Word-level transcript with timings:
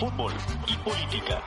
fútbol 0.00 0.32
y 0.66 0.76
política. 0.78 1.42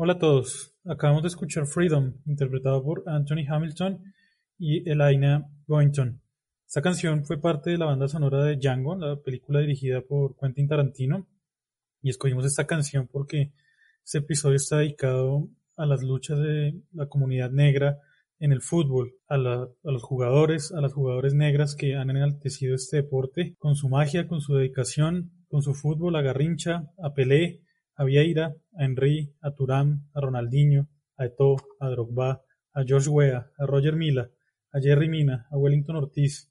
Hola 0.00 0.12
a 0.12 0.18
todos, 0.20 0.76
acabamos 0.84 1.22
de 1.24 1.28
escuchar 1.28 1.66
Freedom, 1.66 2.14
interpretado 2.24 2.84
por 2.84 3.02
Anthony 3.08 3.44
Hamilton 3.48 4.00
y 4.56 4.88
Elaina 4.88 5.50
Boynton. 5.66 6.22
Esta 6.64 6.82
canción 6.82 7.24
fue 7.24 7.40
parte 7.40 7.70
de 7.70 7.78
la 7.78 7.86
banda 7.86 8.06
sonora 8.06 8.44
de 8.44 8.58
Django, 8.58 8.94
la 8.94 9.16
película 9.20 9.58
dirigida 9.58 10.00
por 10.02 10.36
Quentin 10.36 10.68
Tarantino, 10.68 11.26
y 12.00 12.10
escogimos 12.10 12.46
esta 12.46 12.64
canción 12.64 13.08
porque 13.10 13.52
este 14.04 14.18
episodio 14.18 14.54
está 14.54 14.76
dedicado 14.76 15.48
a 15.76 15.84
las 15.84 16.04
luchas 16.04 16.38
de 16.38 16.80
la 16.92 17.08
comunidad 17.08 17.50
negra 17.50 17.98
en 18.38 18.52
el 18.52 18.62
fútbol, 18.62 19.16
a, 19.28 19.34
a, 19.34 19.68
los 19.82 20.02
jugadores, 20.04 20.70
a 20.70 20.80
las 20.80 20.92
jugadoras 20.92 21.34
negras 21.34 21.74
que 21.74 21.96
han 21.96 22.10
enaltecido 22.10 22.76
este 22.76 22.98
deporte 22.98 23.56
con 23.58 23.74
su 23.74 23.88
magia, 23.88 24.28
con 24.28 24.40
su 24.42 24.54
dedicación, 24.54 25.32
con 25.48 25.62
su 25.62 25.74
fútbol, 25.74 26.14
a 26.14 26.22
Garrincha, 26.22 26.88
a 27.02 27.14
Pelé, 27.14 27.64
a 27.98 28.04
Vieira, 28.04 28.56
a 28.76 28.84
Henry, 28.84 29.34
a 29.42 29.50
Turán, 29.50 30.08
a 30.14 30.20
Ronaldinho, 30.20 30.88
a 31.16 31.26
Eto'o, 31.26 31.56
a 31.80 31.90
Drogba, 31.90 32.42
a 32.72 32.84
George 32.84 33.10
Weah, 33.10 33.50
a 33.58 33.66
Roger 33.66 33.96
Mila, 33.96 34.30
a 34.72 34.80
Jerry 34.80 35.08
Mina, 35.08 35.46
a 35.50 35.58
Wellington 35.58 35.96
Ortiz, 35.96 36.50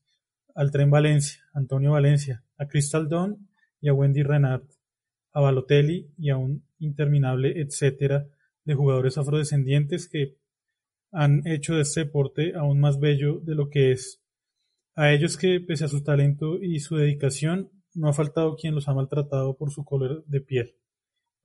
al 0.53 0.72
Tren 0.72 0.91
Valencia, 0.91 1.41
a 1.53 1.59
Antonio 1.59 1.91
Valencia, 1.91 2.44
a 2.58 2.68
Crystal 2.68 3.08
Dawn 3.08 3.47
y 3.80 3.88
a 3.88 3.94
Wendy 3.94 4.24
Renard, 4.24 4.63
a 5.31 5.40
Balotelli 5.40 6.12
y 6.18 6.30
a 6.31 6.38
un 6.38 6.66
interminable 6.80 7.62
etcétera 7.62 8.28
de 8.66 8.74
jugadores 8.75 9.18
afrodescendientes 9.18 10.09
que 10.09 10.35
han 11.12 11.47
hecho 11.47 11.75
de 11.75 11.84
este 11.84 12.02
deporte 12.02 12.53
aún 12.56 12.81
más 12.81 13.00
bello 13.00 13.40
de 13.40 13.56
lo 13.56 13.69
que 13.69 13.94
es. 13.94 14.22
A 14.96 15.14
ellos 15.14 15.38
que, 15.38 15.62
pese 15.62 15.85
a 15.85 15.88
su 15.88 16.03
talento 16.03 16.62
y 16.62 16.79
su 16.81 16.97
dedicación, 16.97 17.69
no 17.94 18.09
ha 18.09 18.14
faltado 18.14 18.56
quien 18.58 18.75
los 18.75 18.90
ha 18.90 18.94
maltratado 18.94 19.56
por 19.56 19.72
su 19.72 19.85
color 19.85 20.25
de 20.25 20.41
piel. 20.41 20.75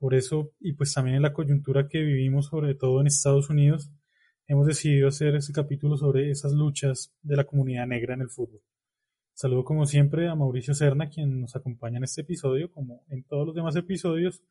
Por 0.02 0.16
eso, 0.16 0.50
y 0.58 0.72
pues 0.72 0.92
también 0.92 1.14
en 1.14 1.22
la 1.22 1.32
coyuntura 1.32 1.86
que 1.86 2.00
vivimos, 2.00 2.46
sobre 2.46 2.74
todo 2.74 3.00
en 3.00 3.06
Estados 3.06 3.50
Unidos, 3.50 3.92
hemos 4.48 4.66
decidido 4.66 5.06
hacer 5.06 5.36
este 5.36 5.52
capítulo 5.52 5.96
sobre 5.96 6.28
esas 6.28 6.54
luchas 6.54 7.14
de 7.22 7.36
la 7.36 7.44
comunidad 7.44 7.86
negra 7.86 8.14
en 8.14 8.22
el 8.22 8.28
fútbol. 8.28 8.62
Saludo 9.32 9.62
como 9.62 9.86
siempre 9.86 10.28
a 10.28 10.34
Mauricio 10.34 10.74
Serna, 10.74 11.08
quien 11.08 11.42
nos 11.42 11.54
acompaña 11.54 11.98
en 11.98 12.02
este 12.02 12.22
episodio, 12.22 12.68
como 12.72 13.04
en 13.10 13.22
todos 13.22 13.46
los 13.46 13.54
demás 13.54 13.76
episodios. 13.76 14.42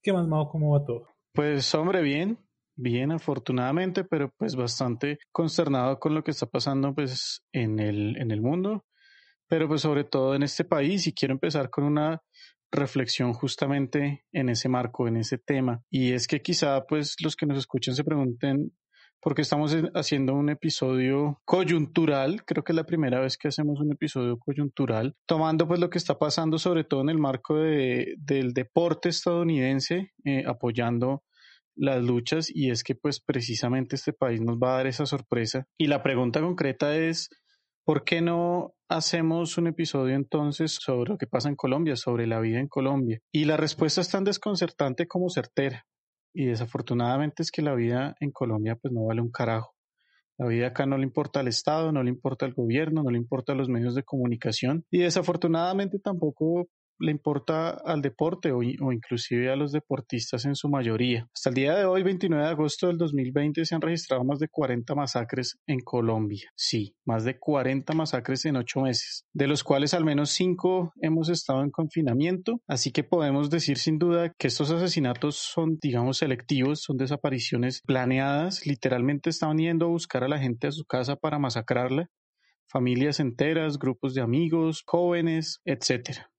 ¿Qué 0.00 0.14
más, 0.14 0.26
Mao? 0.26 0.48
¿Cómo 0.48 0.70
va 0.70 0.82
todo? 0.82 1.08
Pues, 1.34 1.74
hombre, 1.74 2.00
bien, 2.00 2.38
bien, 2.74 3.12
afortunadamente, 3.12 4.02
pero 4.02 4.32
pues 4.38 4.56
bastante 4.56 5.18
consternado 5.30 5.98
con 5.98 6.14
lo 6.14 6.24
que 6.24 6.30
está 6.30 6.46
pasando 6.46 6.94
pues 6.94 7.44
en 7.52 7.80
el, 7.80 8.16
en 8.16 8.30
el 8.30 8.40
mundo, 8.40 8.86
pero 9.46 9.68
pues 9.68 9.82
sobre 9.82 10.04
todo 10.04 10.34
en 10.34 10.42
este 10.42 10.64
país 10.64 11.06
y 11.06 11.12
quiero 11.12 11.34
empezar 11.34 11.68
con 11.68 11.84
una 11.84 12.22
reflexión 12.70 13.32
justamente 13.32 14.24
en 14.32 14.48
ese 14.48 14.68
marco, 14.68 15.08
en 15.08 15.16
ese 15.16 15.38
tema. 15.38 15.82
Y 15.90 16.12
es 16.12 16.26
que 16.26 16.42
quizá 16.42 16.86
pues 16.86 17.16
los 17.22 17.36
que 17.36 17.46
nos 17.46 17.58
escuchan 17.58 17.94
se 17.94 18.04
pregunten 18.04 18.72
por 19.20 19.34
qué 19.34 19.42
estamos 19.42 19.74
haciendo 19.94 20.34
un 20.34 20.50
episodio 20.50 21.40
coyuntural, 21.44 22.44
creo 22.44 22.62
que 22.62 22.72
es 22.72 22.76
la 22.76 22.86
primera 22.86 23.18
vez 23.20 23.36
que 23.36 23.48
hacemos 23.48 23.80
un 23.80 23.92
episodio 23.92 24.38
coyuntural, 24.38 25.16
tomando 25.26 25.66
pues 25.66 25.80
lo 25.80 25.90
que 25.90 25.98
está 25.98 26.18
pasando 26.18 26.58
sobre 26.58 26.84
todo 26.84 27.00
en 27.00 27.08
el 27.08 27.18
marco 27.18 27.56
de, 27.56 28.14
del 28.18 28.52
deporte 28.52 29.08
estadounidense, 29.08 30.12
eh, 30.24 30.44
apoyando 30.46 31.24
las 31.74 32.02
luchas 32.02 32.50
y 32.54 32.70
es 32.70 32.82
que 32.82 32.94
pues 32.94 33.20
precisamente 33.20 33.96
este 33.96 34.12
país 34.12 34.40
nos 34.40 34.58
va 34.58 34.74
a 34.74 34.76
dar 34.78 34.86
esa 34.86 35.06
sorpresa. 35.06 35.66
Y 35.76 35.88
la 35.88 36.02
pregunta 36.02 36.40
concreta 36.40 36.96
es, 36.96 37.28
¿Por 37.86 38.02
qué 38.02 38.20
no 38.20 38.74
hacemos 38.88 39.58
un 39.58 39.68
episodio 39.68 40.16
entonces 40.16 40.76
sobre 40.80 41.10
lo 41.10 41.18
que 41.18 41.28
pasa 41.28 41.48
en 41.48 41.54
Colombia, 41.54 41.94
sobre 41.94 42.26
la 42.26 42.40
vida 42.40 42.58
en 42.58 42.66
Colombia? 42.66 43.20
Y 43.30 43.44
la 43.44 43.56
respuesta 43.56 44.00
es 44.00 44.10
tan 44.10 44.24
desconcertante 44.24 45.06
como 45.06 45.30
certera. 45.30 45.86
Y 46.34 46.46
desafortunadamente 46.46 47.44
es 47.44 47.52
que 47.52 47.62
la 47.62 47.76
vida 47.76 48.16
en 48.18 48.32
Colombia 48.32 48.74
pues 48.74 48.92
no 48.92 49.06
vale 49.06 49.20
un 49.20 49.30
carajo. 49.30 49.76
La 50.36 50.48
vida 50.48 50.66
acá 50.66 50.84
no 50.84 50.98
le 50.98 51.04
importa 51.04 51.38
al 51.38 51.46
Estado, 51.46 51.92
no 51.92 52.02
le 52.02 52.10
importa 52.10 52.44
al 52.44 52.54
gobierno, 52.54 53.04
no 53.04 53.10
le 53.10 53.18
importa 53.18 53.52
a 53.52 53.54
los 53.54 53.68
medios 53.68 53.94
de 53.94 54.02
comunicación 54.02 54.84
y 54.90 54.98
desafortunadamente 54.98 56.00
tampoco 56.00 56.66
le 56.98 57.10
importa 57.10 57.70
al 57.70 58.02
deporte 58.02 58.52
o, 58.52 58.58
o, 58.58 58.92
inclusive 58.92 59.50
a 59.50 59.56
los 59.56 59.72
deportistas 59.72 60.44
en 60.44 60.54
su 60.54 60.68
mayoría. 60.68 61.28
Hasta 61.34 61.50
el 61.50 61.54
día 61.54 61.74
de 61.74 61.84
hoy, 61.84 62.02
29 62.02 62.44
de 62.44 62.50
agosto 62.50 62.86
del 62.86 62.98
2020, 62.98 63.64
se 63.64 63.74
han 63.74 63.80
registrado 63.80 64.24
más 64.24 64.38
de 64.38 64.48
40 64.48 64.94
masacres 64.94 65.58
en 65.66 65.80
Colombia. 65.80 66.50
Sí, 66.54 66.94
más 67.04 67.24
de 67.24 67.38
40 67.38 67.92
masacres 67.94 68.44
en 68.44 68.56
ocho 68.56 68.80
meses, 68.80 69.24
de 69.32 69.46
los 69.46 69.64
cuales 69.64 69.94
al 69.94 70.04
menos 70.04 70.30
cinco 70.30 70.92
hemos 71.00 71.28
estado 71.28 71.62
en 71.62 71.70
confinamiento, 71.70 72.60
así 72.66 72.92
que 72.92 73.04
podemos 73.04 73.50
decir 73.50 73.78
sin 73.78 73.98
duda 73.98 74.32
que 74.38 74.48
estos 74.48 74.70
asesinatos 74.70 75.36
son, 75.36 75.78
digamos, 75.80 76.18
selectivos, 76.18 76.82
son 76.82 76.96
desapariciones 76.96 77.82
planeadas, 77.82 78.66
literalmente 78.66 79.30
estaban 79.30 79.58
yendo 79.58 79.86
a 79.86 79.90
buscar 79.90 80.24
a 80.24 80.28
la 80.28 80.38
gente 80.38 80.66
a 80.66 80.72
su 80.72 80.84
casa 80.84 81.16
para 81.16 81.38
masacrarla, 81.38 82.08
familias 82.66 83.20
enteras, 83.20 83.78
grupos 83.78 84.14
de 84.14 84.22
amigos, 84.22 84.82
jóvenes, 84.86 85.60
etcétera. 85.64 86.30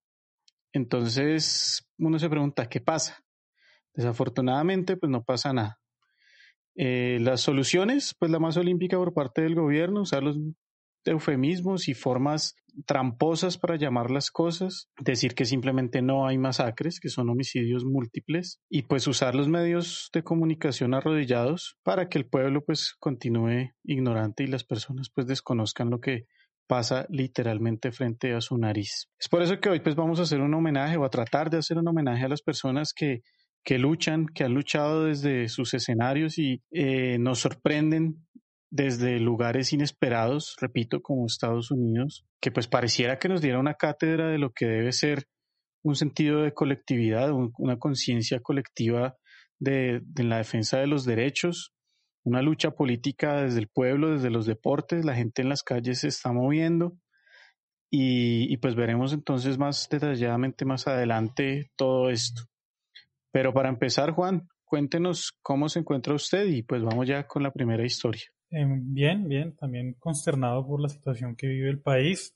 Entonces 0.74 1.88
uno 1.98 2.20
se 2.20 2.30
pregunta, 2.30 2.68
¿qué 2.68 2.82
pasa? 2.82 3.24
Desafortunadamente, 3.94 4.98
pues 4.98 5.10
no 5.10 5.24
pasa 5.24 5.54
nada. 5.54 5.80
Eh, 6.76 7.18
las 7.22 7.42
soluciones, 7.42 8.16
pues 8.20 8.32
la 8.32 8.40
más 8.40 8.56
olímpica 8.58 8.98
por 8.98 9.14
parte 9.14 9.42
del 9.42 9.56
gobierno, 9.56 10.02
usar 10.02 10.22
los 10.22 10.38
eufemismos 11.06 11.88
y 11.88 11.94
formas 11.94 12.56
tramposas 12.86 13.58
para 13.58 13.78
llamar 13.78 14.12
las 14.12 14.30
cosas, 14.30 14.90
decir 15.00 15.34
que 15.34 15.46
simplemente 15.46 16.02
no 16.02 16.28
hay 16.28 16.38
masacres, 16.38 17.00
que 17.00 17.10
son 17.10 17.30
homicidios 17.30 17.86
múltiples, 17.86 18.60
y 18.70 18.84
pues 18.84 19.08
usar 19.08 19.34
los 19.34 19.48
medios 19.48 20.10
de 20.14 20.24
comunicación 20.24 20.94
arrodillados 20.94 21.78
para 21.84 22.10
que 22.10 22.20
el 22.20 22.28
pueblo 22.28 22.64
pues 22.64 22.94
continúe 23.00 23.72
ignorante 23.84 24.44
y 24.44 24.48
las 24.48 24.64
personas 24.64 25.10
pues 25.14 25.26
desconozcan 25.28 25.90
lo 25.90 26.00
que 26.00 26.26
pasa 26.68 27.06
literalmente 27.10 27.92
frente 27.92 28.34
a 28.34 28.42
su 28.42 28.58
nariz. 28.58 29.08
Es 29.20 29.30
por 29.30 29.42
eso 29.42 29.60
que 29.60 29.70
hoy 29.70 29.80
pues 29.80 29.96
vamos 29.96 30.20
a 30.20 30.24
hacer 30.24 30.42
un 30.42 30.54
homenaje 30.54 30.98
o 30.98 31.06
a 31.06 31.10
tratar 31.10 31.50
de 31.50 31.58
hacer 31.58 31.78
un 31.78 31.88
homenaje 31.88 32.26
a 32.26 32.30
las 32.30 32.42
personas 32.42 32.94
que, 32.94 33.22
que 33.64 33.80
luchan, 33.80 34.26
que 34.28 34.44
han 34.44 34.54
luchado 34.54 35.06
desde 35.06 35.50
sus 35.50 35.74
escenarios 35.74 36.38
y 36.38 36.62
eh, 36.72 37.18
nos 37.20 37.40
sorprenden 37.40 38.28
desde 38.70 39.20
lugares 39.20 39.72
inesperados, 39.72 40.56
repito, 40.60 41.02
como 41.02 41.26
Estados 41.26 41.72
Unidos, 41.72 42.26
que 42.42 42.52
pues 42.52 42.68
pareciera 42.68 43.18
que 43.18 43.30
nos 43.30 43.42
diera 43.42 43.60
una 43.60 43.76
cátedra 43.76 44.28
de 44.30 44.38
lo 44.38 44.52
que 44.52 44.66
debe 44.66 44.92
ser 44.92 45.26
un 45.84 45.96
sentido 45.96 46.42
de 46.42 46.54
colectividad, 46.54 47.32
una 47.32 47.78
conciencia 47.78 48.42
colectiva 48.42 49.16
de, 49.60 50.02
la 50.18 50.38
defensa 50.38 50.80
de 50.80 50.88
los 50.88 51.06
derechos, 51.06 51.74
una 52.28 52.42
lucha 52.42 52.72
política 52.72 53.42
desde 53.42 53.60
el 53.60 53.70
pueblo, 53.70 54.12
desde 54.12 54.30
los 54.30 54.46
deportes, 54.46 55.06
la 55.06 55.16
gente 55.16 55.42
en 55.42 55.48
las 55.48 55.64
calles 55.64 56.00
se 56.00 56.10
está 56.10 56.34
moviendo 56.34 56.98
y, 57.90 58.52
y 58.52 58.58
pues 58.58 58.76
veremos 58.76 59.14
entonces 59.14 59.58
más 59.58 59.88
detalladamente 59.90 60.66
más 60.66 60.88
adelante 60.88 61.72
todo 61.78 62.10
esto. 62.10 62.42
Pero 63.32 63.54
para 63.54 63.70
empezar, 63.70 64.12
Juan, 64.12 64.50
cuéntenos 64.66 65.38
cómo 65.42 65.70
se 65.70 65.80
encuentra 65.80 66.14
usted 66.14 66.46
y 66.48 66.64
pues 66.64 66.84
vamos 66.84 67.08
ya 67.08 67.26
con 67.28 67.44
la 67.44 67.52
primera 67.52 67.86
historia. 67.86 68.24
Em, 68.50 68.94
bien, 68.94 69.30
bien, 69.30 69.56
también 69.56 69.94
consternado 69.98 70.68
por 70.68 70.82
la 70.82 70.90
situación 70.90 71.38
que 71.38 71.48
vive 71.48 71.70
el 71.70 71.80
país 71.80 72.36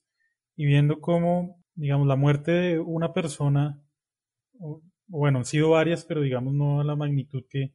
y 0.55 0.65
viendo 0.65 1.01
cómo, 1.01 1.61
digamos, 1.75 2.07
la 2.07 2.15
muerte 2.15 2.51
de 2.51 2.79
una 2.79 3.11
persona, 3.11 3.83
o, 4.57 4.81
bueno, 5.07 5.39
han 5.39 5.45
sido 5.45 5.71
varias, 5.71 6.05
pero 6.05 6.21
digamos 6.21 6.53
no 6.53 6.79
a 6.79 6.85
la 6.85 6.95
magnitud 6.95 7.44
que, 7.49 7.73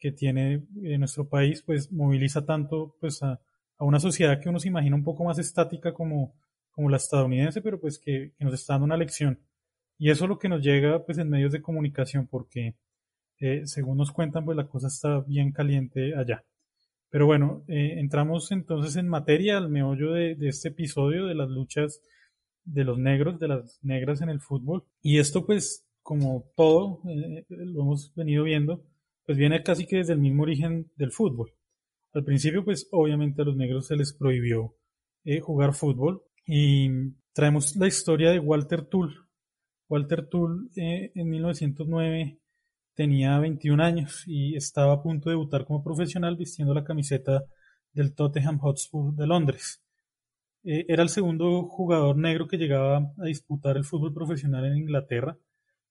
que 0.00 0.12
tiene 0.12 0.66
en 0.82 0.98
nuestro 1.00 1.28
país, 1.28 1.62
pues 1.62 1.92
moviliza 1.92 2.44
tanto 2.44 2.96
pues 3.00 3.22
a, 3.22 3.40
una 3.78 4.00
sociedad 4.00 4.40
que 4.40 4.48
uno 4.48 4.58
se 4.58 4.68
imagina 4.68 4.96
un 4.96 5.04
poco 5.04 5.24
más 5.24 5.38
estática 5.38 5.94
como, 5.94 6.34
como 6.70 6.90
la 6.90 6.96
estadounidense, 6.98 7.62
pero 7.62 7.80
pues 7.80 7.98
que, 7.98 8.32
que 8.36 8.44
nos 8.44 8.54
está 8.54 8.74
dando 8.74 8.86
una 8.86 8.96
lección. 8.96 9.38
Y 9.98 10.10
eso 10.10 10.24
es 10.24 10.28
lo 10.28 10.38
que 10.38 10.48
nos 10.48 10.62
llega 10.62 11.04
pues 11.04 11.18
en 11.18 11.28
medios 11.28 11.52
de 11.52 11.62
comunicación, 11.62 12.26
porque 12.26 12.74
eh, 13.40 13.66
según 13.66 13.96
nos 13.96 14.12
cuentan, 14.12 14.44
pues 14.44 14.56
la 14.56 14.68
cosa 14.68 14.88
está 14.88 15.20
bien 15.20 15.50
caliente 15.52 16.14
allá. 16.14 16.44
Pero 17.08 17.26
bueno, 17.26 17.64
eh, 17.68 17.94
entramos 17.98 18.52
entonces 18.52 18.96
en 18.96 19.08
materia, 19.08 19.56
al 19.56 19.70
meollo 19.70 20.12
de, 20.12 20.36
este 20.42 20.68
episodio 20.68 21.26
de 21.26 21.34
las 21.34 21.48
luchas 21.48 22.00
de 22.64 22.84
los 22.84 22.98
negros, 22.98 23.40
de 23.40 23.48
las 23.48 23.80
negras 23.82 24.20
en 24.20 24.28
el 24.28 24.40
fútbol. 24.40 24.84
Y 25.02 25.18
esto 25.18 25.46
pues, 25.46 25.86
como 26.02 26.52
todo, 26.54 27.00
eh, 27.08 27.44
lo 27.48 27.82
hemos 27.82 28.14
venido 28.14 28.44
viendo, 28.44 28.84
pues 29.30 29.38
viene 29.38 29.62
casi 29.62 29.86
que 29.86 29.98
desde 29.98 30.14
el 30.14 30.18
mismo 30.18 30.42
origen 30.42 30.90
del 30.96 31.12
fútbol. 31.12 31.52
Al 32.12 32.24
principio 32.24 32.64
pues 32.64 32.88
obviamente 32.90 33.42
a 33.42 33.44
los 33.44 33.54
negros 33.54 33.86
se 33.86 33.94
les 33.94 34.12
prohibió 34.12 34.74
eh, 35.22 35.38
jugar 35.38 35.72
fútbol 35.72 36.24
y 36.44 37.12
traemos 37.32 37.76
la 37.76 37.86
historia 37.86 38.32
de 38.32 38.40
Walter 38.40 38.86
Tull. 38.86 39.14
Walter 39.88 40.26
Tull 40.26 40.68
en 40.74 41.30
1909 41.30 42.40
tenía 42.96 43.38
21 43.38 43.80
años 43.80 44.24
y 44.26 44.56
estaba 44.56 44.94
a 44.94 45.00
punto 45.00 45.30
de 45.30 45.36
debutar 45.36 45.64
como 45.64 45.84
profesional 45.84 46.36
vistiendo 46.36 46.74
la 46.74 46.82
camiseta 46.82 47.44
del 47.92 48.16
Tottenham 48.16 48.58
Hotspur 48.58 49.14
de 49.14 49.28
Londres. 49.28 49.80
Eh, 50.64 50.86
era 50.88 51.04
el 51.04 51.08
segundo 51.08 51.68
jugador 51.68 52.16
negro 52.16 52.48
que 52.48 52.56
llegaba 52.56 53.12
a 53.16 53.24
disputar 53.26 53.76
el 53.76 53.84
fútbol 53.84 54.12
profesional 54.12 54.64
en 54.64 54.78
Inglaterra, 54.78 55.38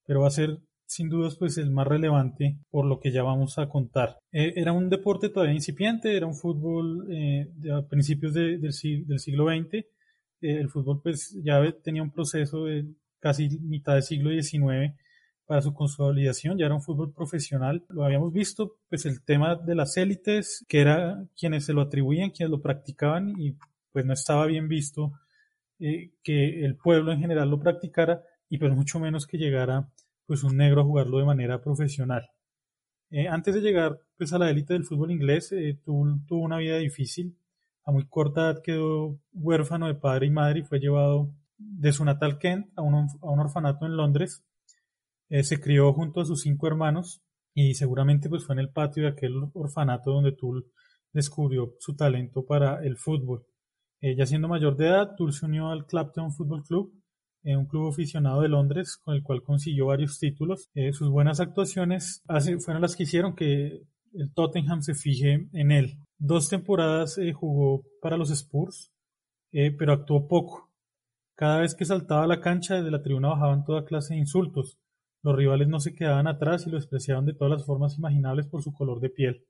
pero 0.05 0.19
va 0.19 0.27
a 0.27 0.31
ser 0.31 0.59
sin 0.89 1.07
dudas 1.07 1.35
pues 1.37 1.57
el 1.59 1.69
más 1.69 1.87
relevante 1.87 2.57
por 2.71 2.83
lo 2.85 2.99
que 2.99 3.11
ya 3.11 3.21
vamos 3.21 3.59
a 3.59 3.69
contar. 3.69 4.17
Eh, 4.31 4.53
era 4.55 4.73
un 4.73 4.89
deporte 4.89 5.29
todavía 5.29 5.53
incipiente, 5.53 6.17
era 6.17 6.25
un 6.25 6.33
fútbol 6.33 7.07
eh, 7.11 7.47
a 7.71 7.87
principios 7.87 8.33
del, 8.33 8.73
siglo 8.73 9.45
XX. 9.45 9.85
el 10.41 10.69
fútbol 10.69 11.01
pues 11.03 11.37
ya 11.43 11.61
tenía 11.83 12.01
un 12.01 12.11
proceso 12.11 12.65
de 12.65 12.87
casi 13.19 13.49
mitad 13.59 13.93
del 13.93 14.03
siglo 14.03 14.31
XIX 14.31 14.95
para 15.45 15.61
su 15.61 15.73
consolidación, 15.75 16.57
ya 16.57 16.65
era 16.65 16.75
un 16.75 16.81
fútbol 16.81 17.13
profesional. 17.13 17.85
Lo 17.89 18.03
habíamos 18.03 18.33
visto, 18.33 18.77
pues 18.89 19.05
el 19.05 19.23
tema 19.23 19.55
de 19.55 19.75
las 19.75 19.95
élites, 19.97 20.65
que 20.67 20.81
era 20.81 21.23
quienes 21.37 21.65
se 21.65 21.73
lo 21.73 21.81
atribuían, 21.81 22.31
quienes 22.31 22.49
lo 22.49 22.61
practicaban 22.61 23.35
y 23.39 23.55
pues 23.91 24.05
no 24.05 24.13
estaba 24.13 24.47
bien 24.47 24.67
visto 24.67 25.11
eh, 25.79 26.13
que 26.23 26.65
el 26.65 26.77
pueblo 26.77 27.11
en 27.11 27.19
general 27.19 27.49
lo 27.49 27.59
practicara 27.59 28.23
y 28.49 28.57
pues 28.57 28.73
mucho 28.73 28.99
menos 28.99 29.27
que 29.27 29.37
llegara 29.37 29.87
pues 30.29 30.43
un 30.43 30.55
negro 30.55 30.81
a 30.81 30.85
jugarlo 30.85 31.17
de 31.17 31.25
manera 31.25 31.59
profesional. 31.59 32.29
Eh, 33.09 33.27
antes 33.27 33.55
de 33.55 33.61
llegar 33.61 33.99
pues 34.15 34.31
a 34.31 34.37
la 34.37 34.49
élite 34.49 34.73
del 34.73 34.85
fútbol 34.85 35.11
inglés, 35.11 35.51
eh, 35.51 35.77
tuvo, 35.83 36.43
una 36.43 36.59
vida 36.59 36.77
difícil. 36.77 37.35
A 37.83 37.91
muy 37.91 38.07
corta 38.07 38.41
edad 38.41 38.61
quedó 38.63 39.19
huérfano 39.33 39.87
de 39.87 39.95
padre 39.95 40.27
y 40.27 40.29
madre 40.29 40.59
y 40.59 40.63
fue 40.63 40.79
llevado 40.79 41.33
de 41.57 41.91
su 41.91 42.05
natal 42.05 42.37
Kent 42.37 42.67
a 42.75 42.83
un, 42.83 42.93
a 42.93 43.29
un 43.29 43.39
orfanato 43.39 43.85
en 43.87 43.97
Londres 43.97 44.45
eh, 45.29 45.43
se 45.43 45.59
crió 45.59 45.93
junto 45.93 46.21
a 46.21 46.25
sus 46.25 46.41
cinco 46.41 46.67
hermanos 46.67 47.21
y 47.53 47.75
seguramente 47.75 48.29
pues 48.29 48.45
fue 48.45 48.55
en 48.55 48.59
el 48.59 48.71
patio 48.71 49.03
de 49.03 49.09
aquel 49.09 49.33
orfanato 49.53 50.11
donde 50.11 50.31
Tull 50.31 50.65
descubrió 51.13 51.75
su 51.79 51.95
talento 51.95 52.45
para 52.45 52.83
el 52.83 52.97
fútbol. 52.97 53.45
Eh, 54.01 54.15
ya 54.15 54.25
siendo 54.25 54.47
mayor 54.47 54.75
de 54.75 54.87
edad, 54.87 55.15
Tull 55.15 55.33
se 55.33 55.45
unió 55.45 55.69
al 55.69 55.85
Clapton 55.85 56.31
Football 56.33 56.63
Club, 56.63 56.93
un 57.43 57.65
club 57.65 57.89
aficionado 57.89 58.41
de 58.41 58.49
Londres 58.49 58.97
con 58.97 59.15
el 59.15 59.23
cual 59.23 59.43
consiguió 59.43 59.87
varios 59.87 60.19
títulos. 60.19 60.69
sus 60.93 61.09
buenas 61.09 61.39
actuaciones 61.39 62.23
fueron 62.59 62.81
las 62.81 62.95
que 62.95 63.03
hicieron 63.03 63.35
que 63.35 63.81
el 64.13 64.33
Tottenham 64.33 64.81
se 64.81 64.95
fije 64.95 65.47
en 65.53 65.71
él. 65.71 65.97
Dos 66.17 66.49
temporadas 66.49 67.19
jugó 67.33 67.83
para 68.01 68.17
los 68.17 68.29
Spurs, 68.29 68.91
pero 69.51 69.93
actuó 69.93 70.27
poco. 70.27 70.69
Cada 71.35 71.59
vez 71.59 71.73
que 71.73 71.85
saltaba 71.85 72.25
a 72.25 72.27
la 72.27 72.41
cancha, 72.41 72.75
desde 72.75 72.91
la 72.91 73.01
tribuna 73.01 73.29
bajaban 73.29 73.63
toda 73.63 73.85
clase 73.85 74.13
de 74.13 74.19
insultos. 74.19 74.77
Los 75.21 75.35
rivales 75.35 75.67
no 75.67 75.79
se 75.79 75.95
quedaban 75.95 76.27
atrás 76.27 76.65
y 76.65 76.69
lo 76.69 76.75
despreciaban 76.77 77.25
de 77.25 77.33
todas 77.33 77.51
las 77.51 77.65
formas 77.65 77.97
imaginables 77.97 78.47
por 78.47 78.63
su 78.63 78.73
color 78.73 78.99
de 78.99 79.09
piel. 79.09 79.45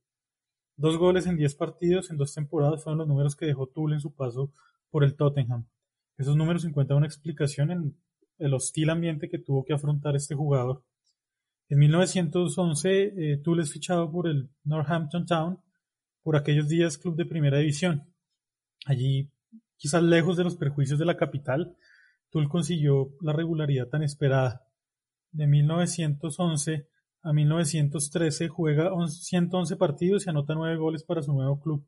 Dos 0.77 0.97
goles 0.97 1.27
en 1.27 1.35
diez 1.35 1.55
partidos 1.55 2.09
en 2.09 2.17
dos 2.17 2.33
temporadas 2.33 2.83
fueron 2.83 2.99
los 2.99 3.07
números 3.07 3.35
que 3.35 3.45
dejó 3.45 3.67
Tull 3.67 3.93
en 3.93 3.99
su 3.99 4.13
paso 4.13 4.53
por 4.89 5.03
el 5.03 5.15
Tottenham. 5.15 5.67
Esos 6.19 6.35
números 6.35 6.65
encuentran 6.65 6.97
una 6.97 7.07
explicación 7.07 7.71
en 7.71 7.97
el 8.39 8.53
hostil 8.53 8.89
ambiente 8.89 9.29
que 9.29 9.39
tuvo 9.39 9.63
que 9.63 9.71
afrontar 9.71 10.17
este 10.17 10.35
jugador. 10.35 10.83
En 11.69 11.79
1911, 11.79 13.13
eh, 13.15 13.37
Tull 13.37 13.61
es 13.61 13.71
fichado 13.71 14.11
por 14.11 14.27
el 14.27 14.49
Northampton 14.65 15.25
Town, 15.25 15.59
por 16.21 16.35
aquellos 16.35 16.67
días 16.67 16.97
club 16.97 17.15
de 17.15 17.25
primera 17.25 17.59
división. 17.59 18.03
Allí, 18.85 19.31
quizás 19.77 20.03
lejos 20.03 20.35
de 20.35 20.43
los 20.43 20.57
perjuicios 20.57 20.99
de 20.99 21.05
la 21.05 21.15
capital, 21.15 21.77
Tull 22.31 22.49
consiguió 22.49 23.15
la 23.21 23.31
regularidad 23.31 23.87
tan 23.87 24.03
esperada. 24.03 24.67
De 25.31 25.47
1911 25.47 26.85
a 27.21 27.31
1913 27.31 28.49
juega 28.49 28.91
111 29.07 29.77
partidos 29.77 30.27
y 30.27 30.29
anota 30.29 30.53
9 30.53 30.75
goles 30.75 31.03
para 31.03 31.21
su 31.21 31.31
nuevo 31.31 31.61
club. 31.61 31.87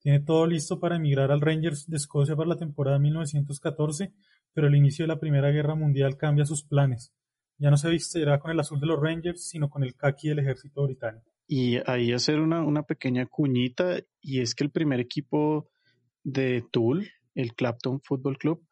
Tiene 0.00 0.20
todo 0.20 0.46
listo 0.46 0.78
para 0.78 0.96
emigrar 0.96 1.30
al 1.32 1.40
Rangers 1.40 1.88
de 1.88 1.96
Escocia 1.96 2.36
para 2.36 2.48
la 2.48 2.56
temporada 2.56 2.98
1914, 2.98 4.12
pero 4.52 4.68
el 4.68 4.76
inicio 4.76 5.04
de 5.04 5.08
la 5.08 5.18
Primera 5.18 5.50
Guerra 5.50 5.74
Mundial 5.74 6.16
cambia 6.16 6.44
sus 6.44 6.62
planes. 6.62 7.12
Ya 7.58 7.70
no 7.70 7.76
se 7.76 7.90
vistirá 7.90 8.38
con 8.38 8.52
el 8.52 8.60
azul 8.60 8.80
de 8.80 8.86
los 8.86 9.00
Rangers, 9.00 9.48
sino 9.48 9.68
con 9.68 9.82
el 9.82 9.96
khaki 9.96 10.28
del 10.28 10.38
ejército 10.38 10.84
británico. 10.84 11.26
Y 11.48 11.78
ahí 11.86 12.12
hacer 12.12 12.40
una, 12.40 12.62
una 12.62 12.84
pequeña 12.84 13.26
cuñita, 13.26 13.98
y 14.20 14.40
es 14.40 14.54
que 14.54 14.64
el 14.64 14.70
primer 14.70 15.00
equipo 15.00 15.68
de 16.22 16.64
Toul, 16.70 17.08
el 17.34 17.54
Clapton 17.54 18.00
Football 18.00 18.38
Club, 18.38 18.64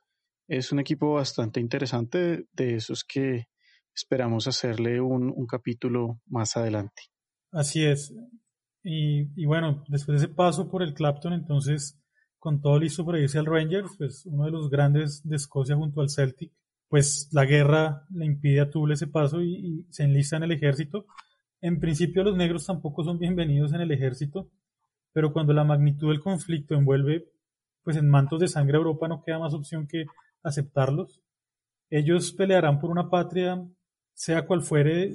es 0.47 0.71
un 0.71 0.79
equipo 0.79 1.15
bastante 1.15 1.59
interesante, 1.59 2.47
de 2.53 2.77
esos 2.77 3.03
que 3.03 3.49
esperamos 3.95 4.47
hacerle 4.47 5.01
un, 5.01 5.33
un 5.35 5.47
capítulo 5.47 6.21
más 6.27 6.57
adelante. 6.57 7.03
Así 7.51 7.85
es. 7.85 8.15
Y, 8.89 9.45
bueno, 9.47 9.85
después 9.89 10.21
de 10.21 10.27
ese 10.27 10.35
paso 10.35 10.71
por 10.71 10.83
el 10.83 10.95
Clapton, 10.95 11.33
entonces, 11.33 12.01
con 12.39 12.61
todo 12.61 12.79
listo 12.79 13.05
para 13.05 13.19
irse 13.19 13.39
al 13.39 13.47
Rangers, 13.47 13.97
pues 13.99 14.25
uno 14.27 14.45
de 14.45 14.53
los 14.53 14.71
grandes 14.71 15.27
de 15.29 15.37
Escocia 15.37 15.75
junto 15.75 16.01
al 16.01 16.11
Celtic, 16.11 16.53
pues 16.89 17.29
la 17.33 17.45
guerra 17.45 18.07
le 18.11 18.27
impide 18.27 18.61
a 18.61 18.71
Tuble 18.71 18.95
ese 18.95 19.09
paso 19.09 19.43
y, 19.43 19.55
y, 19.55 19.87
se 19.91 20.05
enlista 20.05 20.37
en 20.37 20.45
el 20.45 20.53
ejército. 20.53 21.07
En 21.61 21.81
principio 21.81 22.23
los 22.23 22.37
negros 22.37 22.65
tampoco 22.65 23.03
son 23.03 23.19
bienvenidos 23.19 23.73
en 23.73 23.81
el 23.81 23.91
ejército, 23.91 24.51
pero 25.13 25.33
cuando 25.33 25.53
la 25.53 25.65
magnitud 25.65 26.11
del 26.11 26.21
conflicto 26.21 26.75
envuelve 26.75 27.27
pues 27.83 27.97
en 27.97 28.09
mantos 28.09 28.41
de 28.41 28.49
sangre 28.49 28.77
a 28.77 28.79
Europa 28.79 29.09
no 29.09 29.23
queda 29.23 29.39
más 29.39 29.55
opción 29.55 29.87
que 29.87 30.07
aceptarlos. 30.43 31.21
Ellos 31.89 32.33
pelearán 32.33 32.81
por 32.81 32.91
una 32.91 33.11
patria 33.11 33.65
sea 34.17 34.47
cual 34.47 34.63
fuere, 34.63 35.13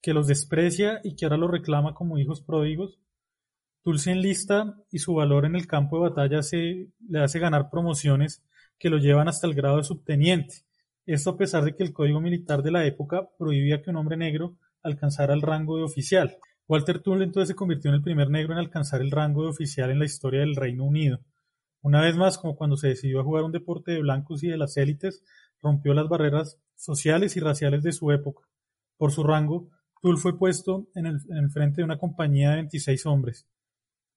que 0.00 0.14
los 0.14 0.28
desprecia 0.28 1.00
y 1.02 1.16
que 1.16 1.26
ahora 1.26 1.36
los 1.36 1.50
reclama 1.50 1.92
como 1.92 2.16
hijos 2.16 2.40
pródigos. 2.40 2.98
Dulce 3.86 4.10
enlista 4.10 4.74
y 4.90 4.98
su 4.98 5.14
valor 5.14 5.44
en 5.44 5.54
el 5.54 5.68
campo 5.68 5.96
de 5.96 6.08
batalla 6.10 6.40
le 7.08 7.20
hace 7.20 7.38
ganar 7.38 7.70
promociones 7.70 8.42
que 8.80 8.90
lo 8.90 8.98
llevan 8.98 9.28
hasta 9.28 9.46
el 9.46 9.54
grado 9.54 9.76
de 9.76 9.84
subteniente. 9.84 10.64
Esto 11.06 11.30
a 11.30 11.36
pesar 11.36 11.62
de 11.62 11.76
que 11.76 11.84
el 11.84 11.92
código 11.92 12.20
militar 12.20 12.64
de 12.64 12.72
la 12.72 12.84
época 12.84 13.28
prohibía 13.38 13.82
que 13.82 13.90
un 13.90 13.96
hombre 13.96 14.16
negro 14.16 14.56
alcanzara 14.82 15.34
el 15.34 15.40
rango 15.40 15.76
de 15.76 15.84
oficial. 15.84 16.36
Walter 16.66 16.98
Tull 16.98 17.22
entonces 17.22 17.50
se 17.50 17.54
convirtió 17.54 17.92
en 17.92 17.94
el 17.94 18.02
primer 18.02 18.28
negro 18.28 18.54
en 18.54 18.58
alcanzar 18.58 19.02
el 19.02 19.12
rango 19.12 19.44
de 19.44 19.50
oficial 19.50 19.88
en 19.92 20.00
la 20.00 20.04
historia 20.04 20.40
del 20.40 20.56
Reino 20.56 20.82
Unido. 20.82 21.20
Una 21.80 22.00
vez 22.00 22.16
más, 22.16 22.38
como 22.38 22.56
cuando 22.56 22.76
se 22.76 22.88
decidió 22.88 23.20
a 23.20 23.24
jugar 23.24 23.44
un 23.44 23.52
deporte 23.52 23.92
de 23.92 24.00
blancos 24.00 24.42
y 24.42 24.48
de 24.48 24.56
las 24.56 24.76
élites, 24.76 25.22
rompió 25.62 25.94
las 25.94 26.08
barreras 26.08 26.58
sociales 26.74 27.36
y 27.36 27.40
raciales 27.40 27.84
de 27.84 27.92
su 27.92 28.10
época. 28.10 28.48
Por 28.96 29.12
su 29.12 29.22
rango, 29.22 29.68
Tull 30.02 30.18
fue 30.18 30.36
puesto 30.36 30.88
en 30.96 31.06
el, 31.06 31.50
frente 31.50 31.82
de 31.82 31.84
una 31.84 31.98
compañía 31.98 32.50
de 32.50 32.56
26 32.56 33.06
hombres. 33.06 33.46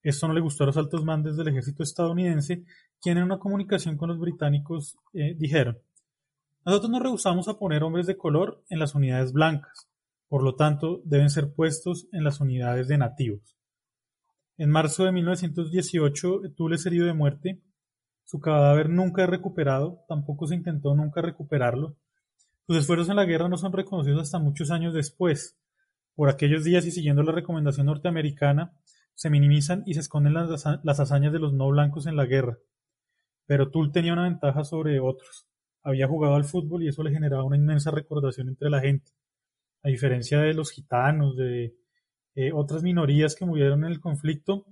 Esto 0.02 0.28
no 0.28 0.34
le 0.34 0.42
gustó 0.42 0.64
a 0.64 0.68
los 0.68 0.78
altos 0.78 1.04
mandos 1.04 1.36
del 1.36 1.50
ejército 1.50 1.84
estadounidense, 1.84 2.64
quienes 3.02 3.22
en 3.22 3.26
una 3.26 3.40
comunicación 3.40 3.98
con 3.98 4.10
los 4.10 4.20
británicos 4.20 4.98
eh, 5.14 5.36
dijeron, 5.38 5.78
nosotros 6.66 6.92
nos 6.92 7.02
rehusamos 7.02 7.48
a 7.48 7.58
poner 7.58 7.84
hombres 7.84 8.06
de 8.06 8.18
color 8.18 8.64
en 8.70 8.80
las 8.80 8.96
unidades 8.96 9.34
blancas, 9.34 9.90
por 10.28 10.44
lo 10.44 10.56
tanto 10.56 11.02
deben 11.04 11.30
ser 11.30 11.54
puestos 11.54 12.08
en 12.12 12.24
las 12.24 12.40
unidades 12.40 12.88
de 12.88 12.98
nativos. 12.98 13.58
En 14.58 14.70
marzo 14.70 15.06
de 15.06 15.14
1918, 15.14 16.42
Tull 16.56 16.74
es 16.74 16.86
herido 16.86 17.06
de 17.06 17.14
muerte. 17.14 17.62
Su 18.26 18.42
cadáver 18.42 18.90
nunca 18.90 19.24
es 19.24 19.30
recuperado, 19.30 20.04
tampoco 20.10 20.48
se 20.48 20.56
intentó 20.56 20.94
nunca 20.94 21.22
recuperarlo. 21.22 21.96
Sus 22.68 22.78
esfuerzos 22.78 23.10
en 23.10 23.16
la 23.16 23.26
guerra 23.26 23.48
no 23.48 23.58
son 23.58 23.72
reconocidos 23.72 24.22
hasta 24.22 24.38
muchos 24.38 24.70
años 24.70 24.94
después. 24.94 25.58
Por 26.14 26.30
aquellos 26.30 26.66
días 26.66 26.86
y 26.86 26.92
siguiendo 26.92 27.24
la 27.24 27.32
recomendación 27.32 27.86
norteamericana, 27.86 28.74
se 29.20 29.30
minimizan 29.30 29.84
y 29.86 29.96
se 29.96 30.00
esconden 30.00 30.34
las, 30.34 30.64
las 30.82 31.00
hazañas 31.02 31.34
de 31.34 31.40
los 31.40 31.52
no 31.52 31.68
blancos 31.68 32.08
en 32.08 32.16
la 32.16 32.26
guerra. 32.26 32.58
Pero 33.46 33.70
Tull 33.70 33.92
tenía 33.92 34.14
una 34.14 34.24
ventaja 34.24 34.64
sobre 34.64 35.02
otros. 35.02 35.46
Había 35.84 36.08
jugado 36.08 36.36
al 36.36 36.46
fútbol 36.46 36.84
y 36.84 36.88
eso 36.88 37.04
le 37.04 37.12
generaba 37.12 37.44
una 37.44 37.58
inmensa 37.58 37.92
recordación 37.92 38.48
entre 38.48 38.70
la 38.70 38.80
gente. 38.80 39.12
A 39.84 39.90
diferencia 39.90 40.40
de 40.40 40.54
los 40.54 40.72
gitanos, 40.72 41.36
de 41.36 41.76
eh, 42.36 42.54
otras 42.54 42.82
minorías 42.82 43.36
que 43.36 43.46
murieron 43.46 43.84
en 43.84 43.92
el 43.92 44.00
conflicto, 44.00 44.66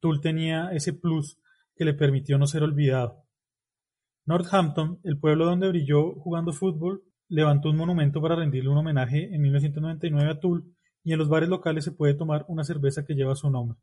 Tull 0.00 0.20
tenía 0.20 0.70
ese 0.72 0.92
plus 0.92 1.38
que 1.76 1.84
le 1.84 1.94
permitió 1.94 2.38
no 2.38 2.48
ser 2.48 2.64
olvidado. 2.64 3.24
Northampton, 4.26 4.98
el 5.04 5.20
pueblo 5.20 5.44
donde 5.44 5.68
brilló 5.68 6.12
jugando 6.14 6.52
fútbol, 6.52 7.04
levantó 7.28 7.70
un 7.70 7.76
monumento 7.76 8.20
para 8.20 8.34
rendirle 8.34 8.70
un 8.70 8.78
homenaje 8.78 9.32
en 9.32 9.40
1999 9.40 10.28
a 10.28 10.40
Tull 10.40 10.74
y 11.04 11.12
en 11.12 11.18
los 11.18 11.28
bares 11.28 11.48
locales 11.48 11.84
se 11.84 11.92
puede 11.92 12.14
tomar 12.14 12.44
una 12.48 12.64
cerveza 12.64 13.04
que 13.04 13.14
lleva 13.14 13.36
su 13.36 13.50
nombre. 13.50 13.78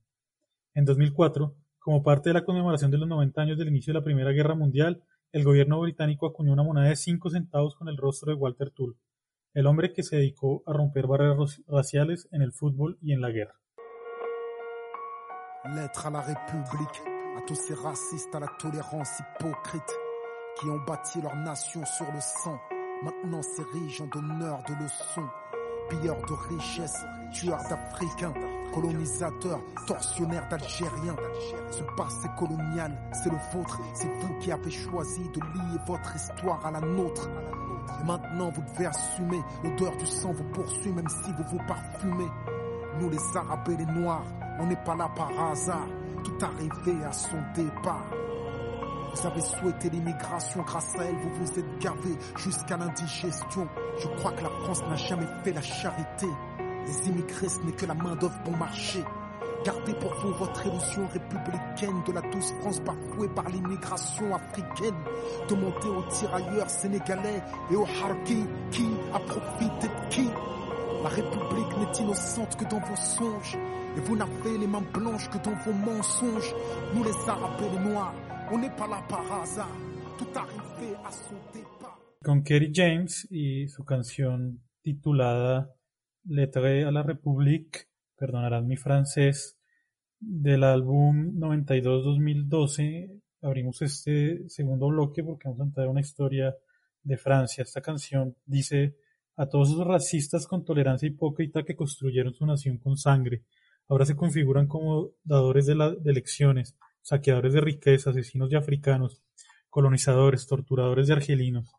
En 0.74 0.86
2004, 0.86 1.56
como 1.80 2.04
parte 2.04 2.30
de 2.30 2.34
la 2.34 2.44
conmemoración 2.44 2.90
de 2.92 2.98
los 2.98 3.08
90 3.08 3.42
años 3.42 3.58
del 3.58 3.70
inicio 3.70 3.94
de 3.94 4.00
la 4.00 4.04
Primera 4.04 4.32
Guerra 4.32 4.56
Mundial, 4.56 5.04
el 5.32 5.44
gobierno 5.44 5.80
británico 5.80 6.26
acuñó 6.26 6.52
una 6.52 6.64
moneda 6.64 6.90
de 6.90 6.96
5 6.96 7.30
centavos 7.30 7.76
con 7.76 7.88
el 7.88 7.98
rostro 7.98 8.32
de 8.32 8.38
Walter 8.38 8.72
Tull, 8.72 8.98
el 9.54 9.68
hombre 9.68 9.94
que 9.94 10.04
se 10.04 10.18
dedicó 10.18 10.64
a 10.66 10.74
romper 10.74 11.08
barreras 11.08 11.62
raciales 11.68 12.28
en 12.32 12.42
el 12.42 12.54
fútbol 12.54 12.98
y 13.02 13.14
en 13.14 13.22
la 13.22 13.32
guerra. 13.32 13.56
Lettre 15.64 16.08
à 16.08 16.10
la 16.10 16.22
République, 16.22 17.02
à 17.38 17.42
tous 17.46 17.56
ces 17.56 17.76
racistes 17.76 18.34
à 18.34 18.40
la 18.40 18.48
tolérance 18.60 19.20
hypocrite, 19.20 19.94
qui 20.60 20.68
ont 20.68 20.84
bâti 20.88 21.22
leur 21.22 21.36
nation 21.36 21.86
sur 21.86 22.12
le 22.12 22.20
sang, 22.20 22.60
maintenant 23.04 23.44
s'érigent 23.44 24.06
en 24.06 24.08
donneurs 24.08 24.64
de 24.68 24.84
leçons 24.84 25.30
pilleurs 25.92 26.22
de 26.26 26.56
richesses, 26.56 27.06
tueurs 27.34 27.62
d'Africains, 27.70 28.34
colonisateurs, 28.74 29.62
tortionnaires 29.86 30.48
d'Algériens. 30.50 31.16
Ce 31.70 31.84
passé 31.98 32.28
colonial, 32.40 32.98
c'est 33.12 33.30
le 33.30 33.38
vôtre, 33.54 33.80
c'est 33.94 34.10
vous 34.22 34.34
qui 34.40 34.52
avez 34.52 34.72
choisi 34.72 35.22
de 35.34 35.40
lier 35.40 35.80
votre 35.86 36.16
histoire 36.16 36.66
à 36.66 36.72
la 36.72 36.80
nôtre. 36.80 37.30
Et 38.02 38.06
maintenant 38.06 38.50
vous 38.50 38.62
devez 38.74 38.86
assumer, 38.86 39.42
l'odeur 39.64 39.96
du 39.98 40.06
sang 40.06 40.32
vous 40.32 40.50
poursuit 40.54 40.92
même 40.92 41.10
si 41.10 41.32
vous 41.34 41.44
vous 41.52 41.64
parfumez. 41.68 42.30
Nous 43.00 43.10
les 43.10 43.38
Arabes 43.38 43.70
et 43.70 43.78
les 43.78 43.86
Noirs, 43.86 44.26
on 44.60 44.68
n'est 44.68 44.84
pas 44.84 44.96
là 44.96 45.10
par 45.16 45.30
hasard, 45.52 45.88
tout 46.24 46.46
arrivé 46.46 47.04
à 47.04 47.12
son 47.12 47.38
départ. 47.56 48.06
Vous 49.14 49.28
avez 49.28 49.42
souhaité 49.42 49.90
l'immigration, 49.90 50.62
grâce 50.64 50.96
à 50.98 51.04
elle, 51.04 51.16
vous 51.16 51.46
vous 51.46 51.60
êtes 51.60 51.80
gavé 51.80 52.18
jusqu'à 52.38 52.78
l'indigestion. 52.78 53.68
Je 54.00 54.08
crois 54.08 54.32
que 54.32 54.44
la 54.44 54.50
France 54.50 54.82
n'a 54.90 54.96
jamais 54.96 55.28
fait 55.44 55.52
la 55.52 55.62
charité. 55.62 56.28
Les 56.88 57.10
immigrés, 57.10 57.50
ce 57.50 57.60
n'est 57.60 57.74
que 57.74 57.86
la 57.86 57.94
main 57.94 58.16
d'œuvre 58.16 58.40
bon 58.46 58.56
marché. 58.56 59.04
Gardez 59.66 59.94
pour 59.94 60.14
vous 60.16 60.34
votre 60.34 60.66
illusion 60.66 61.08
républicaine 61.14 62.02
de 62.08 62.14
la 62.14 62.22
douce 62.22 62.52
France 62.62 62.82
bafouée 62.82 63.28
par 63.30 63.48
l'immigration 63.50 64.34
africaine. 64.34 64.96
De 65.50 65.56
monter 65.56 65.90
aux 65.90 66.04
tirailleurs 66.10 66.70
sénégalais 66.70 67.44
et 67.70 67.76
aux 67.76 67.86
harkis 67.86 68.46
qui 68.72 68.88
a 69.14 69.20
profité 69.20 69.88
de 69.88 70.10
qui 70.10 70.30
La 71.04 71.10
République 71.10 71.78
n'est 71.78 72.04
innocente 72.04 72.56
que 72.56 72.66
dans 72.66 72.80
vos 72.80 72.96
songes. 72.96 73.58
Et 73.98 74.00
vous 74.00 74.16
n'avez 74.16 74.58
les 74.58 74.68
mains 74.68 74.84
blanches 74.94 75.30
que 75.30 75.38
dans 75.38 75.56
vos 75.66 75.74
mensonges. 75.74 76.56
Nous 76.96 77.04
les 77.04 77.30
Arabes 77.30 77.62
les 77.72 77.90
Noirs, 77.90 78.14
Con 82.22 82.44
Kerry 82.44 82.72
James 82.74 83.26
y 83.32 83.70
su 83.70 83.86
canción 83.86 84.62
titulada 84.82 85.74
Lettre 86.26 86.84
à 86.84 86.92
la 86.92 87.02
République, 87.02 87.88
perdonarán 88.18 88.68
mi 88.68 88.76
francés, 88.76 89.58
del 90.20 90.66
álbum 90.66 91.40
92-2012, 91.40 93.22
abrimos 93.42 93.82
este 93.84 94.50
segundo 94.50 94.90
bloque 94.90 95.24
porque 95.24 95.48
vamos 95.48 95.62
a 95.62 95.64
entrar 95.64 95.88
a 95.88 95.92
una 95.92 96.02
historia 96.02 96.54
de 97.04 97.18
Francia. 97.18 97.62
Esta 97.62 97.82
canción 97.82 98.36
dice 98.46 98.98
a 99.38 99.48
todos 99.48 99.70
esos 99.70 99.88
racistas 99.88 100.46
con 100.46 100.66
tolerancia 100.66 101.08
hipócrita 101.08 101.64
que 101.64 101.78
construyeron 101.78 102.34
su 102.34 102.46
nación 102.46 102.80
con 102.80 102.98
sangre, 102.98 103.44
ahora 103.88 104.06
se 104.06 104.18
configuran 104.18 104.68
como 104.68 105.12
dadores 105.24 105.68
de, 105.68 105.76
la, 105.76 105.92
de 105.92 106.12
elecciones 106.12 106.76
saqueadores 107.02 107.54
de 107.54 107.62
riqueza, 107.62 108.12
asesinos 108.12 108.50
de 108.50 108.58
africanos, 108.58 109.22
colonizadores, 109.70 110.48
torturadores 110.48 111.08
de 111.08 111.14
argelinos. 111.14 111.72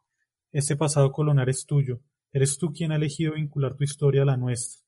Este 0.51 0.77
pasado 0.77 1.13
colonial 1.13 1.49
es 1.49 1.67
tuyo. 1.67 2.01
Eres 2.33 2.59
tú 2.59 2.73
quien 2.73 2.93
ha 2.93 2.97
elegido 2.97 3.35
vincular 3.35 3.75
tu 3.75 3.85
historia 3.85 4.23
a 4.23 4.27
la 4.27 4.37
nuestra. 4.37 4.83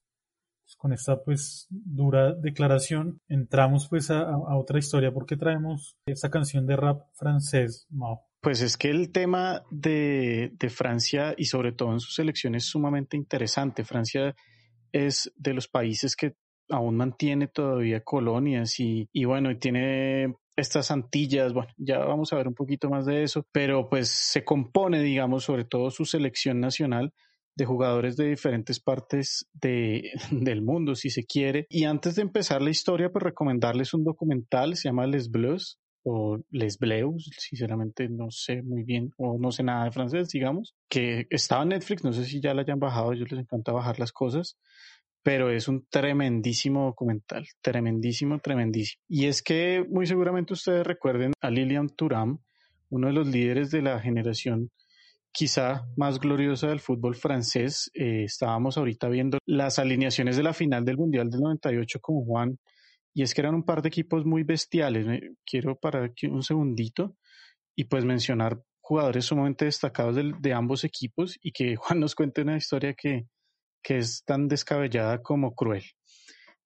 Pues 0.64 0.76
con 0.76 0.93
esta 0.95 1.23
pues 1.23 1.67
dura 1.71 2.35
declaración 2.35 3.21
entramos 3.29 3.88
pues 3.88 4.11
a, 4.11 4.37
otra 4.57 4.79
historia. 4.79 5.12
¿Por 5.12 5.26
qué 5.26 5.37
traemos 5.37 5.97
esta 6.07 6.31
canción 6.31 6.67
de 6.67 6.76
rap 6.76 7.03
francés, 7.12 7.87
Mao? 7.91 8.23
Pues 8.41 8.62
es 8.62 8.76
que 8.76 8.91
el 8.91 9.11
tema 9.11 9.62
de, 9.71 10.53
de 10.55 10.71
Francia 10.71 11.35
y 11.37 11.47
sobre 11.47 11.73
todo 11.73 11.93
en 11.93 12.00
sus 12.00 12.19
elecciones 12.19 12.64
es 12.64 12.71
sumamente 12.71 13.17
interesante. 13.17 13.85
Francia 13.85 14.35
es 14.93 15.33
de 15.37 15.55
los 15.55 15.69
países 15.69 16.17
que 16.17 16.37
aún 16.68 16.97
mantiene 16.97 17.49
todavía 17.49 18.00
colonias 18.02 18.78
y, 18.80 19.09
y 19.12 19.25
bueno, 19.25 19.56
tiene 19.59 20.35
estas 20.56 20.90
Antillas, 20.90 21.52
bueno, 21.52 21.73
ya 21.76 21.99
vamos 21.99 22.33
a 22.33 22.37
ver 22.37 22.49
un 22.49 22.54
poquito 22.54 22.88
más 22.88 23.06
de 23.06 23.23
eso, 23.23 23.47
pero 23.52 23.88
pues 23.88 24.09
se 24.09 24.44
compone, 24.44 25.00
digamos, 25.02 25.44
sobre 25.44 25.64
todo 25.64 25.90
su 25.90 26.04
selección 26.04 26.61
nacional 26.61 27.12
de 27.56 27.64
jugadores 27.64 28.16
de 28.16 28.28
diferentes 28.28 28.80
partes 28.80 29.49
de, 29.52 30.12
del 30.30 30.62
mundo, 30.62 30.94
si 30.94 31.11
se 31.11 31.25
quiere. 31.25 31.66
Y 31.68 31.85
antes 31.85 32.16
de 32.16 32.23
empezar 32.23 32.62
la 32.62 32.71
historia, 32.71 33.11
pues 33.11 33.23
recomendarles 33.23 33.94
un 33.94 34.04
documental, 34.04 34.76
se 34.76 34.88
llama 34.88 35.06
Les 35.06 35.30
Bleus 35.30 35.78
o 36.06 36.38
Les 36.50 36.78
Bleus, 36.78 37.30
sinceramente 37.38 38.09
no 38.09 38.30
sé 38.30 38.62
muy 38.62 38.83
bien 38.83 39.11
o 39.16 39.38
no 39.38 39.50
sé 39.50 39.62
nada 39.62 39.85
de 39.85 39.92
francés, 39.92 40.28
digamos, 40.28 40.75
que 40.88 41.26
estaba 41.30 41.62
en 41.62 41.71
Netflix, 41.71 42.04
no 42.04 42.12
sé 42.12 42.26
si 42.26 42.40
ya 42.40 42.52
la 42.52 42.62
hayan 42.62 42.78
bajado, 42.78 43.12
ellos 43.12 43.30
les 43.30 43.40
encanta 43.40 43.73
bajar 43.73 43.99
las 43.99 44.12
cosas 44.12 44.59
pero 45.25 45.50
es 45.50 45.69
un 45.69 45.87
tremendísimo 45.88 46.85
documental, 46.85 47.47
tremendísimo, 47.62 48.38
tremendísimo. 48.40 49.02
Y 49.09 49.25
es 49.25 49.43
que 49.43 49.83
muy 49.88 50.07
seguramente 50.07 50.52
ustedes 50.52 50.87
recuerden 50.87 51.33
a 51.40 51.50
Lilian 51.50 51.88
Thuram, 51.88 52.38
uno 52.90 53.07
de 53.07 53.14
los 53.14 53.26
líderes 53.26 53.71
de 53.71 53.81
la 53.81 53.99
generación 54.00 54.71
quizá 55.33 55.88
más 55.97 56.21
gloriosa 56.21 56.69
del 56.69 56.78
fútbol 56.78 57.16
francés. 57.16 57.90
Eh, 57.95 58.25
estábamos 58.25 58.76
ahorita 58.76 59.09
viendo 59.09 59.38
las 59.47 59.78
alineaciones 59.78 60.37
de 60.37 60.43
la 60.43 60.52
final 60.52 60.85
del 60.85 60.99
Mundial 60.99 61.31
del 61.31 61.40
98 61.40 62.00
con 62.00 62.23
Juan, 62.26 62.59
y 63.14 63.23
es 63.23 63.33
que 63.33 63.40
eran 63.40 63.54
un 63.54 63.64
par 63.64 63.81
de 63.81 63.88
equipos 63.88 64.26
muy 64.26 64.43
bestiales. 64.43 65.07
quiero 65.47 65.76
parar 65.76 66.04
aquí 66.04 66.26
un 66.26 66.43
segundito 66.43 67.16
y 67.75 67.85
pues 67.85 68.04
mencionar 68.04 68.61
jugadores 68.81 69.25
sumamente 69.25 69.64
destacados 69.64 70.16
de, 70.16 70.35
de 70.38 70.52
ambos 70.52 70.85
equipos 70.85 71.38
y 71.43 71.52
que 71.52 71.76
Juan 71.76 72.00
nos 72.00 72.14
cuente 72.14 72.43
una 72.43 72.59
historia 72.59 72.93
que, 72.93 73.26
que 73.85 73.99
es 73.99 74.25
tan 74.25 74.49
descabellada 74.49 75.23
como 75.23 75.55
cruel. 75.55 75.85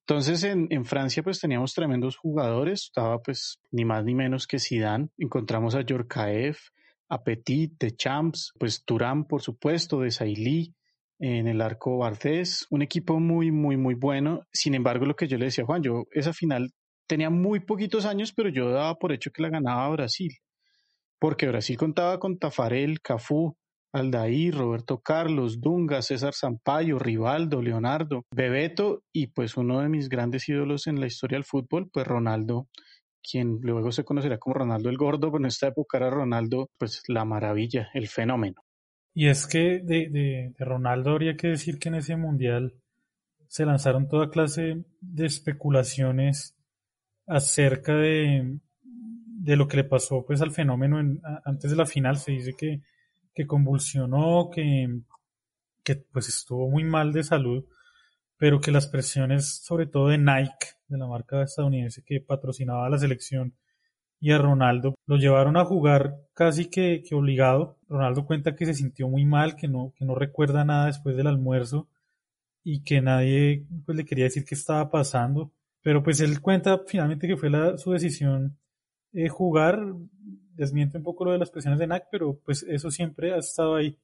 Entonces 0.07 0.45
en, 0.45 0.69
en, 0.71 0.87
Francia 0.87 1.23
pues 1.23 1.41
teníamos 1.41 1.75
tremendos 1.75 2.17
jugadores, 2.17 2.85
estaba 2.85 3.19
pues 3.21 3.59
ni 3.71 3.85
más 3.85 4.05
ni 4.05 4.15
menos 4.15 4.47
que 4.47 4.59
Zidane, 4.59 5.09
encontramos 5.19 5.75
a 5.75 5.83
Yorkaev, 5.83 6.57
a 7.11 7.23
Petit, 7.23 7.75
de 7.79 7.95
Champs, 7.95 8.53
pues 8.59 8.85
Turán 8.85 9.27
por 9.27 9.43
supuesto, 9.43 10.01
de 10.01 10.11
Sailly, 10.11 10.75
en 11.19 11.49
el 11.49 11.61
arco 11.61 11.99
Bartés, 11.99 12.67
un 12.71 12.81
equipo 12.81 13.21
muy 13.21 13.51
muy 13.51 13.77
muy 13.77 13.95
bueno, 13.95 14.47
sin 14.51 14.75
embargo 14.75 15.05
lo 15.05 15.17
que 15.17 15.29
yo 15.29 15.37
le 15.37 15.47
decía 15.47 15.65
a 15.65 15.67
Juan, 15.67 15.83
yo 15.83 16.05
esa 16.13 16.33
final 16.33 16.73
tenía 17.07 17.29
muy 17.29 17.61
poquitos 17.61 18.07
años, 18.07 18.33
pero 18.33 18.49
yo 18.49 18.71
daba 18.71 18.95
por 18.95 19.13
hecho 19.13 19.31
que 19.31 19.43
la 19.43 19.51
ganaba 19.51 19.91
Brasil, 19.91 20.33
porque 21.19 21.49
Brasil 21.49 21.77
contaba 21.77 22.19
con 22.19 22.39
Tafarel, 22.39 23.01
Cafú, 23.03 23.59
Aldair, 23.99 24.55
Roberto 24.55 25.00
Carlos, 25.00 25.61
Dunga, 25.61 26.02
César 26.02 26.35
Sampaio, 26.35 26.99
Rivaldo, 26.99 27.61
Leonardo, 27.61 28.25
Bebeto 28.35 29.02
y 29.12 29.28
pues 29.28 29.57
uno 29.57 29.81
de 29.81 29.88
mis 29.88 30.09
grandes 30.09 30.49
ídolos 30.49 30.87
en 30.87 31.00
la 31.00 31.07
historia 31.07 31.37
del 31.37 31.45
fútbol, 31.45 31.90
pues 31.93 32.07
Ronaldo, 32.07 32.69
quien 33.23 33.59
luego 33.62 33.93
se 33.93 34.05
conocerá 34.05 34.38
como 34.38 34.55
Ronaldo 34.55 34.88
el 34.88 34.97
Gordo, 34.97 35.31
pero 35.31 35.43
en 35.43 35.47
esta 35.47 35.69
época 35.69 35.99
era 35.99 36.11
Ronaldo, 36.11 36.71
pues 36.78 37.02
la 37.09 37.25
maravilla, 37.25 37.88
el 37.95 38.09
fenómeno. 38.09 38.62
Y 39.14 39.28
es 39.28 39.47
que 39.47 39.81
de, 39.83 40.09
de, 40.11 40.55
Ronaldo 40.59 41.11
habría 41.11 41.37
que 41.37 41.49
decir 41.49 41.78
que 41.78 41.88
en 41.88 41.97
ese 41.97 42.17
mundial 42.17 42.75
se 43.49 43.64
lanzaron 43.64 44.09
toda 44.09 44.31
clase 44.31 44.85
de 45.00 45.26
especulaciones 45.26 46.55
acerca 47.26 47.95
de, 47.95 48.59
de 48.83 49.57
lo 49.57 49.67
que 49.67 49.78
le 49.78 49.85
pasó 49.85 50.25
pues 50.25 50.40
al 50.40 50.52
fenómeno 50.52 51.00
antes 51.45 51.71
de 51.71 51.76
la 51.76 51.87
final. 51.87 52.17
Se 52.17 52.33
dice 52.33 52.55
que, 52.57 52.83
que 53.38 53.47
convulsionó, 53.47 54.50
que, 54.52 55.00
que 55.85 55.95
pues 55.95 56.28
estuvo 56.28 56.68
muy 56.68 56.83
mal 56.83 57.12
de 57.12 57.23
salud, 57.23 57.64
pero 58.37 58.61
que 58.61 58.73
las 58.73 58.88
presiones 58.88 59.62
sobre 59.64 59.87
todo 59.87 60.09
de 60.09 60.18
Nike, 60.18 60.75
de 60.88 60.99
la 60.99 61.07
marca 61.07 61.45
estadounidense 61.45 62.02
que 62.04 62.21
patrocinaba 62.21 62.87
a 62.87 62.90
la 62.90 62.99
selección, 62.99 63.54
y 64.21 64.33
a 64.33 64.38
Ronaldo 64.38 64.97
lo 65.07 65.18
llevaron 65.18 65.57
a 65.57 65.64
jugar 65.64 66.16
casi 66.35 66.68
que, 66.68 67.04
que, 67.09 67.14
obligado. 67.14 67.78
Ronaldo 67.88 68.26
cuenta 68.26 68.57
que 68.57 68.66
se 68.66 68.75
sintió 68.75 69.09
muy 69.09 69.25
mal, 69.25 69.54
que 69.54 69.68
no, 69.68 69.92
que 69.97 70.04
no 70.04 70.16
recuerda 70.16 70.64
nada 70.64 70.87
después 70.87 71.16
del 71.16 71.28
almuerzo 71.28 71.87
y 72.64 72.83
que 72.83 73.00
nadie 73.00 73.64
pues, 73.87 73.97
le 73.97 74.04
quería 74.04 74.25
decir 74.25 74.45
qué 74.45 74.57
estaba 74.57 74.90
pasando. 74.90 75.52
Pero 75.80 76.02
pues 76.02 76.21
él 76.21 76.40
cuenta 76.40 76.80
finalmente 76.88 77.28
que 77.28 77.37
fue 77.37 77.50
la, 77.50 77.78
su 77.78 77.92
decisión 77.92 78.59
eh, 79.12 79.29
jugar. 79.29 79.81
Desmiente 80.55 80.99
un 80.99 81.05
poco 81.05 81.25
lo 81.25 81.33
de 81.33 81.38
las 81.38 81.50
presiones 81.50 81.79
de 81.79 81.87
NAC, 81.87 82.09
pero 82.11 82.41
pues 82.45 82.65
eso 82.65 82.91
siempre 82.91 83.33
ha 83.33 83.37
estado 83.37 83.77
ahí. 83.77 83.97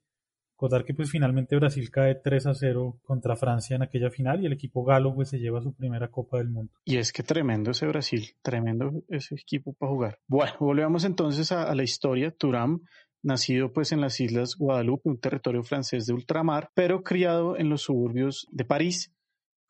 Recordar 0.54 0.84
que 0.84 0.94
pues 0.94 1.10
finalmente 1.10 1.56
Brasil 1.56 1.90
cae 1.90 2.14
3 2.14 2.46
a 2.46 2.54
0 2.54 3.00
contra 3.02 3.34
Francia 3.34 3.74
en 3.74 3.82
aquella 3.82 4.08
final 4.08 4.40
y 4.40 4.46
el 4.46 4.52
equipo 4.52 4.84
galo 4.84 5.12
pues 5.12 5.28
se 5.28 5.40
lleva 5.40 5.60
su 5.60 5.74
primera 5.74 6.12
Copa 6.12 6.38
del 6.38 6.48
Mundo. 6.48 6.72
Y 6.84 6.96
es 6.96 7.12
que 7.12 7.24
tremendo 7.24 7.72
ese 7.72 7.86
Brasil, 7.88 8.30
tremendo 8.40 9.02
ese 9.08 9.34
equipo 9.34 9.72
para 9.72 9.90
jugar. 9.90 10.18
Bueno, 10.28 10.52
volvemos 10.60 11.04
entonces 11.04 11.50
a, 11.50 11.74
la 11.74 11.82
historia. 11.82 12.30
Turam, 12.30 12.82
nacido 13.22 13.72
pues 13.72 13.90
en 13.90 14.00
las 14.00 14.20
Islas 14.20 14.54
Guadalupe, 14.56 15.08
un 15.08 15.18
territorio 15.18 15.64
francés 15.64 16.06
de 16.06 16.14
ultramar, 16.14 16.70
pero 16.74 17.02
criado 17.02 17.58
en 17.58 17.68
los 17.68 17.82
suburbios 17.82 18.46
de 18.52 18.64
París. 18.64 19.13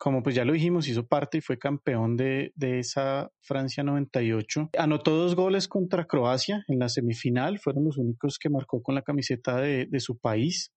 Como 0.04 0.22
pues 0.22 0.34
ya 0.34 0.44
lo 0.44 0.52
dijimos, 0.52 0.86
hizo 0.86 1.06
parte 1.06 1.38
y 1.38 1.40
fue 1.40 1.58
campeón 1.58 2.14
de, 2.14 2.52
de 2.56 2.78
esa 2.78 3.32
Francia 3.40 3.82
98. 3.82 4.68
Anotó 4.76 5.16
dos 5.16 5.34
goles 5.34 5.66
contra 5.66 6.04
Croacia 6.04 6.62
en 6.68 6.78
la 6.78 6.90
semifinal, 6.90 7.58
fueron 7.58 7.84
los 7.86 7.96
únicos 7.96 8.38
que 8.38 8.50
marcó 8.50 8.82
con 8.82 8.94
la 8.94 9.00
camiseta 9.00 9.56
de, 9.62 9.86
de 9.86 10.00
su 10.00 10.18
país. 10.18 10.74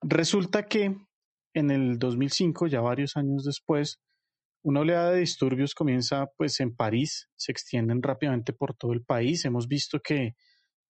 Resulta 0.00 0.68
que 0.68 0.96
en 1.52 1.70
el 1.72 1.98
2005, 1.98 2.68
ya 2.68 2.80
varios 2.80 3.16
años 3.16 3.42
después, 3.42 3.98
una 4.62 4.82
oleada 4.82 5.10
de 5.10 5.18
disturbios 5.18 5.74
comienza 5.74 6.28
pues 6.36 6.60
en 6.60 6.76
París, 6.76 7.28
se 7.34 7.50
extienden 7.50 8.00
rápidamente 8.00 8.52
por 8.52 8.76
todo 8.76 8.92
el 8.92 9.02
país. 9.02 9.44
Hemos 9.44 9.66
visto 9.66 9.98
que, 9.98 10.36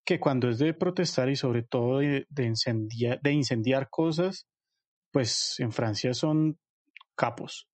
que 0.05 0.19
cuando 0.19 0.49
es 0.49 0.59
de 0.59 0.73
protestar 0.73 1.29
y 1.29 1.37
sobre 1.37 1.63
todo 1.63 1.99
de, 1.99 2.25
incendiar, 2.43 3.21
de 3.21 3.31
incendiar 3.31 3.87
cosas, 3.89 4.49
pues 5.13 5.55
en 5.59 5.71
Francia 5.71 6.13
son 6.13 6.59
capos. 7.15 7.68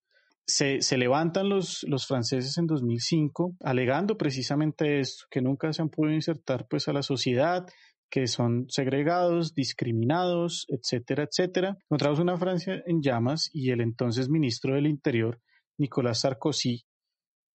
Se, 0.48 0.82
se, 0.82 0.98
levantan 0.98 1.50
los, 1.50 1.84
los 1.88 2.06
franceses 2.06 2.58
en 2.60 2.68
2005 2.68 3.56
alegando 3.62 4.16
precisamente 4.16 5.00
esto, 5.00 5.26
que 5.32 5.42
nunca 5.42 5.74
se 5.74 5.82
han 5.82 5.90
podido 5.90 6.14
insertar 6.14 6.68
pues 6.70 6.88
a 6.88 6.94
la 6.94 7.02
sociedad, 7.02 7.66
que 8.10 8.28
son 8.28 8.66
segregados, 8.70 9.54
discriminados, 9.54 10.66
etcétera, 10.70 11.24
etcétera. 11.24 11.78
Encontramos 11.90 12.20
una 12.20 12.38
Francia 12.38 12.82
en 12.86 13.02
llamas 13.02 13.50
y 13.54 13.72
el 13.72 13.82
entonces 13.82 14.30
ministro 14.30 14.76
del 14.76 14.88
Interior, 14.88 15.42
Nicolás 15.78 16.22
Sarkozy, 16.22 16.86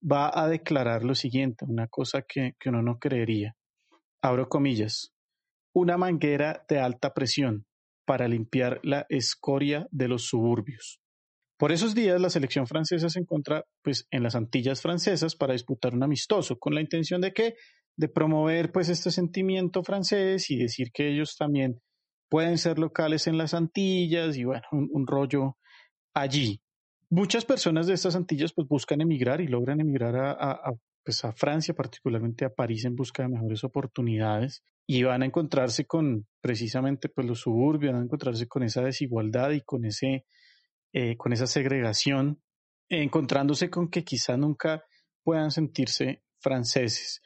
va 0.02 0.30
a 0.32 0.48
declarar 0.48 1.04
lo 1.04 1.14
siguiente, 1.14 1.64
una 1.66 1.86
cosa 1.88 2.22
que, 2.22 2.54
que 2.58 2.68
uno 2.68 2.82
no 2.82 2.98
creería. 2.98 3.54
Abro 4.22 4.48
comillas. 4.48 5.12
Una 5.72 5.96
manguera 5.96 6.64
de 6.68 6.78
alta 6.78 7.14
presión 7.14 7.66
para 8.04 8.28
limpiar 8.28 8.80
la 8.82 9.06
escoria 9.08 9.86
de 9.90 10.08
los 10.08 10.24
suburbios. 10.24 10.99
Por 11.60 11.72
esos 11.72 11.94
días 11.94 12.18
la 12.18 12.30
selección 12.30 12.66
francesa 12.66 13.10
se 13.10 13.20
encuentra 13.20 13.66
pues 13.82 14.06
en 14.10 14.22
las 14.22 14.34
Antillas 14.34 14.80
francesas 14.80 15.36
para 15.36 15.52
disputar 15.52 15.94
un 15.94 16.02
amistoso 16.02 16.58
con 16.58 16.74
la 16.74 16.80
intención 16.80 17.20
de 17.20 17.34
que 17.34 17.54
de 17.98 18.08
promover 18.08 18.72
pues 18.72 18.88
este 18.88 19.10
sentimiento 19.10 19.82
francés 19.82 20.50
y 20.50 20.56
decir 20.56 20.90
que 20.90 21.10
ellos 21.12 21.36
también 21.36 21.78
pueden 22.30 22.56
ser 22.56 22.78
locales 22.78 23.26
en 23.26 23.36
las 23.36 23.52
Antillas 23.52 24.38
y 24.38 24.44
bueno, 24.44 24.62
un, 24.72 25.06
rollo 25.06 25.58
allí. 26.14 26.62
Muchas 27.10 27.44
personas 27.44 27.86
de 27.86 27.92
estas 27.92 28.16
Antillas 28.16 28.54
pues 28.54 28.66
buscan 28.66 29.02
emigrar 29.02 29.42
y 29.42 29.46
logran 29.46 29.82
emigrar 29.82 30.16
a, 30.16 30.72
pues 31.04 31.22
a 31.26 31.32
Francia, 31.32 31.74
particularmente 31.74 32.46
a 32.46 32.54
París 32.54 32.86
en 32.86 32.96
busca 32.96 33.22
de 33.22 33.28
mejores 33.28 33.64
oportunidades 33.64 34.62
y 34.86 35.02
van 35.02 35.22
a 35.22 35.26
encontrarse 35.26 35.84
con 35.84 36.26
precisamente 36.40 37.10
pues 37.10 37.26
los 37.26 37.40
suburbios, 37.40 37.92
van 37.92 38.00
a 38.00 38.04
encontrarse 38.06 38.48
con 38.48 38.62
esa 38.62 38.80
desigualdad 38.80 39.50
y 39.50 39.60
con 39.60 39.84
ese 39.84 40.24
eh, 40.92 41.16
con 41.16 41.32
esa 41.32 41.46
segregación, 41.46 42.42
encontrándose 42.88 43.70
con 43.70 43.88
que 43.88 44.04
quizá 44.04 44.36
nunca 44.36 44.84
puedan 45.22 45.50
sentirse 45.50 46.22
franceses 46.40 47.20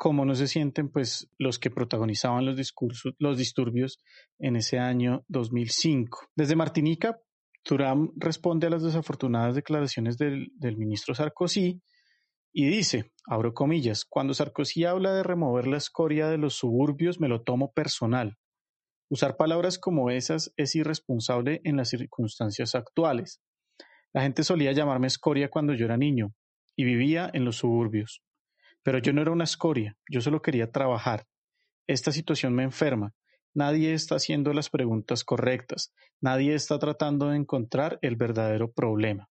cómo 0.00 0.24
no 0.24 0.34
se 0.34 0.46
sienten 0.46 0.88
pues 0.88 1.28
los 1.36 1.58
que 1.58 1.70
protagonizaban 1.70 2.46
los 2.46 2.56
discursos, 2.56 3.12
los 3.18 3.36
disturbios 3.36 3.98
en 4.38 4.56
ese 4.56 4.78
año 4.78 5.26
2005. 5.28 6.30
Desde 6.34 6.56
Martinica, 6.56 7.20
Turam 7.62 8.10
responde 8.16 8.66
a 8.66 8.70
las 8.70 8.82
desafortunadas 8.82 9.54
declaraciones 9.54 10.16
del, 10.16 10.52
del 10.56 10.78
ministro 10.78 11.14
Sarkozy 11.14 11.82
y 12.50 12.66
dice, 12.68 13.12
abro 13.26 13.52
comillas, 13.52 14.06
cuando 14.06 14.32
Sarkozy 14.32 14.86
habla 14.86 15.12
de 15.12 15.22
remover 15.22 15.66
la 15.66 15.76
escoria 15.76 16.28
de 16.28 16.38
los 16.38 16.54
suburbios 16.54 17.20
me 17.20 17.28
lo 17.28 17.42
tomo 17.42 17.70
personal. 17.70 18.38
Usar 19.12 19.36
palabras 19.36 19.76
como 19.76 20.08
esas 20.08 20.54
es 20.56 20.76
irresponsable 20.76 21.60
en 21.64 21.76
las 21.76 21.88
circunstancias 21.88 22.76
actuales. 22.76 23.42
La 24.12 24.22
gente 24.22 24.44
solía 24.44 24.70
llamarme 24.70 25.08
escoria 25.08 25.50
cuando 25.50 25.74
yo 25.74 25.86
era 25.86 25.96
niño 25.96 26.32
y 26.76 26.84
vivía 26.84 27.28
en 27.34 27.44
los 27.44 27.56
suburbios. 27.56 28.22
Pero 28.84 28.98
yo 28.98 29.12
no 29.12 29.20
era 29.20 29.32
una 29.32 29.42
escoria, 29.42 29.96
yo 30.08 30.20
solo 30.20 30.42
quería 30.42 30.70
trabajar. 30.70 31.26
Esta 31.88 32.12
situación 32.12 32.54
me 32.54 32.62
enferma. 32.62 33.12
Nadie 33.52 33.94
está 33.94 34.14
haciendo 34.14 34.52
las 34.52 34.70
preguntas 34.70 35.24
correctas. 35.24 35.92
Nadie 36.20 36.54
está 36.54 36.78
tratando 36.78 37.30
de 37.30 37.36
encontrar 37.36 37.98
el 38.02 38.14
verdadero 38.14 38.70
problema. 38.70 39.28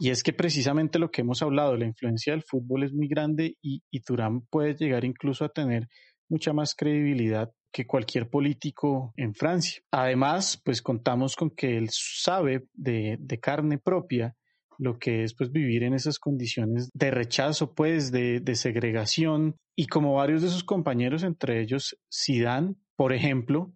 Y 0.00 0.10
es 0.10 0.24
que 0.24 0.32
precisamente 0.32 0.98
lo 0.98 1.12
que 1.12 1.20
hemos 1.20 1.40
hablado, 1.40 1.76
la 1.76 1.86
influencia 1.86 2.32
del 2.32 2.42
fútbol 2.42 2.82
es 2.82 2.92
muy 2.92 3.06
grande 3.06 3.56
y, 3.62 3.84
y 3.92 4.00
Turán 4.00 4.40
puede 4.50 4.74
llegar 4.74 5.04
incluso 5.04 5.44
a 5.44 5.50
tener 5.50 5.86
mucha 6.28 6.52
más 6.52 6.74
credibilidad 6.74 7.52
que 7.72 7.86
cualquier 7.86 8.28
político 8.28 9.12
en 9.16 9.34
Francia. 9.34 9.82
Además, 9.92 10.60
pues 10.64 10.82
contamos 10.82 11.36
con 11.36 11.50
que 11.50 11.76
él 11.76 11.88
sabe 11.90 12.66
de, 12.74 13.16
de 13.20 13.40
carne 13.40 13.78
propia 13.78 14.36
lo 14.78 14.98
que 14.98 15.24
es 15.24 15.34
pues 15.34 15.52
vivir 15.52 15.82
en 15.82 15.92
esas 15.92 16.18
condiciones 16.18 16.88
de 16.94 17.10
rechazo, 17.10 17.74
pues 17.74 18.10
de, 18.10 18.40
de 18.40 18.54
segregación 18.54 19.56
y 19.76 19.86
como 19.86 20.14
varios 20.14 20.40
de 20.42 20.48
sus 20.48 20.64
compañeros, 20.64 21.22
entre 21.22 21.60
ellos 21.60 21.98
Zidane, 22.12 22.76
por 22.96 23.12
ejemplo, 23.12 23.72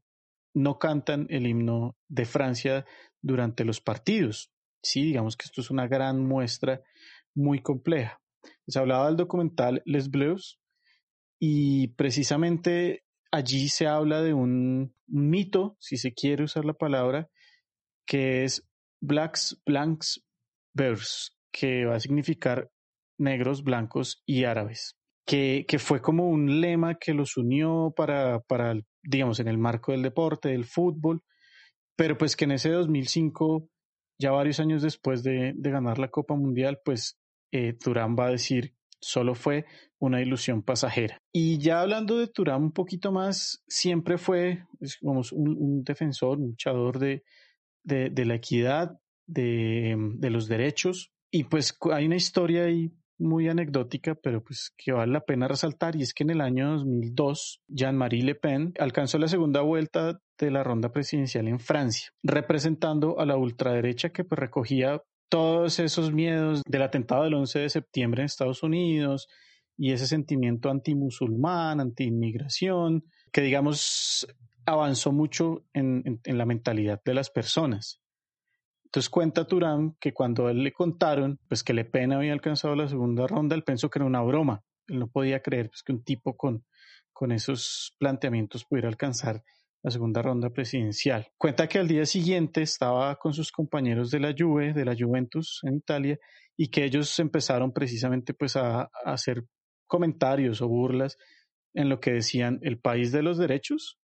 no 0.55 0.79
cantan 0.79 1.27
el 1.29 1.47
himno 1.47 1.97
de 2.09 2.25
Francia 2.25 2.87
durante 3.21 3.65
los 3.65 3.81
partidos. 3.81 4.51
Sí, 4.83 5.03
digamos 5.03 5.37
que 5.37 5.45
esto 5.45 5.61
es 5.61 5.71
una 5.71 5.89
gran 5.89 6.27
muestra 6.27 6.81
muy 7.35 7.61
compleja. 7.61 8.21
Les 8.67 8.77
hablaba 8.77 9.07
del 9.07 9.17
documental 9.17 9.83
Les 9.85 10.11
Bleus 10.11 10.59
y 11.39 11.89
precisamente 11.89 13.05
allí 13.35 13.69
se 13.69 13.89
habla 13.89 14.23
de 14.23 14.33
un 14.33 14.95
mito, 15.09 15.77
si 15.81 15.97
se 15.97 16.15
quiere 16.15 16.45
usar 16.45 16.65
la 16.65 16.75
palabra, 16.75 17.29
que 18.07 18.45
es 18.45 18.65
Blacks, 19.01 19.61
Blanks, 19.67 20.25
Beurs, 20.73 21.37
que 21.53 21.85
va 21.85 21.97
a 21.97 22.01
significar 22.01 22.71
negros, 23.19 23.65
blancos 23.65 24.23
y 24.25 24.45
árabes, 24.45 24.97
que, 25.27 25.65
que 25.67 25.81
fue 25.81 26.01
como 26.01 26.29
un 26.29 26.61
lema 26.61 26.95
que 26.95 27.13
los 27.13 27.37
unió 27.37 27.93
para, 27.97 28.41
para, 28.41 28.75
digamos, 29.03 29.41
en 29.41 29.49
el 29.49 29.59
marco 29.59 29.91
del 29.91 30.03
deporte, 30.03 30.51
del 30.51 30.65
fútbol, 30.65 31.23
pero 31.97 32.17
pues 32.17 32.37
que 32.37 32.45
en 32.45 32.53
ese 32.53 32.71
2005, 32.71 33.69
ya 34.21 34.31
varios 34.31 34.61
años 34.61 34.83
después 34.83 35.25
de, 35.25 35.55
de 35.57 35.71
ganar 35.71 35.99
la 35.99 36.09
Copa 36.09 36.37
Mundial, 36.37 36.79
pues 36.85 37.19
eh, 37.53 37.77
va 37.87 38.27
a 38.27 38.31
decir 38.31 38.75
solo 39.01 39.35
fue 39.35 39.67
una 39.99 40.21
ilusión 40.21 40.63
pasajera. 40.63 41.19
Y 41.33 41.59
ya 41.59 41.81
hablando 41.81 42.19
de 42.19 42.29
Turán 42.29 42.63
un 42.63 42.73
poquito 42.73 43.13
más, 43.13 43.63
siempre 43.67 44.19
fue 44.19 44.65
digamos, 44.81 45.33
un, 45.33 45.83
defensor, 45.85 46.39
un 46.39 46.49
luchador 46.49 46.99
de, 46.99 47.25
de, 47.83 48.11
de, 48.11 48.25
la 48.25 48.35
equidad, 48.35 48.99
de, 49.27 49.97
de 50.17 50.31
los 50.31 50.49
derechos. 50.49 51.11
Y 51.31 51.45
pues 51.45 51.77
hay 51.93 52.07
una 52.07 52.17
historia 52.17 52.65
ahí 52.65 52.93
muy 53.19 53.49
anecdótica, 53.49 54.15
pero 54.15 54.43
pues 54.43 54.73
que 54.77 54.93
vale 54.93 55.13
la 55.13 55.25
pena 55.25 55.49
resaltar, 55.49 55.97
y 55.97 56.03
es 56.03 56.15
que 56.15 56.25
en 56.25 56.31
el 56.31 56.41
año 56.41 56.73
2002, 56.73 57.63
Jean-Marie 57.69 58.25
Le 58.25 58.35
Pen 58.35 58.73
alcanzó 58.79 59.19
la 59.19 59.29
segunda 59.29 59.61
vuelta 59.61 60.21
de 60.39 60.51
la 60.51 60.65
ronda 60.65 60.91
presidencial 60.91 61.49
en 61.49 61.61
Francia, 61.61 62.11
representando 62.23 63.21
a 63.21 63.27
la 63.27 63.37
ultraderecha 63.37 64.11
que 64.11 64.25
pues 64.25 64.39
recogía 64.39 65.01
todos 65.35 65.81
esos 65.81 66.13
miedos 66.13 66.63
del 66.65 66.83
atentado 66.83 67.25
del 67.25 67.35
11 67.35 67.59
de 67.59 67.69
septiembre 67.69 68.23
en 68.23 68.27
Estados 68.27 68.63
Unidos 68.63 69.27
y 69.77 69.91
ese 69.91 70.07
sentimiento 70.07 70.71
antimusulmán, 70.71 71.81
anti-inmigración, 71.81 73.03
que 73.33 73.41
digamos 73.41 74.29
avanzó 74.65 75.11
mucho 75.11 75.65
en, 75.73 76.21
la 76.25 76.47
mentalidad 76.47 77.03
de 77.05 77.15
las 77.15 77.31
personas 77.31 78.01
Entonces 78.85 79.11
cuenta 79.11 79.45
Turán 79.45 79.97
que 79.99 80.15
cuando 80.15 80.47
a 80.47 80.53
él 80.53 80.63
le 80.63 80.73
contaron 80.73 81.41
pues 81.49 81.65
que 81.65 81.75
Le 81.75 81.85
Pen 81.85 82.13
había 82.13 82.33
alcanzado 82.33 82.77
la 82.77 82.87
segunda 82.87 83.27
ronda, 83.27 83.57
él 83.57 83.65
pensó 83.65 83.91
que 83.91 83.99
era 83.99 84.07
una 84.07 84.23
broma. 84.23 84.63
Él 84.87 85.01
no 85.01 85.09
podía 85.09 85.43
creer 85.43 85.69
pues, 85.69 85.83
que 85.83 85.91
un 85.91 86.05
tipo 86.05 86.37
con, 86.37 86.65
con 87.13 87.33
esos 87.33 87.97
planteamientos 87.99 88.65
pudiera 88.65 88.89
alcanzar 88.89 89.43
la 89.85 89.91
segunda 89.91 90.23
ronda 90.23 90.49
presidencial. 90.49 91.29
Cuenta 91.37 91.69
que 91.69 91.79
al 91.79 91.87
día 91.87 92.07
siguiente 92.07 92.63
estaba 92.63 93.17
con 93.17 93.35
sus 93.35 93.53
compañeros 93.53 94.11
de 94.11 94.19
la 94.19 94.35
Juve, 94.37 94.73
de 94.73 94.85
la 94.85 94.97
Juventus 94.99 95.61
en 95.63 95.77
Italia, 95.77 96.19
y 96.57 96.69
que 96.69 96.85
ellos 96.85 97.19
empezaron 97.19 97.71
precisamente 97.71 98.33
pues 98.33 98.57
a, 98.57 98.91
hacer 99.05 99.45
comentarios 99.87 100.63
o 100.63 100.69
burlas 100.69 101.19
en 101.75 101.91
lo 101.91 102.01
que 102.01 102.13
decían 102.13 102.59
el 102.63 102.81
país 102.81 103.13
de 103.13 103.23
los 103.23 103.37
derechos, 103.37 103.99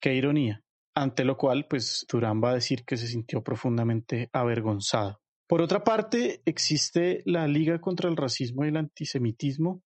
qué 0.00 0.14
ironía, 0.14 0.64
ante 0.96 1.24
lo 1.24 1.36
cual 1.36 1.66
pues 1.68 2.04
Durán 2.10 2.42
va 2.42 2.50
a 2.50 2.54
decir 2.54 2.84
que 2.84 2.96
se 2.96 3.06
sintió 3.06 3.40
profundamente 3.44 4.30
avergonzado. 4.32 5.20
Por 5.46 5.62
otra 5.62 5.84
parte, 5.84 6.42
existe 6.44 7.22
la 7.24 7.46
Liga 7.46 7.80
contra 7.80 8.10
el 8.10 8.16
Racismo 8.16 8.64
y 8.64 8.68
el 8.68 8.76
Antisemitismo, 8.76 9.82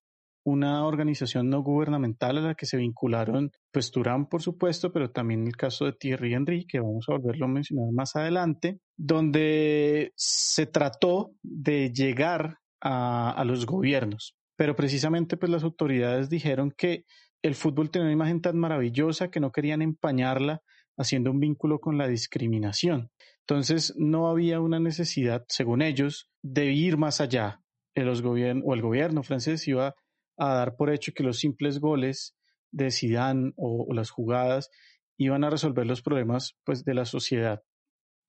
una 0.44 0.86
organización 0.86 1.50
no 1.50 1.62
gubernamental 1.62 2.38
a 2.38 2.42
la 2.42 2.56
que 2.56 2.66
se 2.66 2.78
vincularon, 2.78 3.52
pues 3.72 3.92
Turán, 3.92 4.28
por 4.28 4.42
supuesto, 4.42 4.92
pero 4.92 5.12
también 5.12 5.46
el 5.46 5.56
caso 5.56 5.86
de 5.86 5.94
Thierry 5.94 6.34
Henry, 6.34 6.66
que 6.66 6.80
vamos 6.80 7.06
a 7.08 7.14
volverlo 7.14 7.46
a 7.46 7.50
mencionar 7.50 7.92
más 7.94 8.16
adelante, 8.16 8.80
donde 8.98 10.12
se 10.16 10.66
trató 10.66 11.32
de 11.44 11.92
llegar 11.92 12.58
a, 12.82 13.44
los 13.46 13.66
gobiernos. 13.66 14.36
Pero 14.56 14.76
precisamente, 14.76 15.38
pues 15.38 15.52
las 15.52 15.64
autoridades 15.64 16.30
dijeron 16.30 16.74
que 16.76 17.06
el 17.44 17.56
fútbol 17.56 17.90
tenía 17.90 18.06
una 18.06 18.14
imagen 18.14 18.42
tan 18.42 18.58
maravillosa 18.58 19.30
que 19.30 19.40
no 19.40 19.52
querían 19.52 19.82
empañarla 19.82 20.62
haciendo 20.98 21.32
un 21.32 21.40
vínculo 21.40 21.80
con 21.80 21.98
la 21.98 22.08
discriminación. 22.08 23.10
Entonces, 23.48 23.94
no 23.98 24.28
había 24.28 24.60
una 24.60 24.80
necesidad, 24.80 25.44
según 25.48 25.82
ellos, 25.82 26.30
de 26.44 26.72
ir 26.72 26.98
más 26.98 27.22
allá. 27.22 27.60
Los 27.94 28.22
gobierno, 28.22 28.64
o 28.66 28.74
el 28.74 28.82
gobierno 28.82 29.22
francés 29.22 29.68
iba 29.68 29.96
a 30.38 30.54
dar 30.56 30.76
por 30.76 30.92
hecho 30.92 31.14
que 31.14 31.24
los 31.24 31.40
simples 31.40 31.80
goles 31.80 32.36
de 32.72 32.92
Zidane 32.92 33.54
o, 33.58 33.94
las 33.94 34.10
jugadas 34.10 34.70
iban 35.18 35.44
a 35.44 35.50
resolver 35.50 35.86
los 35.86 36.02
problemas 36.02 36.58
pues 36.64 36.84
de 36.84 36.94
la 36.94 37.06
sociedad. 37.06 37.64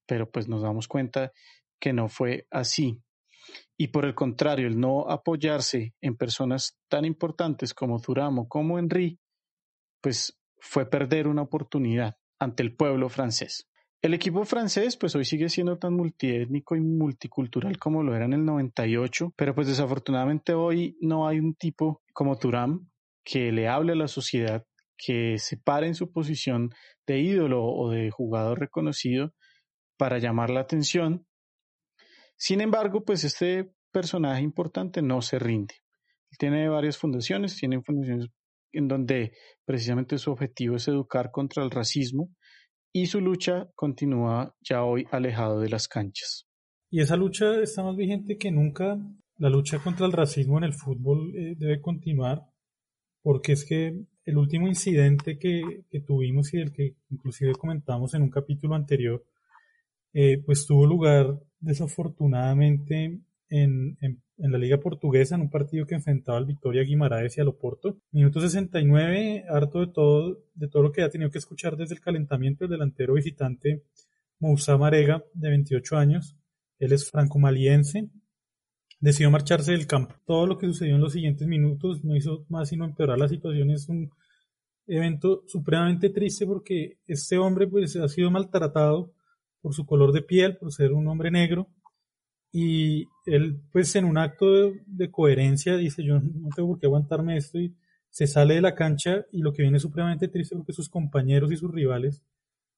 Pero 0.07 0.31
pues 0.31 0.49
nos 0.49 0.63
damos 0.63 0.89
cuenta 0.89 1.33
que 1.81 1.93
no 1.93 2.09
fue 2.09 2.47
así. 2.51 3.01
Y 3.77 3.89
por 3.89 4.05
el 4.05 4.15
contrario, 4.15 4.67
el 4.67 4.79
no 4.79 5.09
apoyarse 5.09 5.95
en 6.01 6.17
personas 6.17 6.79
tan 6.89 7.05
importantes 7.05 7.75
como 7.75 7.99
Duramo, 7.99 8.49
como 8.49 8.79
Henry, 8.79 9.19
pues 10.01 10.39
fue 10.59 10.89
perder 10.89 11.27
una 11.27 11.43
oportunidad 11.43 12.17
ante 12.39 12.63
el 12.63 12.77
pueblo 12.77 13.09
francés. 13.09 13.69
El 14.03 14.15
equipo 14.15 14.45
francés, 14.45 14.97
pues 14.97 15.15
hoy 15.15 15.25
sigue 15.25 15.49
siendo 15.49 15.79
tan 15.79 15.95
multiétnico 15.95 16.75
y 16.75 16.81
multicultural 16.81 17.79
como 17.79 18.03
lo 18.03 18.17
era 18.17 18.25
en 18.25 18.33
el 18.33 18.45
98, 18.45 19.33
pero 19.37 19.55
pues 19.55 19.69
desafortunadamente 19.69 20.55
hoy 20.55 20.99
no 21.01 21.29
hay 21.29 21.39
un 21.39 21.55
tipo 21.55 22.03
como 22.13 22.37
Turam 22.37 22.91
que 23.23 23.53
le 23.53 23.69
hable 23.69 23.93
a 23.93 23.95
la 23.95 24.09
sociedad, 24.09 24.67
que 24.99 25.39
se 25.39 25.57
pare 25.57 25.87
en 25.87 25.95
su 25.95 26.11
posición 26.11 26.71
de 27.07 27.21
ídolo 27.21 27.65
o 27.65 27.91
de 27.91 28.11
jugador 28.11 28.59
reconocido 28.59 29.35
para 29.97 30.19
llamar 30.19 30.51
la 30.51 30.63
atención. 30.63 31.25
Sin 32.37 32.61
embargo, 32.61 33.05
pues 33.05 33.23
este 33.23 33.73
personaje 33.93 34.43
importante 34.43 35.01
no 35.01 35.23
se 35.23 35.39
rinde. 35.39 35.77
Tiene 36.41 36.69
varias 36.69 36.99
fundaciones, 36.99 37.55
tiene 37.55 37.81
fundaciones 37.83 38.31
en 38.73 38.89
donde 38.89 39.37
precisamente 39.65 40.19
su 40.19 40.33
objetivo 40.33 40.75
es 40.75 40.89
educar 40.89 41.31
contra 41.31 41.63
el 41.63 41.71
racismo 41.71 42.31
y 42.93 43.07
su 43.07 43.21
lucha 43.21 43.71
continúa 43.75 44.55
ya 44.61 44.85
hoy 44.85 45.07
alejado 45.11 45.61
de 45.61 45.69
las 45.69 45.89
canchas. 45.89 46.47
Y 46.91 47.01
esa 47.01 47.17
lucha 47.17 47.61
está 47.63 47.83
más 47.83 47.97
vigente 47.97 48.37
que 48.37 48.51
nunca. 48.51 48.99
La 49.39 49.49
lucha 49.49 49.79
contra 49.79 50.07
el 50.07 50.13
racismo 50.13 50.59
en 50.59 50.65
el 50.65 50.75
fútbol 50.75 51.35
eh, 51.35 51.55
debe 51.57 51.81
continuar 51.81 52.43
porque 53.23 53.53
es 53.53 53.65
que 53.65 54.05
el 54.25 54.37
último 54.37 54.69
incidente 54.69 55.39
que, 55.39 55.85
que, 55.91 56.01
tuvimos 56.01 56.53
y 56.53 56.59
del 56.59 56.73
que 56.73 56.97
inclusive 57.11 57.55
comentamos 57.55 58.15
en 58.15 58.23
un 58.23 58.31
capítulo 58.31 58.75
anterior, 58.75 59.25
eh, 60.13 60.43
pues 60.45 60.67
tuvo 60.67 60.87
lugar 60.87 61.41
desafortunadamente 61.61 63.21
en, 63.49 63.97
en, 64.01 64.23
en, 64.43 64.53
la 64.53 64.59
Liga 64.59 64.79
Portuguesa, 64.79 65.35
en 65.35 65.43
un 65.43 65.51
partido 65.51 65.87
que 65.87 65.95
enfrentaba 65.95 66.39
al 66.39 66.47
Victoria 66.47 66.83
Guimaraes 66.83 67.39
y 67.39 67.41
al 67.41 67.49
Oporto. 67.49 67.99
Minuto 68.11 68.41
69, 68.41 69.45
harto 69.49 69.81
de 69.81 69.93
todo, 69.93 70.39
de 70.55 70.69
todo 70.69 70.83
lo 70.83 70.93
que 70.93 71.03
ha 71.03 71.11
tenido 71.11 71.31
que 71.31 71.39
escuchar 71.39 71.77
desde 71.77 71.95
el 71.95 72.01
calentamiento, 72.01 72.65
el 72.65 72.71
delantero 72.71 73.15
visitante 73.15 73.85
Moussa 74.39 74.77
Marega, 74.77 75.23
de 75.35 75.51
28 75.51 75.97
años, 75.97 76.37
él 76.79 76.93
es 76.93 77.09
franco-maliense, 77.09 78.11
decidió 78.99 79.31
marcharse 79.31 79.73
del 79.73 79.87
campo. 79.87 80.15
Todo 80.27 80.47
lo 80.47 80.59
que 80.59 80.67
sucedió 80.67 80.97
en 80.97 81.01
los 81.01 81.13
siguientes 81.13 81.47
minutos 81.47 82.05
no 82.05 82.17
hizo 82.17 82.45
más 82.49 82.69
sino 82.69 82.85
empeorar 82.85 83.19
la 83.19 83.29
situación. 83.29 83.71
Es 83.71 83.89
un 83.89 84.11
evento 84.87 85.45
supremamente 85.47 86.11
triste 86.11 86.47
porque 86.47 86.99
este 87.07 87.39
hombre 87.39 87.69
pues 87.69 87.97
ha 87.97 88.09
sido 88.09 88.31
maltratado 88.31 89.13
por 89.61 89.75
su 89.75 89.87
color 89.87 90.13
de 90.13 90.23
piel, 90.23 90.57
por 90.57 90.73
ser 90.73 90.93
un 90.93 91.07
hombre 91.07 91.31
negro, 91.31 91.69
y 92.53 93.09
él, 93.25 93.61
pues 93.73 93.97
en 93.97 94.05
un 94.05 94.19
acto 94.19 94.47
de, 94.87 95.11
coherencia, 95.11 95.77
dice, 95.77 96.05
yo 96.05 96.21
no 96.21 96.51
tengo 96.55 96.69
por 96.69 96.79
qué 96.79 96.87
aguantarme 96.87 97.39
esto 97.39 97.59
y 97.59 97.75
se 98.11 98.27
sale 98.27 98.55
de 98.57 98.61
la 98.61 98.75
cancha 98.75 99.25
y 99.33 99.41
lo 99.41 99.55
que 99.55 99.63
viene 99.63 99.79
supremamente 99.79 100.29
triste 100.29 100.55
porque 100.55 100.75
sus 100.75 100.91
compañeros 100.91 101.51
y 101.51 101.57
sus 101.57 101.73
rivales, 101.73 102.23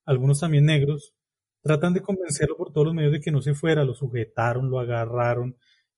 algunos 0.05 0.39
también 0.39 0.67
negros, 0.67 1.13
tratan 1.61 1.93
de 1.93 2.03
convencerlo 2.03 2.57
por 2.57 2.73
todos 2.73 2.87
los 2.87 2.95
medios 2.95 3.13
de 3.13 3.21
que 3.21 3.33
no 3.33 3.43
se 3.43 3.55
fuera, 3.55 3.85
lo 3.85 3.95
sujetaron, 3.95 4.71
lo 4.71 4.79
agarraron, 4.79 5.57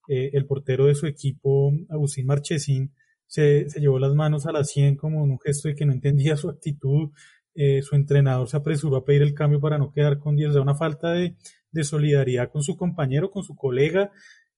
eh, 0.09 0.31
el 0.33 0.47
portero 0.47 0.87
de 0.87 0.95
su 0.95 1.07
equipo, 1.07 1.71
Agustín 1.91 2.27
Marchesín, 2.27 2.95
se, 3.27 3.69
se, 3.69 3.81
llevó 3.81 3.99
las 3.99 4.15
manos 4.15 4.47
a 4.47 4.53
la 4.53 4.65
sien 4.65 4.97
como 4.97 5.25
en 5.25 5.33
un 5.33 5.41
gesto 5.41 5.69
de 5.69 5.75
que 5.75 5.85
no 5.85 5.93
entendía 5.93 6.37
su 6.37 6.49
actitud, 6.49 7.11
eh, 7.59 7.83
su 7.83 7.97
entrenador 7.97 8.49
se 8.49 8.57
apresuró 8.57 8.97
a 8.97 9.05
pedir 9.05 9.23
el 9.23 9.35
cambio 9.35 9.61
para 9.61 9.79
no 9.79 9.91
quedar 9.91 10.19
con 10.19 10.37
10, 10.37 10.51
o 10.51 10.53
sea, 10.53 10.63
una 10.63 10.75
falta 10.75 11.11
de, 11.13 11.37
de 11.77 11.85
solidaridad 11.85 12.51
con 12.51 12.63
su 12.63 12.77
compañero, 12.77 13.31
con 13.31 13.45
su 13.45 13.55
colega, 13.55 14.11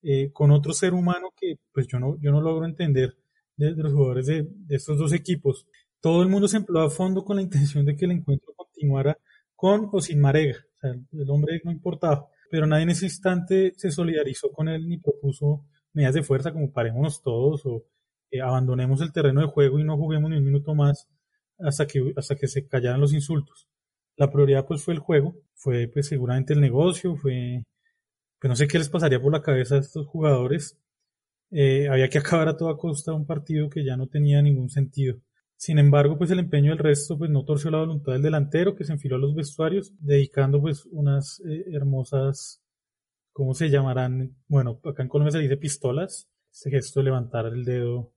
eh, 0.02 0.30
con 0.32 0.50
otro 0.50 0.72
ser 0.72 0.94
humano 0.94 1.32
que 1.36 1.58
pues 1.72 1.86
yo 1.86 1.98
no, 1.98 2.16
yo 2.20 2.30
no 2.30 2.40
logro 2.40 2.64
entender 2.64 3.16
de, 3.56 3.72
los 3.72 3.92
jugadores 3.92 4.26
de, 4.26 4.46
de, 4.48 4.76
estos 4.76 4.98
dos 4.98 5.12
equipos. 5.12 5.66
Todo 6.00 6.22
el 6.22 6.28
mundo 6.28 6.48
se 6.48 6.58
empleó 6.58 6.82
a 6.82 6.90
fondo 6.90 7.24
con 7.24 7.36
la 7.36 7.42
intención 7.42 7.84
de 7.84 7.96
que 7.96 8.04
el 8.04 8.12
encuentro 8.12 8.54
continuara 8.56 9.18
con 9.54 9.88
o 9.92 10.00
sin 10.00 10.20
Marega. 10.20 10.56
O 10.74 10.78
sea, 10.78 10.90
el 10.92 11.30
hombre 11.30 11.60
no 11.64 11.72
importaba. 11.72 12.28
Pero 12.50 12.66
nadie 12.66 12.84
en 12.84 12.90
ese 12.90 13.06
instante 13.06 13.72
se 13.76 13.90
solidarizó 13.90 14.50
con 14.52 14.68
él 14.68 14.88
ni 14.88 14.98
propuso 14.98 15.64
medidas 15.92 16.14
de 16.14 16.22
fuerza 16.22 16.52
como 16.52 16.72
parémonos 16.72 17.22
todos 17.22 17.66
o 17.66 17.84
eh, 18.30 18.40
abandonemos 18.40 19.00
el 19.00 19.12
terreno 19.12 19.40
de 19.40 19.48
juego 19.48 19.78
y 19.78 19.84
no 19.84 19.96
juguemos 19.96 20.30
ni 20.30 20.36
un 20.36 20.44
minuto 20.44 20.74
más 20.74 21.08
hasta 21.58 21.86
que, 21.86 22.12
hasta 22.16 22.36
que 22.36 22.46
se 22.46 22.66
callaran 22.66 23.00
los 23.00 23.12
insultos. 23.12 23.68
La 24.16 24.30
prioridad 24.30 24.66
pues 24.66 24.82
fue 24.82 24.94
el 24.94 25.00
juego, 25.00 25.34
fue 25.58 25.88
pues 25.88 26.06
seguramente 26.06 26.54
el 26.54 26.60
negocio, 26.60 27.16
fue, 27.16 27.64
pues 28.40 28.48
no 28.48 28.56
sé 28.56 28.68
qué 28.68 28.78
les 28.78 28.88
pasaría 28.88 29.20
por 29.20 29.32
la 29.32 29.42
cabeza 29.42 29.76
a 29.76 29.80
estos 29.80 30.06
jugadores. 30.06 30.78
Eh, 31.50 31.88
había 31.88 32.08
que 32.08 32.18
acabar 32.18 32.48
a 32.48 32.56
toda 32.56 32.76
costa 32.76 33.12
un 33.12 33.26
partido 33.26 33.68
que 33.70 33.84
ya 33.84 33.96
no 33.96 34.06
tenía 34.06 34.40
ningún 34.42 34.70
sentido. 34.70 35.16
Sin 35.56 35.78
embargo, 35.78 36.16
pues 36.16 36.30
el 36.30 36.38
empeño 36.38 36.70
del 36.70 36.78
resto 36.78 37.18
pues 37.18 37.30
no 37.30 37.44
torció 37.44 37.70
la 37.70 37.78
voluntad 37.78 38.12
del 38.12 38.22
delantero 38.22 38.76
que 38.76 38.84
se 38.84 38.92
enfiló 38.92 39.16
a 39.16 39.18
los 39.18 39.34
vestuarios, 39.34 39.92
dedicando 39.98 40.60
pues 40.60 40.86
unas 40.86 41.40
eh, 41.40 41.64
hermosas, 41.72 42.62
¿cómo 43.32 43.54
se 43.54 43.68
llamarán? 43.68 44.36
Bueno, 44.46 44.80
acá 44.84 45.02
en 45.02 45.08
Colombia 45.08 45.32
se 45.32 45.40
dice 45.40 45.56
pistolas, 45.56 46.28
ese 46.52 46.70
gesto 46.70 47.00
de 47.00 47.04
levantar 47.04 47.46
el 47.46 47.64
dedo 47.64 48.12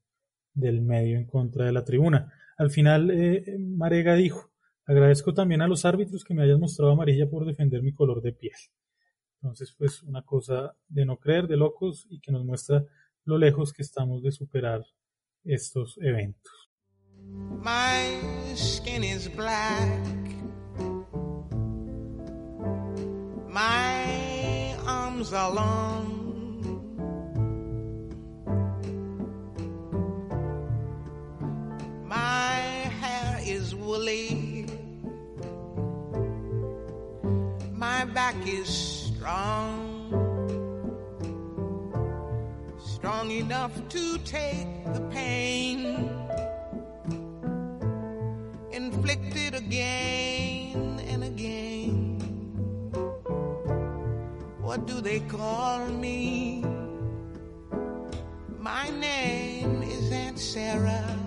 del 0.54 0.82
medio 0.82 1.18
en 1.18 1.26
contra 1.26 1.66
de 1.66 1.72
la 1.72 1.84
tribuna. 1.84 2.32
Al 2.58 2.70
final, 2.70 3.10
eh, 3.10 3.58
Marega 3.60 4.14
dijo, 4.16 4.51
Agradezco 4.92 5.34
también 5.34 5.62
a 5.62 5.70
los 5.70 5.86
árbitros 5.86 6.26
que 6.26 6.34
me 6.34 6.44
hayan 6.44 6.60
mostrado 6.60 6.92
amarilla 6.92 7.30
por 7.30 7.46
defender 7.46 7.82
mi 7.82 7.94
color 7.94 8.22
de 8.22 8.34
piel. 8.34 8.58
Entonces, 9.36 9.74
pues 9.78 10.04
una 10.04 10.22
cosa 10.22 10.76
de 10.90 11.06
no 11.06 11.16
creer, 11.16 11.48
de 11.48 11.56
locos, 11.56 12.08
y 12.10 12.20
que 12.20 12.34
nos 12.34 12.44
muestra 12.44 12.84
lo 13.24 13.38
lejos 13.38 13.72
que 13.72 13.84
estamos 13.84 14.22
de 14.22 14.34
superar 14.34 14.86
estos 15.46 15.98
eventos. 16.02 16.70
Back 38.14 38.36
is 38.46 38.68
strong. 38.68 40.12
Strong 42.78 43.32
enough 43.32 43.72
to 43.90 44.18
take 44.20 44.68
the 44.94 45.00
pain 45.12 46.10
inflicted 48.72 49.56
again 49.56 51.00
and 51.08 51.24
again. 51.24 52.20
What 54.60 54.86
do 54.86 55.00
they 55.02 55.22
call 55.22 55.88
me? 55.88 56.66
My 58.60 58.90
name 58.90 59.84
is 59.84 60.12
Aunt 60.12 60.38
Sarah. 60.38 61.18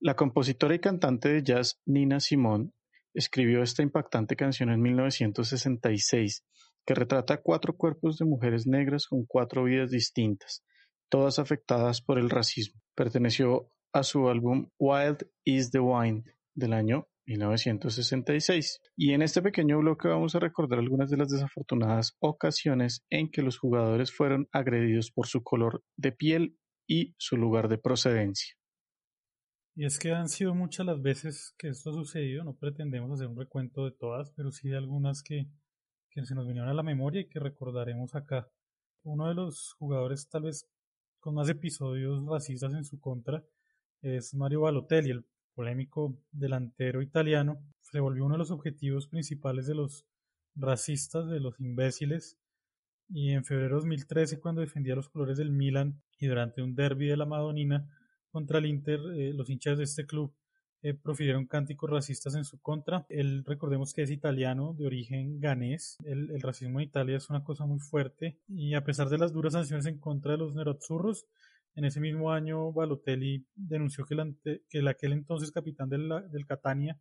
La 0.00 0.14
compositora 0.14 0.74
y 0.74 0.78
cantante 0.78 1.28
de 1.28 1.42
jazz 1.42 1.78
Nina 1.84 2.18
Simone 2.20 2.72
escribió 3.14 3.62
esta 3.62 3.82
impactante 3.82 4.36
canción 4.36 4.70
en 4.70 4.80
1966 4.80 6.44
que 6.86 6.94
retrata 6.94 7.42
cuatro 7.42 7.76
cuerpos 7.76 8.18
de 8.18 8.24
mujeres 8.24 8.66
negras 8.66 9.06
con 9.06 9.24
cuatro 9.26 9.64
vidas 9.64 9.90
distintas, 9.90 10.64
todas 11.08 11.38
afectadas 11.38 12.00
por 12.02 12.18
el 12.18 12.30
racismo. 12.30 12.80
Perteneció 12.94 13.70
a 13.92 14.02
su 14.02 14.28
álbum 14.28 14.70
Wild 14.78 15.26
is 15.44 15.70
the 15.70 15.80
Wind 15.80 16.24
del 16.54 16.72
año 16.72 17.06
1966. 17.26 18.80
Y 18.96 19.12
en 19.12 19.22
este 19.22 19.42
pequeño 19.42 19.78
bloque 19.78 20.08
vamos 20.08 20.34
a 20.34 20.40
recordar 20.40 20.78
algunas 20.78 21.10
de 21.10 21.16
las 21.16 21.28
desafortunadas 21.28 22.16
ocasiones 22.20 23.04
en 23.10 23.30
que 23.30 23.42
los 23.42 23.58
jugadores 23.58 24.12
fueron 24.12 24.48
agredidos 24.52 25.10
por 25.12 25.26
su 25.26 25.42
color 25.42 25.82
de 25.96 26.12
piel 26.12 26.56
y 26.88 27.14
su 27.18 27.36
lugar 27.36 27.68
de 27.68 27.78
procedencia. 27.78 28.54
Y 29.80 29.86
es 29.86 29.98
que 29.98 30.12
han 30.12 30.28
sido 30.28 30.54
muchas 30.54 30.84
las 30.84 31.00
veces 31.00 31.54
que 31.56 31.68
esto 31.68 31.88
ha 31.88 31.94
sucedido, 31.94 32.44
no 32.44 32.54
pretendemos 32.54 33.12
hacer 33.12 33.28
un 33.28 33.38
recuento 33.38 33.86
de 33.86 33.92
todas, 33.92 34.30
pero 34.32 34.52
sí 34.52 34.68
de 34.68 34.76
algunas 34.76 35.22
que, 35.22 35.46
que 36.10 36.26
se 36.26 36.34
nos 36.34 36.46
vinieron 36.46 36.68
a 36.68 36.74
la 36.74 36.82
memoria 36.82 37.22
y 37.22 37.30
que 37.30 37.40
recordaremos 37.40 38.14
acá. 38.14 38.46
Uno 39.04 39.28
de 39.28 39.34
los 39.34 39.72
jugadores 39.78 40.28
tal 40.28 40.42
vez 40.42 40.68
con 41.18 41.34
más 41.34 41.48
episodios 41.48 42.22
racistas 42.26 42.74
en 42.74 42.84
su 42.84 43.00
contra 43.00 43.42
es 44.02 44.34
Mario 44.34 44.60
Balotelli, 44.60 45.12
el 45.12 45.24
polémico 45.54 46.14
delantero 46.30 47.00
italiano. 47.00 47.64
Se 47.80 48.00
volvió 48.00 48.26
uno 48.26 48.34
de 48.34 48.40
los 48.40 48.50
objetivos 48.50 49.06
principales 49.06 49.66
de 49.66 49.76
los 49.76 50.04
racistas, 50.56 51.26
de 51.30 51.40
los 51.40 51.58
imbéciles. 51.58 52.36
Y 53.08 53.30
en 53.30 53.46
febrero 53.46 53.76
de 53.76 53.80
2013, 53.80 54.40
cuando 54.40 54.60
defendía 54.60 54.94
los 54.94 55.08
colores 55.08 55.38
del 55.38 55.52
Milan 55.52 56.02
y 56.18 56.26
durante 56.26 56.60
un 56.60 56.74
derby 56.74 57.06
de 57.06 57.16
la 57.16 57.24
Madonina 57.24 57.88
contra 58.30 58.58
el 58.58 58.66
Inter, 58.66 59.00
eh, 59.14 59.32
los 59.34 59.50
hinchas 59.50 59.78
de 59.78 59.84
este 59.84 60.06
club 60.06 60.32
eh, 60.82 60.94
profirieron 60.94 61.46
cánticos 61.46 61.90
racistas 61.90 62.34
en 62.34 62.44
su 62.44 62.58
contra. 62.60 63.04
Él, 63.10 63.44
recordemos 63.44 63.92
que 63.92 64.02
es 64.02 64.10
italiano, 64.10 64.74
de 64.78 64.86
origen 64.86 65.38
ganés. 65.38 65.98
El, 66.04 66.40
racismo 66.40 66.80
en 66.80 66.86
Italia 66.86 67.18
es 67.18 67.28
una 67.28 67.44
cosa 67.44 67.66
muy 67.66 67.80
fuerte 67.80 68.38
y 68.48 68.74
a 68.74 68.82
pesar 68.84 69.10
de 69.10 69.18
las 69.18 69.32
duras 69.32 69.52
sanciones 69.52 69.86
en 69.86 69.98
contra 69.98 70.32
de 70.32 70.38
los 70.38 70.54
nerazzurros, 70.54 71.26
en 71.74 71.84
ese 71.84 72.00
mismo 72.00 72.32
año 72.32 72.72
Balotelli 72.72 73.46
denunció 73.54 74.04
que 74.04 74.14
el, 74.14 74.20
ante, 74.20 74.62
que 74.68 74.78
el 74.78 74.88
aquel 74.88 75.12
entonces 75.12 75.52
capitán 75.52 75.88
del, 75.88 76.08
del 76.30 76.46
Catania, 76.46 76.98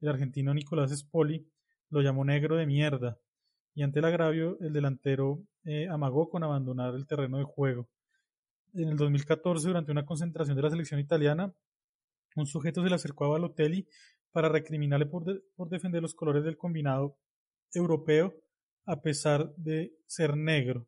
el 0.00 0.08
argentino 0.08 0.54
Nicolás 0.54 0.90
Spoli, 0.96 1.46
lo 1.90 2.00
llamó 2.00 2.24
negro 2.24 2.56
de 2.56 2.66
mierda 2.66 3.18
y 3.74 3.82
ante 3.82 4.00
el 4.00 4.06
agravio 4.06 4.58
el 4.60 4.72
delantero 4.72 5.40
eh, 5.64 5.86
amagó 5.88 6.28
con 6.28 6.42
abandonar 6.42 6.94
el 6.94 7.06
terreno 7.06 7.38
de 7.38 7.44
juego. 7.44 7.88
En 8.74 8.88
el 8.88 8.96
2014, 8.96 9.68
durante 9.68 9.92
una 9.92 10.04
concentración 10.04 10.56
de 10.56 10.62
la 10.62 10.70
selección 10.70 11.00
italiana, 11.00 11.54
un 12.36 12.46
sujeto 12.46 12.82
se 12.82 12.88
le 12.88 12.94
acercó 12.94 13.24
a 13.24 13.28
Balotelli 13.28 13.86
para 14.30 14.48
recriminarle 14.48 15.06
por, 15.06 15.24
por 15.56 15.68
defender 15.68 16.02
los 16.02 16.14
colores 16.14 16.44
del 16.44 16.56
combinado 16.56 17.16
europeo 17.72 18.34
a 18.84 19.00
pesar 19.00 19.54
de 19.56 19.92
ser 20.06 20.36
negro. 20.36 20.86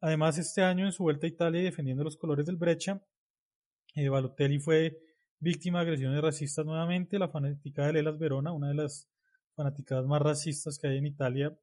Además, 0.00 0.38
este 0.38 0.62
año 0.62 0.86
en 0.86 0.92
su 0.92 1.02
vuelta 1.02 1.26
a 1.26 1.30
Italia 1.30 1.60
y 1.60 1.64
defendiendo 1.64 2.04
los 2.04 2.16
colores 2.16 2.46
del 2.46 2.56
Breccia, 2.56 3.02
eh, 3.94 4.08
Balotelli 4.08 4.58
fue 4.58 4.98
víctima 5.38 5.78
de 5.78 5.86
agresiones 5.86 6.20
racistas 6.20 6.64
nuevamente. 6.64 7.18
La 7.18 7.28
fanática 7.28 7.86
de 7.86 7.94
Lelas 7.94 8.18
Verona, 8.18 8.52
una 8.52 8.68
de 8.68 8.74
las 8.74 9.08
fanaticadas 9.54 10.06
más 10.06 10.20
racistas 10.20 10.78
que 10.78 10.88
hay 10.88 10.98
en 10.98 11.06
Italia, 11.06 11.58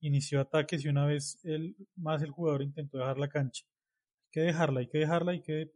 inició 0.00 0.40
ataques 0.40 0.84
y 0.84 0.88
una 0.88 1.06
vez 1.06 1.38
más 1.96 2.22
el 2.22 2.30
jugador 2.30 2.62
intentó 2.62 2.98
dejar 2.98 3.18
la 3.18 3.28
cancha. 3.28 3.64
Que 4.30 4.40
dejarla, 4.40 4.80
hay 4.80 4.88
que 4.88 4.98
dejarla, 4.98 5.32
hay 5.32 5.42
que, 5.42 5.72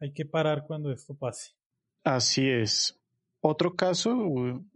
hay 0.00 0.12
que 0.12 0.24
parar 0.24 0.64
cuando 0.66 0.92
esto 0.92 1.16
pase. 1.16 1.52
Así 2.04 2.48
es. 2.48 2.98
Otro 3.40 3.76
caso, 3.76 4.10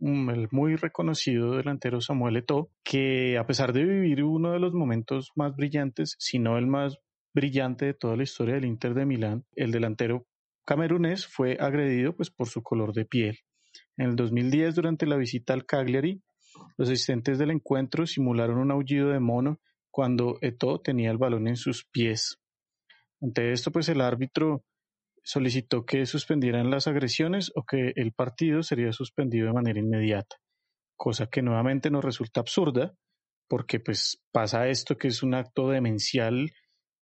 el 0.00 0.48
muy 0.52 0.76
reconocido 0.76 1.56
delantero 1.56 2.00
Samuel 2.00 2.37
Eto'o, 2.37 2.70
que 2.85 3.37
a 3.37 3.44
pesar 3.44 3.72
de 3.72 3.85
vivir 3.85 4.22
uno 4.22 4.52
de 4.52 4.61
los 4.61 4.72
momentos 4.72 5.32
más 5.35 5.56
brillantes, 5.56 6.14
si 6.18 6.38
no 6.38 6.58
el 6.58 6.68
más 6.68 6.98
brillante 7.35 7.87
de 7.87 7.94
toda 7.94 8.16
la 8.16 8.22
historia 8.22 8.54
del 8.54 8.66
Inter 8.66 8.94
de 8.94 9.06
Milán, 9.06 9.44
el 9.56 9.72
delantero 9.72 10.26
camerunés 10.64 11.26
fue 11.26 11.56
agredido 11.58 12.14
pues 12.14 12.30
por 12.30 12.48
su 12.48 12.62
color 12.62 12.92
de 12.92 13.04
piel. 13.04 13.38
En 13.96 14.11
el 14.11 14.16
2010, 14.16 14.76
durante 14.76 15.06
la 15.06 15.16
visita 15.16 15.54
al 15.54 15.66
Cagliari, 15.66 16.22
los 16.76 16.88
asistentes 16.88 17.38
del 17.38 17.50
encuentro 17.50 18.06
simularon 18.06 18.58
un 18.58 18.70
aullido 18.70 19.08
de 19.08 19.20
mono 19.20 19.61
cuando 19.90 20.38
Eto'o 20.40 20.80
tenía 20.80 21.11
el 21.11 21.18
balón 21.18 21.48
en 21.48 21.56
sus 21.56 21.85
pies. 21.85 22.38
Ante 23.22 23.52
esto, 23.52 23.70
pues 23.70 23.88
el 23.88 24.00
árbitro 24.00 24.64
solicitó 25.22 25.87
que 25.87 26.04
suspendieran 26.06 26.70
las 26.70 26.88
agresiones 26.88 27.52
o 27.54 27.62
que 27.64 27.92
el 27.94 28.12
partido 28.12 28.64
sería 28.64 28.92
suspendido 28.92 29.46
de 29.46 29.52
manera 29.52 29.78
inmediata, 29.78 30.37
cosa 30.96 31.28
que 31.28 31.40
nuevamente 31.40 31.90
nos 31.90 32.04
resulta 32.04 32.40
absurda 32.40 32.94
porque 33.48 33.78
pues 33.78 34.20
pasa 34.32 34.68
esto 34.68 34.96
que 34.96 35.08
es 35.08 35.22
un 35.22 35.35
acto 35.35 35.68
demencial 35.68 36.50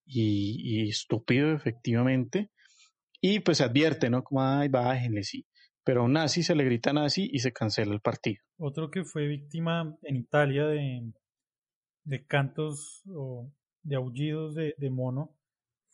y, 0.05 0.89
estúpido 0.89 1.53
efectivamente 1.53 2.51
y 3.21 3.41
pues 3.41 3.61
advierte, 3.61 4.11
¿no? 4.11 4.23
Como, 4.23 4.43
ay, 4.43 4.69
bájenle, 4.69 5.23
sí. 5.23 5.47
Pero 5.85 6.03
a 6.03 6.05
un 6.05 6.15
nazi 6.15 6.43
se 6.43 6.55
le 6.55 6.65
grita 6.65 6.93
nazi 6.93 7.31
y 7.33 7.39
se 7.39 7.53
cancela 7.53 7.95
el 7.95 8.01
partido. 8.01 8.43
Otro 8.59 8.91
que 8.91 9.05
fue 9.05 9.27
víctima 9.27 9.97
en 10.03 10.17
Italia 10.17 10.67
de, 10.67 11.13
de 12.05 12.27
cantos 12.27 13.03
o 13.07 13.51
de 13.83 13.97
aullidos 13.97 14.55
de, 14.55 14.75
de 14.77 14.91
mono 14.91 15.40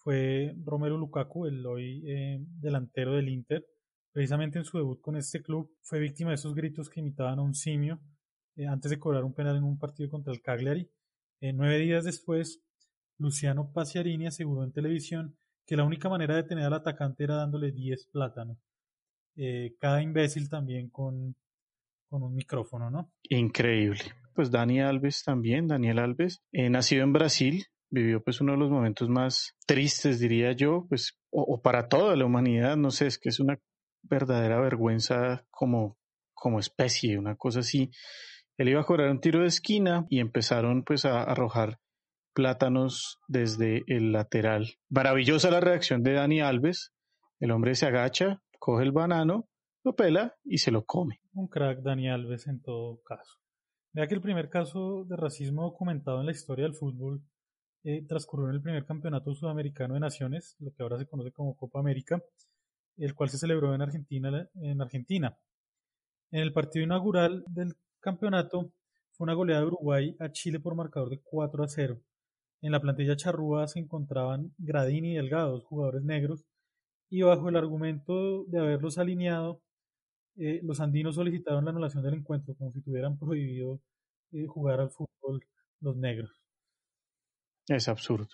fue 0.06 0.54
Romero 0.64 0.96
Lukaku, 0.96 1.46
el 1.46 1.66
hoy 1.66 2.04
eh, 2.06 2.38
delantero 2.60 3.14
del 3.14 3.28
Inter. 3.28 3.66
Precisamente 4.12 4.56
en 4.56 4.64
su 4.64 4.78
debut 4.78 5.00
con 5.00 5.16
este 5.16 5.42
club 5.42 5.68
fue 5.82 5.98
víctima 5.98 6.30
de 6.30 6.36
esos 6.36 6.54
gritos 6.54 6.88
que 6.88 7.00
imitaban 7.00 7.40
a 7.40 7.42
un 7.42 7.54
simio 7.54 7.98
eh, 8.54 8.68
antes 8.68 8.88
de 8.88 9.00
cobrar 9.00 9.24
un 9.24 9.34
penal 9.34 9.56
en 9.56 9.64
un 9.64 9.80
partido 9.80 10.08
contra 10.08 10.32
el 10.32 10.40
Cagliari. 10.42 10.88
Eh, 11.40 11.52
nueve 11.52 11.78
días 11.78 12.04
después, 12.04 12.62
Luciano 13.18 13.72
Paciarini 13.72 14.28
aseguró 14.28 14.62
en 14.62 14.70
televisión 14.70 15.36
que 15.66 15.76
la 15.76 15.82
única 15.82 16.08
manera 16.08 16.36
de 16.36 16.44
tener 16.44 16.66
al 16.66 16.74
atacante 16.74 17.24
era 17.24 17.34
dándole 17.34 17.72
10 17.72 18.06
plátanos. 18.12 18.58
cada 19.80 20.02
imbécil 20.02 20.48
también 20.48 20.88
con, 20.88 21.34
con 22.08 22.22
un 22.22 22.32
micrófono, 22.32 22.90
¿no? 22.90 23.10
Increíble. 23.28 24.02
Pues 24.36 24.52
Dani 24.52 24.80
Alves 24.80 25.24
también, 25.24 25.66
Daniel 25.66 25.98
Alves, 25.98 26.44
nacido 26.52 27.02
en 27.02 27.12
Brasil, 27.12 27.66
vivió 27.96 28.22
pues 28.22 28.40
uno 28.40 28.52
de 28.52 28.58
los 28.58 28.70
momentos 28.70 29.08
más 29.08 29.56
tristes, 29.66 30.20
diría 30.20 30.52
yo, 30.52 30.86
pues, 30.88 31.18
o, 31.30 31.42
o, 31.42 31.62
para 31.62 31.88
toda 31.88 32.14
la 32.14 32.26
humanidad, 32.26 32.76
no 32.76 32.90
sé, 32.90 33.06
es 33.06 33.18
que 33.18 33.30
es 33.30 33.40
una 33.40 33.58
verdadera 34.02 34.60
vergüenza 34.60 35.46
como, 35.50 35.96
como 36.34 36.58
especie, 36.58 37.18
una 37.18 37.36
cosa 37.36 37.60
así. 37.60 37.90
Él 38.58 38.68
iba 38.68 38.82
a 38.82 38.84
cobrar 38.84 39.10
un 39.10 39.20
tiro 39.20 39.40
de 39.40 39.46
esquina 39.46 40.06
y 40.10 40.20
empezaron 40.20 40.84
pues 40.84 41.04
a 41.04 41.22
arrojar 41.22 41.78
plátanos 42.34 43.18
desde 43.28 43.82
el 43.86 44.12
lateral. 44.12 44.74
Maravillosa 44.90 45.50
la 45.50 45.60
reacción 45.60 46.02
de 46.02 46.12
Dani 46.12 46.40
Alves. 46.40 46.92
El 47.40 47.50
hombre 47.50 47.74
se 47.74 47.86
agacha, 47.86 48.42
coge 48.58 48.84
el 48.84 48.92
banano, 48.92 49.48
lo 49.84 49.96
pela 49.96 50.36
y 50.44 50.58
se 50.58 50.70
lo 50.70 50.84
come. 50.84 51.20
Un 51.32 51.48
crack 51.48 51.80
Dani 51.80 52.10
Alves 52.10 52.46
en 52.46 52.60
todo 52.60 53.00
caso. 53.02 53.40
Vea 53.92 54.06
que 54.06 54.14
el 54.14 54.20
primer 54.20 54.50
caso 54.50 55.04
de 55.04 55.16
racismo 55.16 55.62
documentado 55.62 56.20
en 56.20 56.26
la 56.26 56.32
historia 56.32 56.64
del 56.64 56.74
fútbol 56.74 57.22
eh, 57.86 58.04
transcurrió 58.04 58.48
en 58.48 58.56
el 58.56 58.62
primer 58.62 58.84
campeonato 58.84 59.32
sudamericano 59.32 59.94
de 59.94 60.00
naciones, 60.00 60.56
lo 60.58 60.72
que 60.72 60.82
ahora 60.82 60.98
se 60.98 61.06
conoce 61.06 61.30
como 61.30 61.56
Copa 61.56 61.78
América, 61.78 62.20
el 62.96 63.14
cual 63.14 63.30
se 63.30 63.38
celebró 63.38 63.76
en 63.76 63.82
Argentina. 63.82 64.50
En, 64.56 64.82
Argentina. 64.82 65.38
en 66.32 66.40
el 66.40 66.52
partido 66.52 66.84
inaugural 66.84 67.44
del 67.46 67.76
campeonato 68.00 68.72
fue 69.12 69.26
una 69.26 69.34
goleada 69.34 69.60
de 69.60 69.68
Uruguay 69.68 70.16
a 70.18 70.32
Chile 70.32 70.58
por 70.58 70.74
marcador 70.74 71.10
de 71.10 71.20
4 71.22 71.62
a 71.62 71.68
0. 71.68 72.00
En 72.60 72.72
la 72.72 72.80
plantilla 72.80 73.14
charrúa 73.14 73.68
se 73.68 73.78
encontraban 73.78 74.52
Gradini 74.58 75.12
y 75.12 75.16
Delgado, 75.16 75.52
dos 75.52 75.64
jugadores 75.64 76.02
negros, 76.02 76.44
y 77.08 77.22
bajo 77.22 77.48
el 77.48 77.56
argumento 77.56 78.46
de 78.46 78.58
haberlos 78.58 78.98
alineado, 78.98 79.62
eh, 80.36 80.58
los 80.64 80.80
andinos 80.80 81.14
solicitaron 81.14 81.64
la 81.64 81.70
anulación 81.70 82.02
del 82.02 82.14
encuentro, 82.14 82.56
como 82.56 82.72
si 82.72 82.82
tuvieran 82.82 83.16
prohibido 83.16 83.80
eh, 84.32 84.46
jugar 84.46 84.80
al 84.80 84.90
fútbol 84.90 85.40
los 85.80 85.96
negros. 85.96 86.45
Es 87.68 87.88
absurdo. 87.88 88.28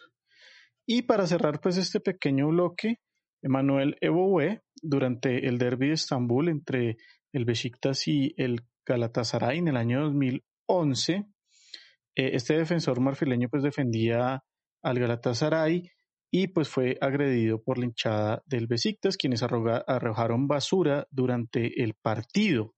Y 0.87 1.03
para 1.03 1.27
cerrar 1.27 1.61
pues 1.61 1.77
este 1.77 2.01
pequeño 2.01 2.49
bloque, 2.49 2.97
Emanuel 3.43 3.97
Eboue, 4.01 4.61
durante 4.83 5.47
el 5.49 5.59
derby 5.59 5.89
de 5.89 5.95
Estambul 5.95 6.49
entre 6.49 6.97
el 7.33 7.45
Besiktas 7.45 8.07
y 8.09 8.35
el 8.37 8.63
Galatasaray 8.85 9.59
en 9.59 9.69
el 9.69 9.77
año 9.77 10.03
2011, 10.03 11.15
eh, 11.15 12.31
este 12.35 12.57
defensor 12.57 13.01
marfileño 13.01 13.49
pues 13.49 13.63
defendía 13.63 14.43
al 14.83 14.99
Galatasaray 14.99 15.91
y 16.31 16.49
pues 16.49 16.69
fue 16.69 16.97
agredido 17.01 17.63
por 17.63 17.79
la 17.79 17.85
hinchada 17.85 18.43
del 18.47 18.67
Besiktas, 18.67 19.17
quienes 19.17 19.43
arrojaron 19.43 20.49
basura 20.49 21.07
durante 21.11 21.83
el 21.83 21.95
partido. 21.95 22.75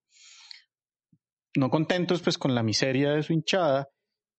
no 1.56 1.70
contentos 1.70 2.20
pues 2.20 2.36
con 2.36 2.52
la 2.54 2.64
miseria 2.64 3.12
de 3.12 3.22
su 3.22 3.32
hinchada, 3.32 3.88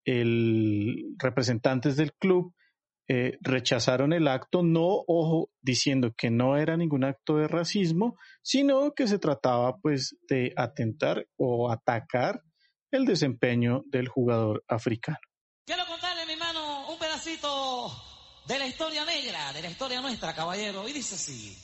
el 0.06 1.14
representantes 1.18 1.96
del 1.96 2.14
club 2.14 2.54
eh, 3.08 3.38
rechazaron 3.40 4.12
el 4.12 4.26
acto, 4.26 4.62
no, 4.62 5.04
ojo, 5.06 5.50
diciendo 5.60 6.12
que 6.16 6.30
no 6.30 6.56
era 6.56 6.76
ningún 6.76 7.04
acto 7.04 7.36
de 7.36 7.46
racismo, 7.46 8.16
sino 8.42 8.94
que 8.94 9.06
se 9.06 9.18
trataba 9.18 9.76
pues 9.78 10.16
de 10.28 10.52
atentar 10.56 11.26
o 11.36 11.70
atacar 11.70 12.42
el 12.90 13.04
desempeño 13.04 13.82
del 13.86 14.08
jugador 14.08 14.64
africano. 14.66 15.18
Quiero 15.66 15.84
contarle, 15.86 16.26
mi 16.26 16.32
hermano, 16.32 16.90
un 16.90 16.98
pedacito 16.98 17.92
de 18.48 18.58
la 18.58 18.66
historia 18.66 19.04
negra, 19.04 19.52
de 19.52 19.62
la 19.62 19.70
historia 19.70 20.00
nuestra, 20.00 20.34
caballero, 20.34 20.88
y 20.88 20.92
dice 20.92 21.14
así. 21.16 21.56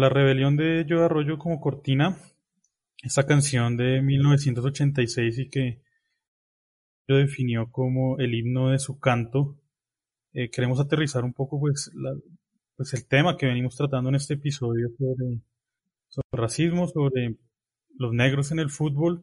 La 0.00 0.08
rebelión 0.08 0.56
de 0.56 0.86
Joe 0.88 1.04
Arroyo 1.04 1.38
como 1.38 1.60
cortina, 1.60 2.16
esta 3.02 3.26
canción 3.26 3.76
de 3.76 4.02
1986 4.02 5.38
y 5.38 5.48
que 5.48 5.82
lo 7.06 7.16
definió 7.16 7.70
como 7.70 8.18
el 8.18 8.34
himno 8.34 8.70
de 8.70 8.78
su 8.78 8.98
canto, 8.98 9.58
eh, 10.32 10.50
queremos 10.50 10.80
aterrizar 10.80 11.24
un 11.24 11.32
poco 11.32 11.60
pues, 11.60 11.92
pues 12.76 12.94
el 12.94 13.06
tema 13.06 13.36
que 13.36 13.46
venimos 13.46 13.76
tratando 13.76 14.08
en 14.08 14.16
este 14.16 14.34
episodio 14.34 14.88
sobre, 14.96 15.40
sobre 16.08 16.28
racismo, 16.32 16.88
sobre 16.88 17.36
los 17.98 18.12
negros 18.12 18.52
en 18.52 18.60
el 18.60 18.70
fútbol 18.70 19.22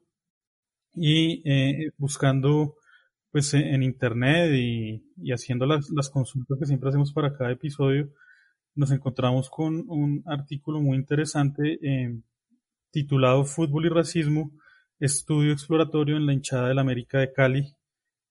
y 0.93 1.41
eh, 1.49 1.91
buscando 1.97 2.75
pues 3.31 3.53
en 3.53 3.83
internet 3.83 4.51
y, 4.53 5.03
haciendo 5.31 5.65
las 5.65 6.09
consultas 6.09 6.57
que 6.59 6.65
siempre 6.65 6.89
hacemos 6.89 7.13
para 7.13 7.35
cada 7.37 7.51
episodio, 7.51 8.09
nos 8.77 8.91
encontramos 8.91 9.49
con 9.49 9.85
un 9.89 10.23
artículo 10.27 10.79
muy 10.79 10.97
interesante 10.97 11.79
eh, 11.81 12.21
titulado 12.91 13.43
Fútbol 13.43 13.87
y 13.87 13.89
Racismo, 13.89 14.51
estudio 14.99 15.51
exploratorio 15.51 16.15
en 16.15 16.27
la 16.27 16.33
hinchada 16.33 16.69
del 16.69 16.79
América 16.79 17.19
de 17.19 17.33
Cali, 17.33 17.75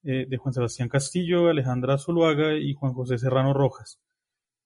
eh, 0.04 0.26
de 0.28 0.37
Juan 0.37 0.54
Sebastián 0.54 0.88
Castillo, 0.88 1.48
Alejandra 1.48 1.98
Zuluaga 1.98 2.54
y 2.56 2.74
Juan 2.74 2.92
José 2.92 3.18
Serrano 3.18 3.52
Rojas. 3.52 3.98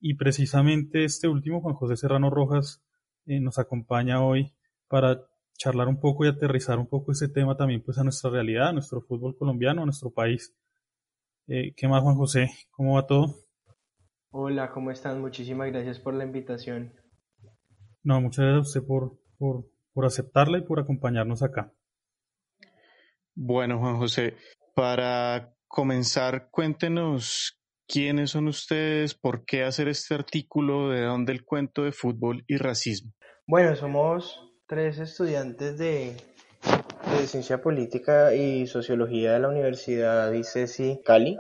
Y 0.01 0.15
precisamente 0.15 1.05
este 1.05 1.29
último, 1.29 1.63
Juan 1.63 1.75
José 1.75 1.97
Serrano 1.97 2.29
Rojas, 2.29 2.83
eh, 3.25 3.41
nos 3.41 3.59
acompaña 3.59 4.23
hoy 4.23 4.53
para 4.87 5.23
charlar 5.57 5.89
un 5.89 5.99
poco 5.99 6.27
y 6.27 6.29
aterrizar 6.29 6.79
un 6.79 6.89
poco 6.89 7.13
ese 7.13 7.29
tema 7.29 7.57
también 7.57 7.83
pues 7.83 7.97
a 7.97 8.05
nuestra 8.05 8.31
realidad, 8.31 8.69
a 8.69 8.73
nuestro 8.73 9.01
fútbol 9.01 9.35
colombiano, 9.35 9.83
a 9.83 9.87
nuestro 9.87 10.11
país. 10.11 10.55
Eh, 11.49 11.73
¿Qué 11.75 11.89
más, 11.89 12.03
Juan 12.03 12.17
José? 12.17 12.51
¿Cómo 12.71 12.97
va 12.97 13.07
todo? 13.07 13.50
Hola, 14.33 14.71
¿cómo 14.71 14.93
están? 14.93 15.21
Muchísimas 15.21 15.73
gracias 15.73 15.99
por 15.99 16.15
la 16.15 16.23
invitación. 16.23 16.95
No, 18.05 18.21
muchas 18.21 18.45
gracias 18.45 18.59
a 18.59 18.69
usted 18.69 18.87
por, 18.87 19.19
por, 19.39 19.67
por 19.93 20.07
aceptarla 20.07 20.59
y 20.59 20.63
por 20.63 20.79
acompañarnos 20.79 21.43
acá. 21.43 21.73
Bueno, 23.35 23.81
Juan 23.81 23.97
José, 23.97 24.37
para 24.77 25.53
comenzar, 25.67 26.49
cuéntenos 26.53 27.61
quiénes 27.89 28.31
son 28.31 28.47
ustedes, 28.47 29.15
por 29.15 29.45
qué 29.45 29.65
hacer 29.65 29.89
este 29.89 30.15
artículo, 30.15 30.91
de 30.91 31.03
dónde 31.03 31.33
el 31.33 31.45
cuento 31.45 31.83
de 31.83 31.91
fútbol 31.91 32.45
y 32.47 32.57
racismo. 32.57 33.13
Bueno, 33.49 33.75
somos 33.75 34.41
tres 34.69 35.01
estudiantes 35.01 35.77
de, 35.77 36.17
de 37.19 37.27
Ciencia 37.27 37.61
Política 37.61 38.33
y 38.33 38.69
Sociología 38.69 39.33
de 39.33 39.41
la 39.41 39.49
Universidad 39.49 40.33
ICESI 40.33 41.01
Cali. 41.05 41.37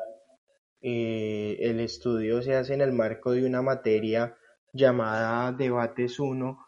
Eh, 0.82 1.58
el 1.60 1.80
estudio 1.80 2.40
se 2.42 2.54
hace 2.56 2.74
en 2.74 2.80
el 2.80 2.92
marco 2.92 3.32
de 3.32 3.44
una 3.44 3.60
materia 3.60 4.36
llamada 4.72 5.52
Debates 5.52 6.18
1, 6.18 6.58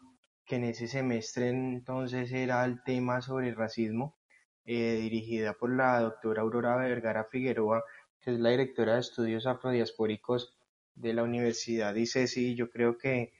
que 0.44 0.56
en 0.56 0.64
ese 0.64 0.86
semestre 0.86 1.48
entonces 1.48 2.30
era 2.32 2.64
el 2.64 2.82
tema 2.82 3.22
sobre 3.22 3.54
racismo, 3.54 4.18
eh, 4.66 4.98
dirigida 5.00 5.54
por 5.54 5.74
la 5.74 6.00
doctora 6.00 6.42
Aurora 6.42 6.76
Vergara 6.76 7.24
Figueroa, 7.30 7.82
que 8.20 8.32
es 8.32 8.38
la 8.38 8.50
directora 8.50 8.94
de 8.94 9.00
estudios 9.00 9.46
afrodiaspóricos 9.46 10.54
de 10.94 11.14
la 11.14 11.22
Universidad 11.22 11.94
ICESI. 11.94 12.54
Yo 12.54 12.70
creo 12.70 12.98
que 12.98 13.32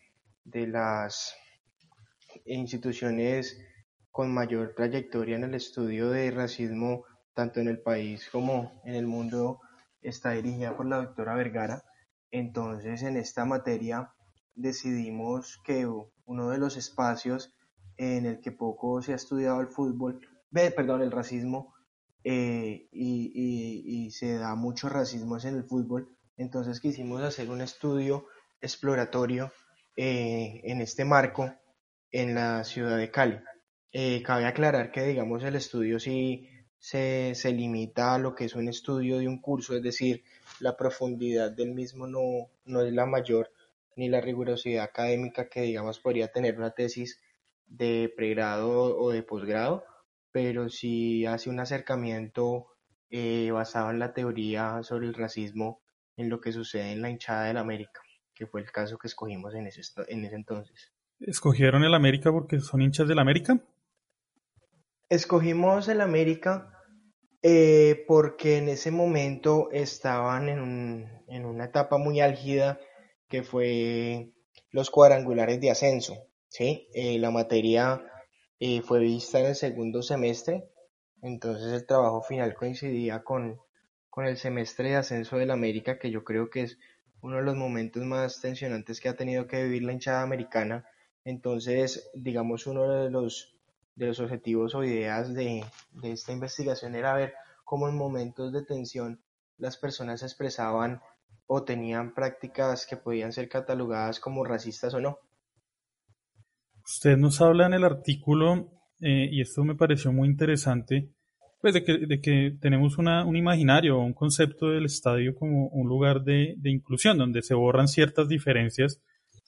de 0.45 0.67
las 0.67 1.37
instituciones 2.47 3.59
con 4.11 4.33
mayor 4.33 4.75
trayectoria 4.75 5.37
en 5.37 5.45
el 5.45 5.55
estudio 5.55 6.11
de 6.11 6.31
racismo, 6.31 7.05
tanto 7.35 7.61
en 7.61 7.69
el 7.69 7.81
país 7.81 8.29
como 8.31 8.81
en 8.85 8.95
el 8.95 9.07
mundo, 9.07 9.61
está 10.03 10.33
dirigida 10.33 10.77
por 10.77 10.87
la 10.87 10.99
doctora 10.99 11.35
Vergara. 11.35 11.85
Entonces, 12.31 13.03
en 13.03 13.17
esta 13.17 13.45
materia 13.45 14.13
decidimos 14.55 15.61
que 15.65 15.87
uno 16.25 16.51
de 16.51 16.59
los 16.59 16.77
espacios 16.77 17.55
en 17.97 18.27
el 18.27 18.41
que 18.41 18.53
poco 18.53 19.03
se 19.03 19.13
ha 19.13 19.17
estudiado 19.17 19.61
el 19.61 19.69
fútbol, 19.69 20.21
perdón, 20.51 21.03
el 21.03 21.11
racismo, 21.11 21.75
eh, 22.25 22.89
y, 22.93 24.11
se 24.13 24.35
da 24.35 24.55
mucho 24.55 24.89
racismo 24.89 25.39
en 25.39 25.57
el 25.57 25.65
fútbol, 25.65 26.15
entonces 26.37 26.81
quisimos 26.81 27.23
hacer 27.23 27.51
un 27.51 27.63
estudio 27.63 28.27
exploratorio 28.61 29.53
eh, 29.97 30.61
en 30.65 30.81
este 30.81 31.05
marco 31.05 31.53
en 32.11 32.35
la 32.35 32.63
ciudad 32.65 32.99
de 32.99 33.11
Cali. 33.11 33.41
Eh, 33.93 34.23
cabe 34.23 34.47
aclarar 34.47 34.93
que, 34.93 35.03
digamos, 35.03 35.43
el 35.45 35.57
estudio 35.57 35.99
sí 35.99 36.49
se, 36.83 37.37
se 37.37 37.53
limita 37.53 38.13
a 38.13 38.19
lo 38.19 38.35
que 38.35 38.47
es 38.47 38.57
un 38.57 38.67
estudio 38.67 39.19
de 39.19 39.29
un 39.29 39.41
curso, 39.41 39.77
es 39.77 39.83
decir, 39.85 40.25
la 40.59 40.77
profundidad 40.77 41.53
del 41.53 41.71
mismo 41.75 42.09
no, 42.09 42.51
no 42.65 42.83
es 42.83 42.93
la 42.93 43.07
mayor 43.07 43.53
ni 43.95 44.09
la 44.09 44.21
rigurosidad 44.21 44.83
académica 44.83 45.49
que, 45.49 45.61
digamos, 45.61 46.01
podría 46.01 46.33
tener 46.33 46.59
una 46.59 46.73
tesis 46.73 47.23
de 47.67 48.13
pregrado 48.17 48.99
o 48.99 49.13
de 49.13 49.23
posgrado, 49.23 49.85
pero 50.33 50.69
sí 50.69 51.25
hace 51.25 51.51
un 51.51 51.61
acercamiento 51.61 52.67
eh, 53.11 53.53
basado 53.53 53.93
en 53.93 54.01
la 54.01 54.13
teoría 54.13 54.83
sobre 54.83 55.07
el 55.07 55.15
racismo 55.15 55.83
en 56.17 56.31
lo 56.31 56.41
que 56.41 56.51
sucede 56.51 56.91
en 56.91 57.01
la 57.01 57.11
hinchada 57.11 57.45
del 57.45 57.59
América, 57.59 58.01
que 58.35 58.49
fue 58.49 58.61
el 58.61 58.73
caso 58.73 58.99
que 58.99 59.07
escogimos 59.07 59.55
en 59.55 59.69
ese, 59.69 59.83
en 60.09 60.25
ese 60.25 60.35
entonces. 60.35 60.93
¿Escogieron 61.21 61.85
el 61.85 61.95
América 61.95 62.33
porque 62.33 62.59
son 62.59 62.83
hinchas 62.83 63.07
del 63.07 63.21
América? 63.21 63.61
Escogimos 65.09 65.87
el 65.87 66.01
América 66.01 66.72
eh, 67.43 68.05
porque 68.07 68.59
en 68.59 68.69
ese 68.69 68.91
momento 68.91 69.71
estaban 69.73 70.49
en, 70.49 70.61
un- 70.61 71.09
en 71.29 71.45
una 71.45 71.65
etapa 71.67 71.99
muy 71.99 72.21
álgida 72.21 72.79
que 73.29 73.43
fue 73.43 74.31
los 74.71 74.91
cuadrangulares 74.91 75.61
de 75.61 75.71
ascenso, 75.71 76.15
¿sí? 76.49 76.89
Eh, 76.95 77.19
la 77.19 77.31
materia 77.31 78.03
eh, 78.61 78.83
fue 78.83 79.01
vista 79.01 79.41
en 79.41 79.47
el 79.47 79.55
segundo 79.57 80.03
semestre, 80.03 80.69
entonces 81.23 81.73
el 81.73 81.87
trabajo 81.87 82.23
final 82.23 82.55
coincidía 82.55 83.23
con, 83.25 83.59
con 84.11 84.27
el 84.27 84.37
semestre 84.37 84.91
de 84.91 84.97
ascenso 84.97 85.37
del 85.37 85.51
América, 85.51 85.99
que 85.99 86.11
yo 86.11 86.25
creo 86.25 86.51
que 86.51 86.63
es 86.63 86.79
uno 87.21 87.37
de 87.37 87.43
los 87.43 87.57
momentos 87.57 88.03
más 88.05 88.41
tensionantes 88.41 89.01
que 89.01 89.09
ha 89.09 89.17
tenido 89.17 89.47
que 89.47 89.63
vivir 89.65 89.83
la 89.85 89.93
hinchada 89.93 90.23
americana. 90.23 90.85
Entonces, 91.25 92.11
digamos, 92.15 92.67
uno 92.67 92.91
de 92.91 93.11
los, 93.11 93.55
de 93.95 94.07
los 94.07 94.21
objetivos 94.21 94.75
o 94.75 94.85
ideas 94.85 95.35
de, 95.35 95.65
esta 96.03 96.33
investigación 96.33 96.95
era 96.95 97.15
ver 97.15 97.35
cómo 97.65 97.89
en 97.89 97.97
momentos 97.97 98.53
de 98.53 98.65
tensión 98.65 99.21
las 99.59 99.77
personas 99.77 100.23
expresaban 100.23 101.01
o 101.47 101.63
tenían 101.65 102.15
prácticas 102.15 102.87
que 102.87 102.97
podían 102.97 103.33
ser 103.33 103.49
catalogadas 103.49 104.21
como 104.21 104.45
racistas 104.45 104.95
o 104.95 105.01
no. 105.01 105.19
Usted 106.85 107.17
nos 107.17 107.41
habla 107.41 107.67
en 107.67 107.75
el 107.75 107.85
artículo, 107.85 108.73
eh, 109.01 109.29
y 109.31 109.41
esto 109.41 109.63
me 109.65 109.77
pareció 109.77 110.13
muy 110.13 110.29
interesante, 110.29 111.11
pues 111.61 111.75
de 111.75 111.85
que, 112.21 112.57
tenemos 112.61 112.99
un 112.99 113.37
imaginario 113.37 113.99
o 113.99 114.05
un 114.05 114.15
concepto 114.15 114.71
del 114.71 114.87
estadio 114.87 115.37
como 115.37 115.69
un 115.69 115.89
lugar 115.89 116.23
de, 116.23 116.55
de, 116.57 116.71
inclusión, 116.71 117.19
donde 117.19 117.43
se 117.43 117.55
borran 117.55 117.87
ciertas 117.87 118.29
diferencias 118.29 119.01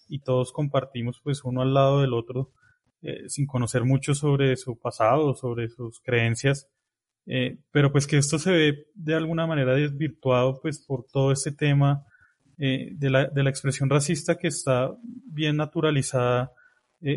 y 0.09 0.20
todos 0.20 0.53
compartimos 0.53 1.20
pues 1.24 1.42
uno 1.42 1.62
al 1.62 1.74
lado 1.74 2.03
del 2.03 2.14
otro, 2.14 2.53
eh, 3.07 3.28
sin 3.28 3.46
conocer 3.46 3.84
mucho 3.84 4.14
sobre 4.14 4.57
su 4.57 4.78
pasado, 4.78 5.34
sobre 5.34 5.68
sus 5.68 6.00
creencias, 6.00 6.70
eh, 7.26 7.59
pero 7.70 7.92
pues 7.92 8.07
que 8.07 8.16
esto 8.16 8.38
se 8.38 8.50
ve 8.50 8.86
de 8.94 9.14
alguna 9.14 9.46
manera 9.46 9.74
desvirtuado 9.74 10.59
pues 10.62 10.78
por 10.78 11.05
todo 11.05 11.30
este 11.30 11.52
tema 11.52 12.07
eh, 12.57 12.88
de, 12.92 13.11
la, 13.11 13.26
de 13.26 13.42
la 13.42 13.50
expresión 13.50 13.90
racista 13.90 14.38
que 14.38 14.48
está 14.48 14.90
bien 15.02 15.59
naturalizada 15.59 16.52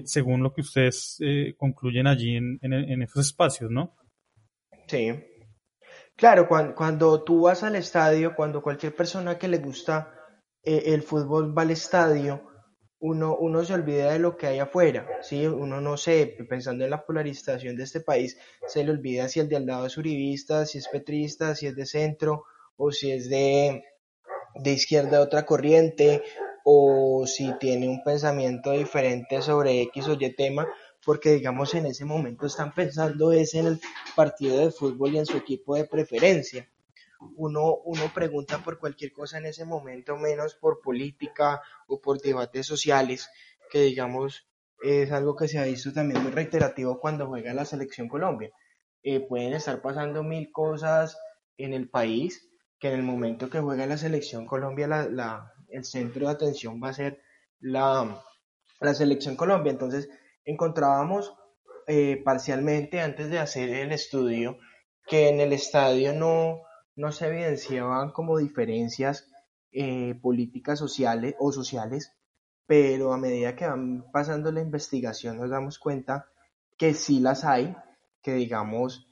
según 0.03 0.43
lo 0.43 0.53
que 0.53 0.59
ustedes 0.59 1.17
concluyen 1.55 2.07
allí 2.07 2.35
en, 2.35 2.59
en, 2.61 2.73
en, 2.73 3.01
esos 3.03 3.25
espacios, 3.25 3.71
¿no? 3.71 3.95
Sí. 4.87 5.13
Claro, 6.17 6.45
cuando, 6.49 6.75
cuando, 6.75 7.23
tú 7.23 7.43
vas 7.43 7.63
al 7.63 7.77
estadio, 7.77 8.35
cuando 8.35 8.61
cualquier 8.61 8.93
persona 8.93 9.37
que 9.37 9.47
le 9.47 9.59
gusta 9.59 10.13
el 10.61 11.03
fútbol 11.03 11.57
va 11.57 11.61
al 11.61 11.71
estadio, 11.71 12.47
uno, 12.99 13.35
uno 13.37 13.63
se 13.63 13.73
olvida 13.73 14.11
de 14.11 14.19
lo 14.19 14.37
que 14.37 14.47
hay 14.47 14.59
afuera, 14.59 15.07
¿sí? 15.21 15.45
Uno 15.45 15.81
no 15.81 15.97
sé, 15.97 16.35
pensando 16.49 16.83
en 16.83 16.91
la 16.91 17.05
polarización 17.05 17.75
de 17.75 17.83
este 17.83 18.01
país, 18.01 18.37
se 18.67 18.83
le 18.83 18.91
olvida 18.91 19.29
si 19.29 19.39
el 19.39 19.49
de 19.49 19.57
al 19.57 19.65
lado 19.65 19.85
es 19.85 19.97
uribista, 19.97 20.65
si 20.65 20.79
es 20.79 20.87
petrista, 20.87 21.55
si 21.55 21.67
es 21.67 21.75
de 21.75 21.85
centro, 21.85 22.45
o 22.75 22.91
si 22.91 23.11
es 23.11 23.29
de, 23.29 23.83
de 24.55 24.71
izquierda 24.71 25.17
de 25.17 25.23
otra 25.23 25.45
corriente, 25.45 26.23
o 26.63 27.25
si 27.27 27.53
tiene 27.59 27.87
un 27.87 28.03
pensamiento 28.03 28.71
diferente 28.71 29.41
sobre 29.41 29.81
X 29.83 30.07
o 30.07 30.13
Y 30.19 30.35
tema, 30.35 30.67
porque 31.05 31.31
digamos 31.31 31.73
en 31.75 31.85
ese 31.85 32.03
momento 32.03 32.45
están 32.45 32.73
pensando 32.73 33.31
es 33.31 33.53
en 33.53 33.67
el 33.67 33.81
partido 34.15 34.57
de 34.57 34.71
fútbol 34.71 35.13
y 35.13 35.19
en 35.19 35.25
su 35.25 35.37
equipo 35.37 35.75
de 35.75 35.85
preferencia. 35.85 36.69
Uno, 37.35 37.77
uno 37.85 38.11
pregunta 38.13 38.59
por 38.59 38.79
cualquier 38.79 39.11
cosa 39.11 39.37
en 39.37 39.47
ese 39.47 39.65
momento, 39.65 40.17
menos 40.17 40.55
por 40.55 40.81
política 40.81 41.61
o 41.87 41.99
por 41.99 42.19
debates 42.19 42.65
sociales, 42.65 43.29
que 43.71 43.81
digamos 43.81 44.47
es 44.81 45.11
algo 45.11 45.35
que 45.35 45.47
se 45.47 45.57
ha 45.57 45.63
visto 45.63 45.91
también 45.91 46.21
muy 46.21 46.31
reiterativo 46.31 46.99
cuando 46.99 47.27
juega 47.27 47.53
la 47.53 47.65
selección 47.65 48.07
Colombia. 48.07 48.51
Eh, 49.01 49.19
pueden 49.19 49.53
estar 49.53 49.81
pasando 49.81 50.23
mil 50.23 50.51
cosas 50.51 51.17
en 51.57 51.73
el 51.73 51.89
país 51.89 52.47
que 52.79 52.89
en 52.89 52.95
el 52.95 53.03
momento 53.03 53.49
que 53.49 53.59
juega 53.59 53.87
la 53.87 53.97
selección 53.97 54.45
Colombia 54.45 54.87
la, 54.87 55.07
la, 55.09 55.53
el 55.69 55.83
centro 55.83 56.27
de 56.27 56.33
atención 56.33 56.79
va 56.83 56.89
a 56.89 56.93
ser 56.93 57.21
la, 57.59 58.21
la 58.79 58.93
selección 58.93 59.35
Colombia. 59.35 59.71
Entonces 59.71 60.09
encontrábamos 60.45 61.33
eh, 61.87 62.21
parcialmente 62.23 63.01
antes 63.01 63.29
de 63.29 63.39
hacer 63.39 63.69
el 63.69 63.91
estudio 63.91 64.57
que 65.07 65.29
en 65.29 65.39
el 65.39 65.53
estadio 65.53 66.13
no, 66.13 66.61
no 66.97 67.11
se 67.11 67.27
evidenciaban 67.27 68.11
como 68.11 68.37
diferencias 68.37 69.29
eh, 69.71 70.15
políticas 70.21 70.79
sociales 70.79 71.35
o 71.39 71.51
sociales, 71.51 72.11
pero 72.65 73.13
a 73.13 73.17
medida 73.17 73.55
que 73.55 73.67
van 73.67 74.11
pasando 74.11 74.51
la 74.51 74.61
investigación 74.61 75.37
nos 75.37 75.51
damos 75.51 75.79
cuenta 75.79 76.27
que 76.77 76.93
sí 76.93 77.19
las 77.19 77.45
hay, 77.45 77.75
que 78.21 78.33
digamos 78.33 79.07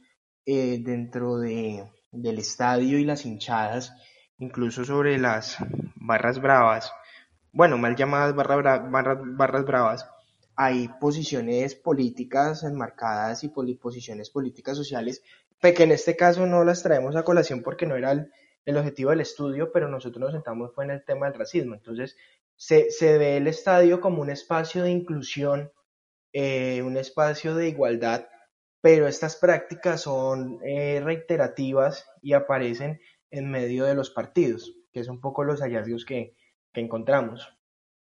eh, 0.46 0.80
dentro 0.84 1.38
de, 1.38 1.90
del 2.12 2.40
estadio 2.40 2.98
y 2.98 3.06
las 3.06 3.26
hinchadas, 3.26 3.94
incluso 4.40 4.84
sobre 4.84 5.18
las 5.20 5.58
barras 5.96 6.42
bravas, 6.42 6.92
bueno, 7.52 7.78
mal 7.78 7.96
llamadas 7.96 8.36
barra 8.36 8.56
bra 8.58 8.80
barras, 8.80 9.18
barras 9.22 9.64
bravas, 9.64 10.10
hay 10.56 10.88
posiciones 11.00 11.76
políticas 11.76 12.64
enmarcadas 12.64 13.44
y 13.44 13.50
posiciones 13.50 14.30
políticas 14.30 14.76
sociales, 14.76 15.22
que 15.74 15.84
en 15.84 15.92
este 15.92 16.16
caso 16.16 16.46
no 16.46 16.64
las 16.64 16.84
traemos 16.84 17.16
a 17.16 17.24
colación 17.24 17.62
porque 17.62 17.86
no 17.86 17.96
era 17.96 18.12
el, 18.12 18.78
objetivo 18.78 19.12
del 19.12 19.22
estudio, 19.22 19.72
pero 19.72 19.88
nosotros 19.88 20.20
nos 20.20 20.34
sentamos 20.34 20.74
fue 20.74 20.86
en 20.86 20.92
el 20.92 21.06
tema 21.06 21.28
del 21.28 21.40
racismo. 21.40 21.76
Entonces, 21.76 22.18
se, 22.56 22.90
se 22.92 23.18
ve 23.18 23.38
el 23.38 23.48
estadio 23.48 24.02
como 24.02 24.22
un 24.22 24.30
espacio 24.30 24.84
de 24.84 24.92
inclusión, 24.92 25.72
eh, 26.34 26.82
un 26.82 26.98
espacio 26.98 27.56
de 27.56 27.70
igualdad, 27.70 28.28
pero 28.82 29.08
estas 29.08 29.36
prácticas 29.36 30.02
son 30.02 30.60
eh, 30.64 31.02
reiterativas 31.04 32.08
y 32.22 32.34
aparecen 32.34 33.00
en 33.32 33.50
medio 33.50 33.86
de 33.86 33.96
los 33.96 34.12
partidos, 34.12 34.74
que 34.92 35.00
es 35.00 35.08
un 35.08 35.20
poco 35.20 35.44
los 35.44 35.62
hallazgos 35.62 36.06
que, 36.06 36.36
encontramos. 36.74 37.48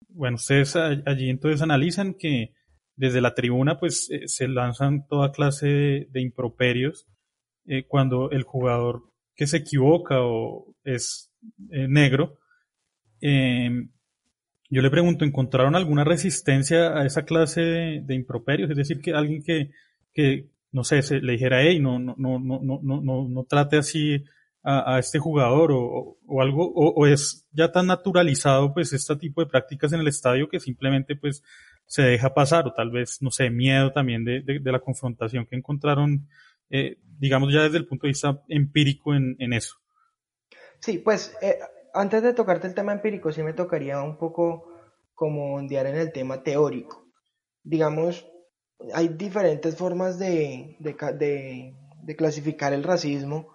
Bueno, 0.08 0.36
ustedes 0.36 0.74
allí 0.76 1.28
entonces 1.28 1.60
analizan 1.60 2.14
que 2.14 2.54
desde 2.96 3.20
la 3.20 3.34
tribuna 3.34 3.78
pues 3.78 4.10
eh, 4.10 4.28
se 4.28 4.48
lanzan 4.48 5.06
toda 5.06 5.30
clase 5.30 6.08
de 6.10 6.20
improperios 6.22 7.06
eh, 7.66 7.84
cuando 7.86 8.30
el 8.30 8.42
jugador 8.42 9.04
que 9.34 9.46
se 9.46 9.58
equivoca 9.58 10.20
o 10.20 10.74
es 10.84 11.32
eh, 11.70 11.86
negro. 11.88 12.38
Em, 13.20 13.90
yo 14.70 14.82
le 14.82 14.90
pregunto, 14.90 15.24
¿encontraron 15.24 15.76
alguna 15.76 16.04
resistencia 16.04 16.98
a 16.98 17.04
esa 17.06 17.24
clase 17.24 17.60
de, 17.60 18.00
de 18.02 18.14
improperios? 18.14 18.70
Es 18.70 18.76
decir, 18.76 19.00
que 19.00 19.12
alguien 19.14 19.42
que, 19.42 19.70
que 20.14 20.48
no 20.72 20.84
sé, 20.84 21.02
se, 21.02 21.20
le 21.20 21.32
dijera, 21.32 21.62
hey, 21.62 21.78
no, 21.78 21.98
no, 21.98 22.14
no, 22.16 22.38
no, 22.38 22.60
no, 22.62 23.00
no, 23.00 23.28
no 23.28 23.44
trate 23.44 23.76
así 23.76 24.24
a, 24.62 24.94
a 24.94 24.98
este 24.98 25.18
jugador 25.18 25.72
o, 25.72 26.16
o 26.26 26.42
algo, 26.42 26.72
o, 26.74 27.06
es 27.06 27.46
ya 27.52 27.70
tan 27.70 27.86
naturalizado 27.86 28.72
pues 28.72 28.92
este 28.92 29.16
tipo 29.16 29.42
de 29.42 29.50
prácticas 29.50 29.92
en 29.92 30.00
el 30.00 30.08
estadio 30.08 30.48
que 30.48 30.60
simplemente 30.60 31.16
pues 31.16 31.42
se 31.86 32.02
deja 32.02 32.32
pasar 32.32 32.66
o 32.66 32.72
tal 32.72 32.90
vez, 32.90 33.18
no 33.20 33.30
sé, 33.30 33.50
miedo 33.50 33.92
también 33.92 34.24
de, 34.24 34.40
de 34.40 34.72
la 34.72 34.80
confrontación 34.80 35.46
que 35.46 35.56
encontraron, 35.56 36.28
eh, 36.72 36.96
digamos 37.18 37.52
ya 37.52 37.62
desde 37.62 37.78
el 37.78 37.86
punto 37.86 38.06
de 38.06 38.10
vista 38.10 38.42
empírico 38.48 39.14
en, 39.14 39.36
en 39.38 39.52
eso. 39.52 39.76
Sí, 40.80 40.98
pues 40.98 41.36
eh, 41.40 41.58
antes 41.94 42.22
de 42.22 42.32
tocarte 42.32 42.66
el 42.66 42.74
tema 42.74 42.92
empírico 42.92 43.30
sí 43.30 43.42
me 43.42 43.52
tocaría 43.52 44.02
un 44.02 44.18
poco 44.18 44.72
como 45.14 45.54
ondear 45.54 45.86
en 45.86 45.96
el 45.96 46.12
tema 46.12 46.42
teórico. 46.42 47.06
Digamos, 47.62 48.26
hay 48.92 49.08
diferentes 49.08 49.76
formas 49.76 50.18
de, 50.18 50.76
de, 50.80 51.74
de, 52.02 52.16
clasificar 52.16 52.72
el 52.72 52.82
racismo 52.82 53.54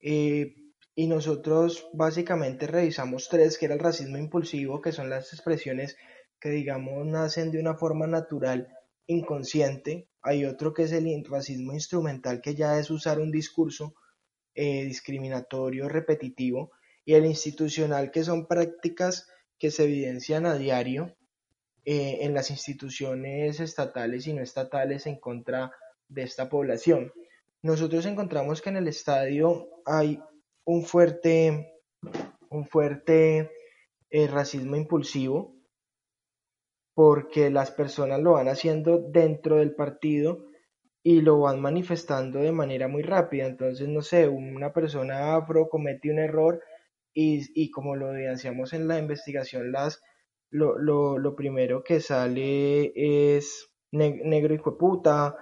eh, 0.00 0.54
y 0.94 1.06
nosotros 1.06 1.88
básicamente 1.94 2.66
revisamos 2.66 3.28
tres, 3.30 3.56
que 3.56 3.64
era 3.64 3.74
el 3.74 3.80
racismo 3.80 4.18
impulsivo, 4.18 4.82
que 4.82 4.92
son 4.92 5.08
las 5.08 5.32
expresiones 5.32 5.96
que 6.38 6.50
digamos 6.50 7.06
nacen 7.06 7.50
de 7.50 7.60
una 7.60 7.74
forma 7.74 8.06
natural, 8.06 8.68
inconsciente. 9.06 10.08
Hay 10.22 10.44
otro 10.44 10.72
que 10.72 10.84
es 10.84 10.92
el 10.92 11.24
racismo 11.28 11.72
instrumental, 11.72 12.40
que 12.40 12.54
ya 12.54 12.78
es 12.78 12.90
usar 12.90 13.20
un 13.20 13.30
discurso 13.30 13.94
eh, 14.54 14.84
discriminatorio, 14.84 15.88
repetitivo. 15.88 16.72
Y 17.04 17.14
el 17.14 17.26
institucional, 17.26 18.10
que 18.10 18.22
son 18.22 18.46
prácticas 18.46 19.28
que 19.58 19.70
se 19.70 19.84
evidencian 19.84 20.46
a 20.46 20.56
diario 20.56 21.16
eh, 21.84 22.18
en 22.20 22.34
las 22.34 22.50
instituciones 22.50 23.58
estatales 23.58 24.26
y 24.26 24.32
no 24.32 24.42
estatales 24.42 25.06
en 25.06 25.18
contra 25.18 25.72
de 26.08 26.22
esta 26.22 26.48
población. 26.48 27.12
Nosotros 27.62 28.06
encontramos 28.06 28.60
que 28.60 28.70
en 28.70 28.76
el 28.76 28.88
estadio 28.88 29.68
hay 29.84 30.20
un 30.64 30.84
fuerte, 30.84 31.80
un 32.50 32.66
fuerte 32.66 33.50
eh, 34.10 34.26
racismo 34.28 34.76
impulsivo 34.76 35.56
porque 37.04 37.50
las 37.50 37.72
personas 37.72 38.20
lo 38.20 38.34
van 38.34 38.46
haciendo 38.46 38.98
dentro 38.98 39.56
del 39.56 39.74
partido 39.74 40.46
y 41.02 41.20
lo 41.20 41.40
van 41.40 41.60
manifestando 41.60 42.38
de 42.38 42.52
manera 42.52 42.86
muy 42.86 43.02
rápida. 43.02 43.46
Entonces, 43.46 43.88
no 43.88 44.02
sé, 44.02 44.28
una 44.28 44.72
persona 44.72 45.34
afro 45.34 45.68
comete 45.68 46.12
un 46.12 46.20
error 46.20 46.60
y, 47.12 47.40
y 47.60 47.72
como 47.72 47.96
lo 47.96 48.14
evidenciamos 48.14 48.72
en 48.72 48.86
la 48.86 49.00
investigación, 49.00 49.72
las, 49.72 50.00
lo, 50.48 50.78
lo, 50.78 51.18
lo 51.18 51.34
primero 51.34 51.82
que 51.82 51.98
sale 51.98 52.92
es 52.94 53.74
ne 53.90 54.20
negro 54.24 54.54
de 54.54 54.60
puta 54.60 55.34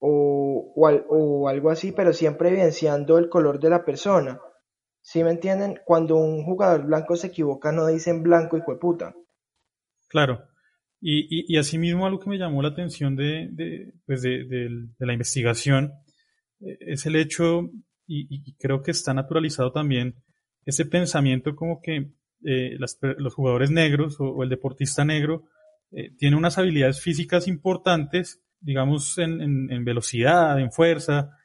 o, 0.00 0.72
o, 0.74 0.88
o 0.88 1.48
algo 1.48 1.70
así, 1.70 1.92
pero 1.92 2.12
siempre 2.12 2.48
evidenciando 2.48 3.18
el 3.18 3.28
color 3.28 3.60
de 3.60 3.70
la 3.70 3.84
persona. 3.84 4.40
¿Sí 5.00 5.22
me 5.22 5.30
entienden? 5.30 5.78
Cuando 5.84 6.16
un 6.16 6.42
jugador 6.42 6.86
blanco 6.86 7.14
se 7.14 7.28
equivoca, 7.28 7.70
no 7.70 7.86
dicen 7.86 8.24
blanco 8.24 8.56
y 8.56 8.62
puta. 8.62 9.14
Claro. 10.08 10.53
Y, 11.06 11.26
y, 11.28 11.44
y 11.54 11.58
asimismo 11.58 12.06
algo 12.06 12.18
que 12.18 12.30
me 12.30 12.38
llamó 12.38 12.62
la 12.62 12.70
atención 12.70 13.14
de, 13.14 13.92
pues 14.06 14.22
de, 14.22 14.88
la 14.98 15.12
investigación 15.12 15.92
eh, 16.60 16.78
es 16.80 17.04
el 17.04 17.16
hecho, 17.16 17.70
y, 18.06 18.54
creo 18.54 18.80
que 18.80 18.92
está 18.92 19.12
naturalizado 19.12 19.70
también, 19.70 20.14
ese 20.64 20.86
pensamiento 20.86 21.54
como 21.54 21.82
que 21.82 22.12
eh, 22.46 22.78
los 22.78 23.34
jugadores 23.34 23.70
negros 23.70 24.16
o, 24.18 24.42
el 24.42 24.48
deportista 24.48 25.04
negro 25.04 25.44
eh, 25.92 26.10
tiene 26.16 26.36
unas 26.36 26.56
habilidades 26.56 27.02
físicas 27.02 27.48
importantes, 27.48 28.42
digamos 28.60 29.18
en, 29.18 29.42
en, 29.70 29.84
velocidad, 29.84 30.58
en 30.58 30.72
fuerza, 30.72 31.36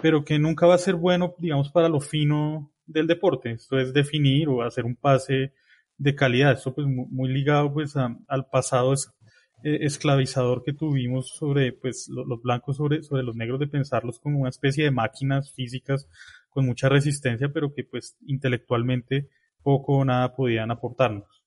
pero 0.00 0.24
que 0.24 0.38
nunca 0.38 0.66
va 0.66 0.76
a 0.76 0.78
ser 0.78 0.94
bueno, 0.94 1.34
digamos, 1.36 1.70
para 1.70 1.90
lo 1.90 2.00
fino 2.00 2.72
del 2.86 3.06
deporte. 3.06 3.50
Esto 3.50 3.78
es 3.78 3.92
definir 3.92 4.48
o 4.48 4.62
hacer 4.62 4.86
un 4.86 4.96
pase 4.96 5.52
de 5.98 6.14
calidad. 6.14 6.52
Esto 6.52 6.74
pues 6.74 6.86
muy, 6.86 7.28
ligado 7.28 7.72
pues 7.72 7.94
al 7.96 8.46
pasado 8.50 8.94
eh, 8.94 9.78
esclavizador 9.82 10.62
que 10.62 10.72
tuvimos 10.72 11.28
sobre 11.28 11.72
pues 11.72 12.08
los 12.08 12.40
blancos 12.42 12.76
sobre, 12.76 13.02
sobre 13.02 13.22
los 13.22 13.36
negros 13.36 13.58
de 13.58 13.68
pensarlos 13.68 14.18
como 14.20 14.40
una 14.40 14.50
especie 14.50 14.84
de 14.84 14.90
máquinas 14.90 15.52
físicas 15.54 16.08
con 16.50 16.66
mucha 16.66 16.88
resistencia 16.88 17.48
pero 17.52 17.72
que 17.72 17.84
pues 17.84 18.16
intelectualmente 18.26 19.28
poco 19.62 19.98
o 19.98 20.04
nada 20.04 20.36
podían 20.36 20.70
aportarnos. 20.70 21.42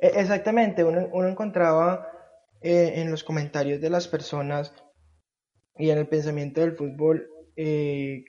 E, 0.00 0.08
exactamente, 0.20 0.84
uno, 0.84 1.08
uno 1.12 1.28
encontraba 1.28 2.08
eh, 2.60 2.94
en 2.96 3.10
los 3.10 3.22
comentarios 3.22 3.80
de 3.80 3.90
las 3.90 4.08
personas 4.08 4.74
y 5.76 5.90
en 5.90 5.98
el 5.98 6.08
pensamiento 6.08 6.60
del 6.60 6.72
fútbol 6.72 7.28
eh, 7.54 8.24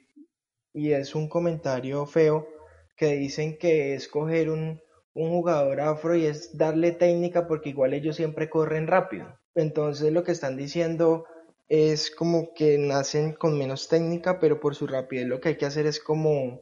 y 0.73 0.91
es 0.91 1.15
un 1.15 1.27
comentario 1.27 2.05
feo 2.05 2.47
que 2.95 3.15
dicen 3.15 3.57
que 3.57 3.95
escoger 3.95 4.51
un, 4.51 4.79
un 5.13 5.29
jugador 5.29 5.81
afro 5.81 6.15
y 6.15 6.25
es 6.25 6.57
darle 6.57 6.91
técnica 6.91 7.47
porque 7.47 7.69
igual 7.69 7.93
ellos 7.93 8.15
siempre 8.15 8.49
corren 8.49 8.87
rápido. 8.87 9.39
Entonces 9.55 10.13
lo 10.13 10.23
que 10.23 10.31
están 10.31 10.57
diciendo 10.57 11.25
es 11.67 12.11
como 12.11 12.53
que 12.53 12.77
nacen 12.77 13.33
con 13.33 13.57
menos 13.57 13.87
técnica, 13.87 14.39
pero 14.39 14.59
por 14.59 14.75
su 14.75 14.87
rapidez 14.87 15.27
lo 15.27 15.39
que 15.39 15.49
hay 15.49 15.57
que 15.57 15.65
hacer 15.65 15.85
es 15.85 15.99
como, 15.99 16.61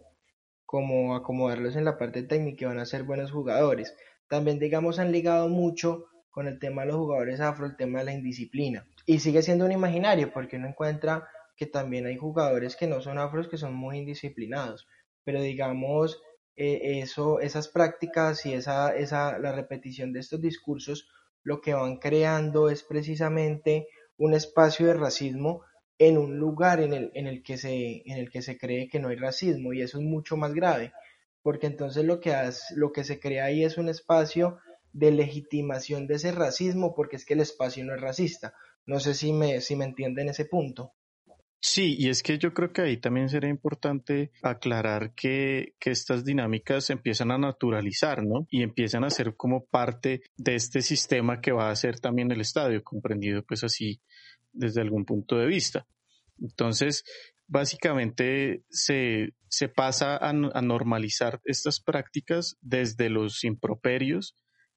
como 0.65 1.15
acomodarlos 1.15 1.75
en 1.75 1.85
la 1.85 1.97
parte 1.97 2.23
técnica 2.23 2.65
y 2.65 2.67
van 2.67 2.79
a 2.79 2.85
ser 2.85 3.03
buenos 3.03 3.31
jugadores. 3.31 3.95
También 4.27 4.59
digamos 4.59 4.99
han 4.99 5.11
ligado 5.11 5.47
mucho 5.47 6.05
con 6.29 6.47
el 6.47 6.59
tema 6.59 6.83
de 6.83 6.89
los 6.89 6.97
jugadores 6.97 7.39
afro, 7.39 7.65
el 7.65 7.75
tema 7.77 7.99
de 7.99 8.05
la 8.05 8.13
indisciplina. 8.13 8.85
Y 9.05 9.19
sigue 9.19 9.41
siendo 9.41 9.65
un 9.65 9.71
imaginario 9.71 10.31
porque 10.31 10.57
uno 10.57 10.67
encuentra 10.67 11.27
que 11.55 11.65
también 11.65 12.05
hay 12.05 12.17
jugadores 12.17 12.75
que 12.75 12.85
no 12.85 13.01
son 13.01 13.17
afros 13.17 13.47
que 13.47 13.57
son 13.57 13.73
muy 13.73 13.97
indisciplinados. 13.97 14.87
Pero 15.23 15.41
digamos, 15.41 16.21
eh, 16.57 16.99
eso, 17.01 17.39
esas 17.39 17.67
prácticas 17.67 18.45
y 18.45 18.53
esa, 18.53 18.95
esa, 18.95 19.39
la 19.39 19.51
repetición 19.51 20.11
de 20.11 20.19
estos 20.19 20.41
discursos 20.41 21.07
lo 21.43 21.61
que 21.61 21.73
van 21.73 21.97
creando 21.97 22.69
es 22.69 22.83
precisamente 22.83 23.87
un 24.17 24.33
espacio 24.33 24.87
de 24.87 24.95
racismo 24.95 25.61
en 25.99 26.17
un 26.17 26.37
lugar 26.37 26.81
en 26.81 26.93
el, 26.93 27.11
en 27.13 27.27
el, 27.27 27.41
que, 27.43 27.57
se, 27.57 28.03
en 28.05 28.17
el 28.17 28.29
que 28.29 28.41
se 28.41 28.57
cree 28.57 28.89
que 28.89 28.99
no 28.99 29.09
hay 29.09 29.15
racismo 29.15 29.71
y 29.71 29.81
eso 29.81 29.99
es 29.99 30.03
mucho 30.03 30.35
más 30.35 30.53
grave 30.53 30.91
porque 31.47 31.67
entonces 31.67 32.03
lo 32.03 32.19
que, 32.19 32.35
lo 32.75 32.91
que 32.91 33.05
se 33.05 33.21
crea 33.21 33.45
ahí 33.45 33.63
es 33.63 33.77
un 33.77 33.87
espacio 33.87 34.57
de 34.91 35.11
legitimación 35.11 36.05
de 36.05 36.15
ese 36.15 36.33
racismo 36.33 36.93
porque 36.93 37.15
es 37.15 37.25
que 37.25 37.35
el 37.35 37.39
espacio 37.39 37.85
no 37.85 37.95
es 37.95 38.01
racista. 38.01 38.53
No 38.85 38.99
sé 38.99 39.13
si 39.13 39.31
me, 39.31 39.61
si 39.61 39.77
me 39.77 39.85
entienden 39.85 40.27
ese 40.27 40.43
punto. 40.43 40.91
Sí, 41.59 41.95
y 41.97 42.09
es 42.09 42.21
que 42.21 42.37
yo 42.37 42.53
creo 42.53 42.71
que 42.71 42.83
ahí 42.83 42.97
también 42.97 43.29
sería 43.29 43.49
importante 43.49 44.31
aclarar 44.43 45.13
que, 45.15 45.73
que, 45.79 45.89
estas 45.89 46.23
dinámicas 46.23 46.89
empiezan 46.91 47.31
a 47.31 47.37
naturalizar, 47.39 48.23
¿no? 48.23 48.47
Y 48.51 48.61
empiezan 48.61 49.03
a 49.03 49.09
ser 49.09 49.35
como 49.35 49.65
parte 49.65 50.21
de 50.37 50.55
este 50.55 50.81
sistema 50.81 51.41
que 51.41 51.51
va 51.51 51.71
a 51.71 51.75
ser 51.75 51.99
también 51.99 52.31
el 52.31 52.41
estadio, 52.41 52.83
comprendido 52.83 53.43
pues 53.43 53.63
así 53.63 54.01
desde 54.53 54.81
algún 54.81 55.03
punto 55.05 55.37
de 55.37 55.47
vista. 55.47 55.87
Entonces, 56.39 57.03
básicamente 57.47 58.63
se, 58.69 59.33
se 59.49 59.67
pasa 59.67 60.15
a, 60.15 60.29
a 60.29 60.61
normalizar 60.61 61.41
estas 61.43 61.79
prácticas 61.79 62.55
desde 62.61 63.09
los 63.09 63.43
improperios 63.43 64.35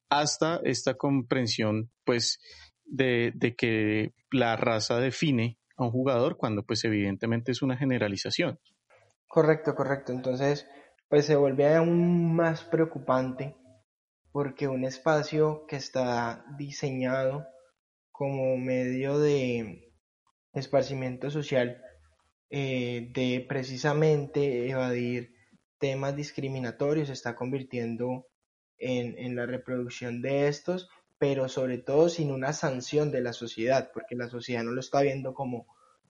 hasta 0.09 0.59
esta 0.63 0.95
comprensión, 0.95 1.91
pues, 2.03 2.39
de, 2.85 3.31
de 3.35 3.55
que 3.55 4.13
la 4.31 4.57
raza 4.57 4.99
define 4.99 5.57
un 5.85 5.91
jugador 5.91 6.37
cuando 6.37 6.63
pues 6.63 6.83
evidentemente 6.83 7.51
es 7.51 7.61
una 7.61 7.77
generalización. 7.77 8.59
Correcto, 9.27 9.75
correcto. 9.75 10.11
Entonces, 10.11 10.67
pues 11.09 11.25
se 11.25 11.35
vuelve 11.35 11.73
aún 11.73 12.35
más 12.35 12.63
preocupante 12.63 13.55
porque 14.31 14.67
un 14.67 14.85
espacio 14.85 15.65
que 15.67 15.75
está 15.75 16.45
diseñado 16.57 17.45
como 18.11 18.57
medio 18.57 19.19
de 19.19 19.93
esparcimiento 20.53 21.29
social, 21.31 21.81
eh, 22.49 23.09
de 23.13 23.45
precisamente 23.47 24.69
evadir 24.69 25.33
temas 25.79 26.15
discriminatorios, 26.15 27.07
se 27.07 27.13
está 27.13 27.35
convirtiendo 27.35 28.27
en, 28.77 29.17
en 29.17 29.35
la 29.35 29.45
reproducción 29.45 30.21
de 30.21 30.47
estos 30.47 30.89
pero 31.21 31.47
sobre 31.47 31.77
todo 31.77 32.09
sin 32.09 32.31
una 32.31 32.51
sanción 32.51 33.11
de 33.11 33.21
la 33.21 33.31
sociedad, 33.31 33.91
porque 33.93 34.15
la 34.15 34.27
sociedad 34.27 34.63
no 34.63 34.71
lo 34.71 34.79
está 34.79 35.01
viendo 35.01 35.35
como, 35.35 35.67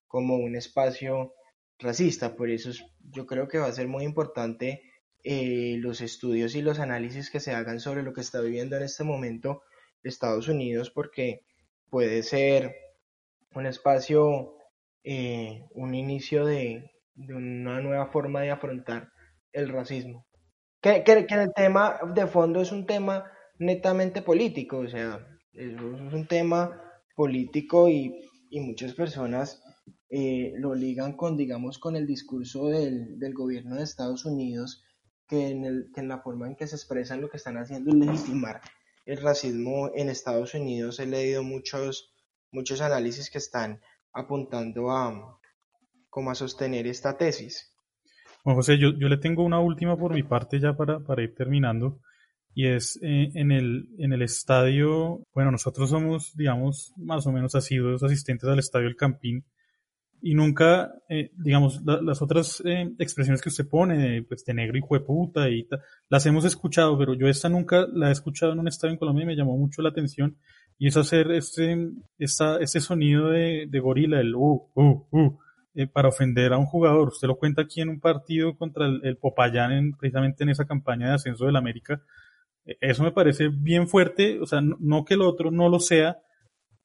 como 0.08 0.38
un 0.38 0.56
espacio 0.56 1.34
racista. 1.80 2.34
Por 2.34 2.50
eso 2.50 2.72
yo 3.10 3.26
creo 3.26 3.50
que 3.50 3.58
va 3.58 3.66
a 3.66 3.74
ser 3.74 3.90
muy 3.90 4.06
importante 4.06 4.84
eh, 5.22 5.76
los 5.80 6.00
estudios 6.00 6.56
y 6.56 6.62
los 6.62 6.80
análisis 6.80 7.30
que 7.30 7.42
se 7.42 7.54
hagan 7.54 7.82
sobre 7.82 8.04
lo 8.04 8.14
que 8.14 8.22
está 8.22 8.40
viviendo 8.40 8.78
en 8.78 8.84
este 8.84 9.04
momento 9.04 9.64
Estados 10.02 10.48
Unidos, 10.48 10.92
porque 10.92 11.44
puede 11.90 12.24
ser 12.24 12.74
un 13.54 13.66
espacio, 13.66 14.56
eh, 15.04 15.66
un 15.72 15.94
inicio 15.94 16.46
de, 16.46 16.90
una 17.18 17.82
nueva 17.82 18.08
forma 18.08 18.40
de 18.44 18.52
afrontar 18.52 19.12
el 19.52 19.68
racismo. 19.68 20.26
Que, 20.80 21.04
que, 21.04 21.26
que 21.26 21.36
el 21.36 21.52
tema 21.54 22.00
de 22.16 22.28
fondo 22.28 22.62
es 22.62 22.72
un 22.72 22.86
tema 22.86 23.30
netamente 23.62 24.24
político, 24.24 24.80
o 24.80 24.88
sea, 24.88 25.26
es 25.54 25.80
un 25.80 26.26
tema 26.28 26.82
político 27.16 27.88
y, 27.90 28.28
muchas 28.54 28.94
personas 28.94 29.64
eh, 30.10 30.52
lo 30.58 30.76
ligan 30.76 31.14
con, 31.14 31.38
digamos, 31.38 31.80
con 31.80 31.96
el 31.96 32.06
discurso 32.06 32.68
del, 32.68 33.34
gobierno 33.34 33.76
de 33.76 33.84
Estados 33.84 34.26
Unidos, 34.26 34.84
que 35.28 35.50
en, 35.50 35.64
el, 35.64 35.92
que 35.94 36.02
en 36.02 36.10
la 36.10 36.20
forma 36.20 36.48
en 36.48 36.56
que 36.56 36.68
se 36.68 36.76
expresan 36.76 37.22
lo 37.22 37.30
que 37.30 37.38
están 37.38 37.58
haciendo 37.58 37.92
es 37.92 37.96
legitimar 37.96 38.60
el 39.06 39.22
racismo 39.22 39.92
en 39.96 40.10
Estados 40.10 40.54
Unidos. 40.54 41.00
He 41.00 41.06
leído 41.06 41.44
muchos, 41.44 42.14
muchos 42.52 42.82
análisis 42.82 43.30
que 43.30 43.38
están 43.38 43.80
apuntando 44.12 44.92
a, 44.92 45.40
como 46.10 46.32
a 46.32 46.36
sostener 46.36 46.88
esta 46.88 47.18
tesis. 47.18 47.74
Bueno, 48.44 48.58
José, 48.58 48.78
yo, 48.78 48.90
yo 48.98 49.08
le 49.08 49.18
tengo 49.18 49.46
una 49.46 49.60
última 49.60 49.96
por 49.96 50.14
mi 50.14 50.24
parte 50.24 50.60
ya 50.60 50.76
para, 50.76 51.00
para 51.00 51.24
ir 51.24 51.36
terminando 51.36 52.02
y 52.54 52.68
es 52.68 53.00
eh, 53.02 53.32
en, 53.34 53.52
el, 53.52 53.90
en 53.98 54.14
el 54.14 54.22
estadio, 54.22 55.26
bueno, 55.34 55.52
nosotros 55.52 55.90
somos, 55.90 56.36
digamos, 56.36 56.94
más 56.98 57.26
o 57.28 57.32
menos 57.32 57.56
asiduos 57.56 58.04
asistentes 58.04 58.50
al 58.50 58.60
estadio 58.60 58.88
El 58.88 58.96
Campín 58.96 59.46
y 60.22 60.36
nunca, 60.36 60.94
eh, 61.10 61.32
digamos, 61.36 61.82
las 61.84 62.22
otras 62.22 62.62
eh, 62.64 62.92
expresiones 63.00 63.42
que 63.42 63.50
usted 63.50 63.68
pone, 63.68 64.22
pues 64.24 64.46
de 64.46 64.54
negro 64.54 64.78
y 64.78 64.82
jueputa 64.82 65.50
y 65.50 65.68
las 66.10 66.26
hemos 66.26 66.46
escuchado, 66.46 66.98
pero 66.98 67.16
yo 67.16 67.28
esta 67.28 67.50
nunca 67.50 67.88
la 67.92 68.10
he 68.10 68.12
escuchado 68.12 68.52
en 68.52 68.60
un 68.60 68.68
estadio 68.68 68.94
en 68.94 69.00
Colombia 69.00 69.24
y 69.24 69.28
me 69.28 69.36
llamó 69.36 69.58
mucho 69.58 69.82
la 69.82 69.90
atención 69.90 70.38
y 70.78 70.88
es 70.88 70.98
hacer 70.98 71.32
este, 71.32 71.90
esta, 72.20 72.58
este 72.58 72.82
sonido 72.82 73.30
de, 73.30 73.66
de 73.68 73.80
gorila, 73.80 74.20
el 74.20 74.36
uh, 74.36 74.68
uh, 74.76 75.06
uh, 75.12 75.40
para 75.94 76.10
ofender 76.10 76.54
a 76.54 76.58
un 76.58 76.66
jugador. 76.66 77.08
Usted 77.08 77.28
lo 77.28 77.38
cuenta 77.38 77.64
aquí 77.64 77.82
en 77.82 77.90
un 77.90 78.00
partido 78.00 78.56
contra 78.58 78.86
el, 78.86 79.00
el 79.04 79.18
Popayán, 79.18 79.72
en, 79.72 79.92
precisamente 79.94 80.44
en 80.44 80.50
esa 80.50 80.66
campaña 80.66 81.08
de 81.08 81.14
ascenso 81.16 81.46
del 81.46 81.56
América, 81.56 82.02
eso 82.80 83.04
me 83.04 83.12
parece 83.12 83.50
bien 83.50 83.88
fuerte, 83.88 84.40
o 84.40 84.46
sea, 84.46 84.62
no, 84.62 85.04
que 85.06 85.16
el 85.16 85.22
otro 85.22 85.52
no 85.52 85.70
lo 85.70 85.80
sea, 85.80 86.18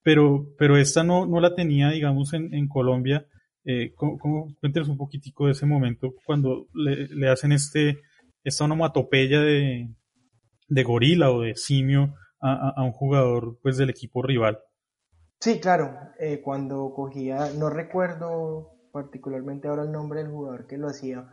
pero, 0.03 0.47
pero 0.59 0.77
esta 0.77 1.05
no, 1.05 1.27
no 1.27 1.41
la 1.41 1.55
tenía, 1.55 1.91
digamos, 1.91 2.33
en, 2.33 2.53
en 2.55 2.69
Colombia. 2.69 3.27
Eh, 3.65 3.93
¿cómo, 3.95 4.55
cuéntenos 4.61 4.89
un 4.89 4.97
poquitico 4.97 5.47
de 5.47 5.53
ese 5.53 5.67
momento 5.67 6.15
cuando 6.25 6.69
le, 6.73 7.09
le 7.09 7.29
hacen 7.29 7.51
este, 7.51 7.99
esta 8.45 8.65
onomatopeya 8.65 9.41
de, 9.41 9.89
de 10.69 10.83
gorila 10.83 11.31
o 11.33 11.41
de 11.41 11.57
simio 11.57 12.15
a, 12.41 12.75
a, 12.77 12.83
un 12.85 12.93
jugador 12.93 13.59
pues 13.63 13.77
del 13.77 13.91
equipo 13.91 14.23
rival. 14.23 14.59
Sí, 15.41 15.61
claro, 15.61 15.95
eh, 16.19 16.41
cuando 16.43 16.93
cogía, 16.95 17.51
no 17.59 17.71
recuerdo 17.71 18.73
particularmente 18.93 19.69
ahora 19.69 19.83
el 19.83 19.93
nombre 19.93 20.23
del 20.23 20.31
jugador 20.31 20.67
que 20.67 20.79
lo 20.79 20.89
hacía, 20.89 21.29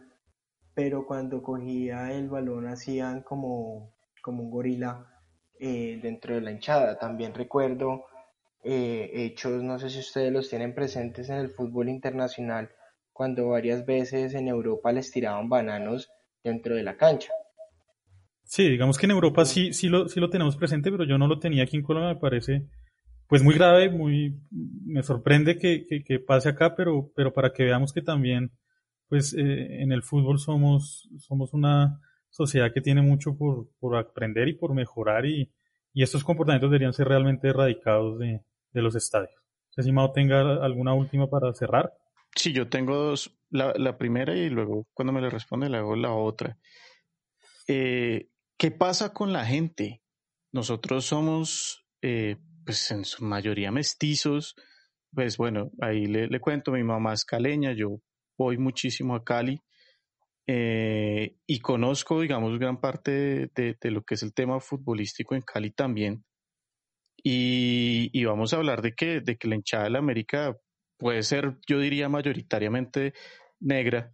pero 0.74 1.06
cuando 1.06 1.42
cogía 1.42 2.12
el 2.12 2.30
balón 2.30 2.68
hacían 2.68 3.22
como 3.22 3.94
como 4.24 4.42
un 4.42 4.50
gorila 4.50 5.06
eh, 5.60 6.00
dentro 6.02 6.34
de 6.34 6.42
la 6.42 6.52
hinchada. 6.52 6.98
También 6.98 7.34
recuerdo 7.34 8.06
eh, 8.64 9.12
hechos, 9.14 9.62
no 9.62 9.78
sé 9.78 9.90
si 9.90 10.00
ustedes 10.00 10.32
los 10.32 10.50
tienen 10.50 10.74
presentes 10.74 11.30
en 11.30 11.36
el 11.36 11.50
fútbol 11.50 11.90
internacional, 11.90 12.70
cuando 13.12 13.50
varias 13.50 13.86
veces 13.86 14.34
en 14.34 14.48
Europa 14.48 14.94
les 14.94 15.12
tiraban 15.12 15.50
bananos 15.50 16.10
dentro 16.42 16.74
de 16.74 16.84
la 16.84 16.96
cancha. 16.96 17.34
Sí, 18.46 18.70
digamos 18.70 18.98
que 18.98 19.08
en 19.08 19.12
Europa 19.12 19.44
sí, 19.44 19.74
sí, 19.74 19.90
lo, 19.90 20.08
sí 20.08 20.22
lo 20.22 20.30
tenemos 20.30 20.56
presente, 20.56 20.90
pero 20.90 21.04
yo 21.04 21.18
no 21.18 21.28
lo 21.28 21.40
tenía 21.40 21.64
aquí 21.64 21.76
en 21.76 21.84
Colombia, 21.84 22.14
me 22.14 22.20
parece 22.20 22.66
pues 23.28 23.44
muy 23.44 23.56
grave, 23.56 23.90
muy 23.90 24.40
me 24.86 25.04
sorprende 25.04 25.58
que, 25.58 25.84
que, 25.86 26.20
pase 26.20 26.50
acá, 26.50 26.76
pero, 26.76 27.12
pero 27.16 27.34
para 27.34 27.52
que 27.52 27.64
veamos 27.64 27.92
que 27.92 28.02
también 28.02 28.52
pues 29.10 29.34
eh, 29.34 29.82
en 29.82 29.92
el 29.92 30.02
fútbol 30.02 30.40
somos, 30.40 31.10
somos 31.18 31.54
una 31.54 32.00
sociedad 32.34 32.74
que 32.74 32.82
tiene 32.82 33.02
mucho 33.02 33.38
por, 33.38 33.70
por 33.80 33.96
aprender 33.96 34.48
y 34.48 34.54
por 34.54 34.74
mejorar 34.74 35.26
y, 35.26 35.52
y, 35.94 36.04
estos 36.04 36.24
comportamientos 36.24 36.72
deberían 36.72 36.94
ser 36.94 37.08
realmente 37.08 37.48
erradicados 37.48 38.18
de, 38.20 38.42
de 38.72 38.82
los 38.82 38.96
estadios. 38.96 39.32
No 39.36 39.84
sé 39.84 39.84
si 39.84 39.92
Mao 39.92 40.12
tenga 40.12 40.64
alguna 40.64 40.94
última 40.94 41.30
para 41.30 41.54
cerrar. 41.54 41.94
Sí, 42.36 42.52
yo 42.52 42.68
tengo 42.68 42.96
dos, 42.96 43.38
la, 43.52 43.74
la 43.78 43.98
primera 43.98 44.36
y 44.36 44.50
luego 44.50 44.88
cuando 44.94 45.14
me 45.14 45.22
le 45.22 45.30
responde 45.30 45.70
le 45.70 45.78
hago 45.78 45.96
la 45.96 46.12
otra. 46.12 46.58
Eh, 47.68 48.30
¿Qué 48.58 48.72
pasa 48.72 49.14
con 49.14 49.32
la 49.32 49.46
gente? 49.46 50.02
Nosotros 50.52 51.06
somos, 51.06 51.86
eh, 52.02 52.38
pues 52.66 52.90
en 52.90 53.06
su 53.06 53.24
mayoría 53.24 53.72
mestizos. 53.72 54.56
Pues 55.12 55.38
bueno, 55.38 55.70
ahí 55.82 56.08
le, 56.08 56.28
le 56.28 56.40
cuento, 56.40 56.72
mi 56.72 56.84
mamá 56.84 57.14
es 57.14 57.26
caleña, 57.26 57.74
yo 57.74 58.00
voy 58.36 58.58
muchísimo 58.58 59.16
a 59.16 59.24
Cali 59.24 59.62
eh, 60.48 61.38
y 61.48 61.60
conozco, 61.60 62.22
digamos, 62.22 62.60
gran 62.60 62.80
parte 62.80 63.50
de, 63.56 63.78
lo 63.92 64.04
que 64.04 64.16
es 64.16 64.24
el 64.24 64.34
tema 64.34 64.60
futbolístico 64.60 65.36
en 65.36 65.42
Cali 65.42 65.72
también. 65.72 66.24
Y, 67.24 68.10
y, 68.12 68.26
vamos 68.26 68.54
a 68.54 68.58
hablar 68.58 68.82
de 68.82 68.94
que, 68.96 69.22
de 69.22 69.38
que 69.38 69.48
la 69.48 69.56
hinchada 69.56 69.86
de 69.86 69.92
la 69.92 70.00
América 70.00 70.58
puede 70.98 71.24
ser, 71.24 71.58
yo 71.68 71.80
diría, 71.80 72.10
mayoritariamente 72.10 73.14
negra. 73.60 74.14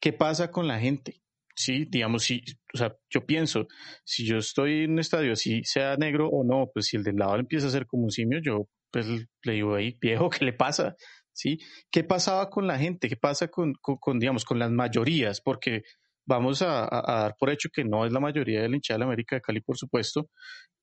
¿Qué 0.00 0.12
pasa 0.12 0.50
con 0.50 0.66
la 0.66 0.80
gente? 0.80 1.22
Sí, 1.54 1.86
digamos, 1.88 2.24
si, 2.24 2.42
o 2.72 2.78
sea, 2.78 2.96
yo 3.10 3.26
pienso, 3.26 3.68
si 4.04 4.26
yo 4.26 4.38
estoy 4.38 4.84
en 4.84 4.92
un 4.92 4.98
estadio, 5.00 5.36
si 5.36 5.62
sea 5.64 5.96
negro 5.96 6.28
o 6.28 6.44
no, 6.44 6.70
pues 6.72 6.86
si 6.86 6.96
el 6.96 7.04
del 7.04 7.16
lado 7.16 7.36
empieza 7.36 7.66
a 7.66 7.70
ser 7.70 7.86
como 7.86 8.04
un 8.04 8.10
simio, 8.10 8.40
yo 8.42 8.68
pues 8.90 9.06
le 9.44 9.52
digo, 9.52 9.74
ahí, 9.74 9.96
viejo, 10.00 10.30
¿qué 10.30 10.44
le 10.44 10.52
pasa? 10.52 10.96
¿Sí? 11.32 11.58
¿Qué 11.90 12.04
pasaba 12.04 12.50
con 12.50 12.66
la 12.66 12.78
gente? 12.78 13.08
¿Qué 13.08 13.16
pasa 13.16 13.48
con, 13.48 13.74
con, 13.74 14.18
digamos, 14.18 14.44
con 14.44 14.58
las 14.58 14.70
mayorías? 14.70 15.40
Porque 15.40 15.82
vamos 16.26 16.62
a, 16.62 16.84
a, 16.84 17.22
dar 17.22 17.36
por 17.38 17.50
hecho 17.50 17.68
que 17.72 17.84
no 17.84 18.06
es 18.06 18.12
la 18.12 18.20
mayoría 18.20 18.62
de 18.62 18.68
la 18.68 18.76
hinchada 18.76 18.96
de 18.96 19.00
la 19.00 19.04
América 19.06 19.36
de 19.36 19.42
Cali, 19.42 19.60
por 19.60 19.76
supuesto, 19.76 20.28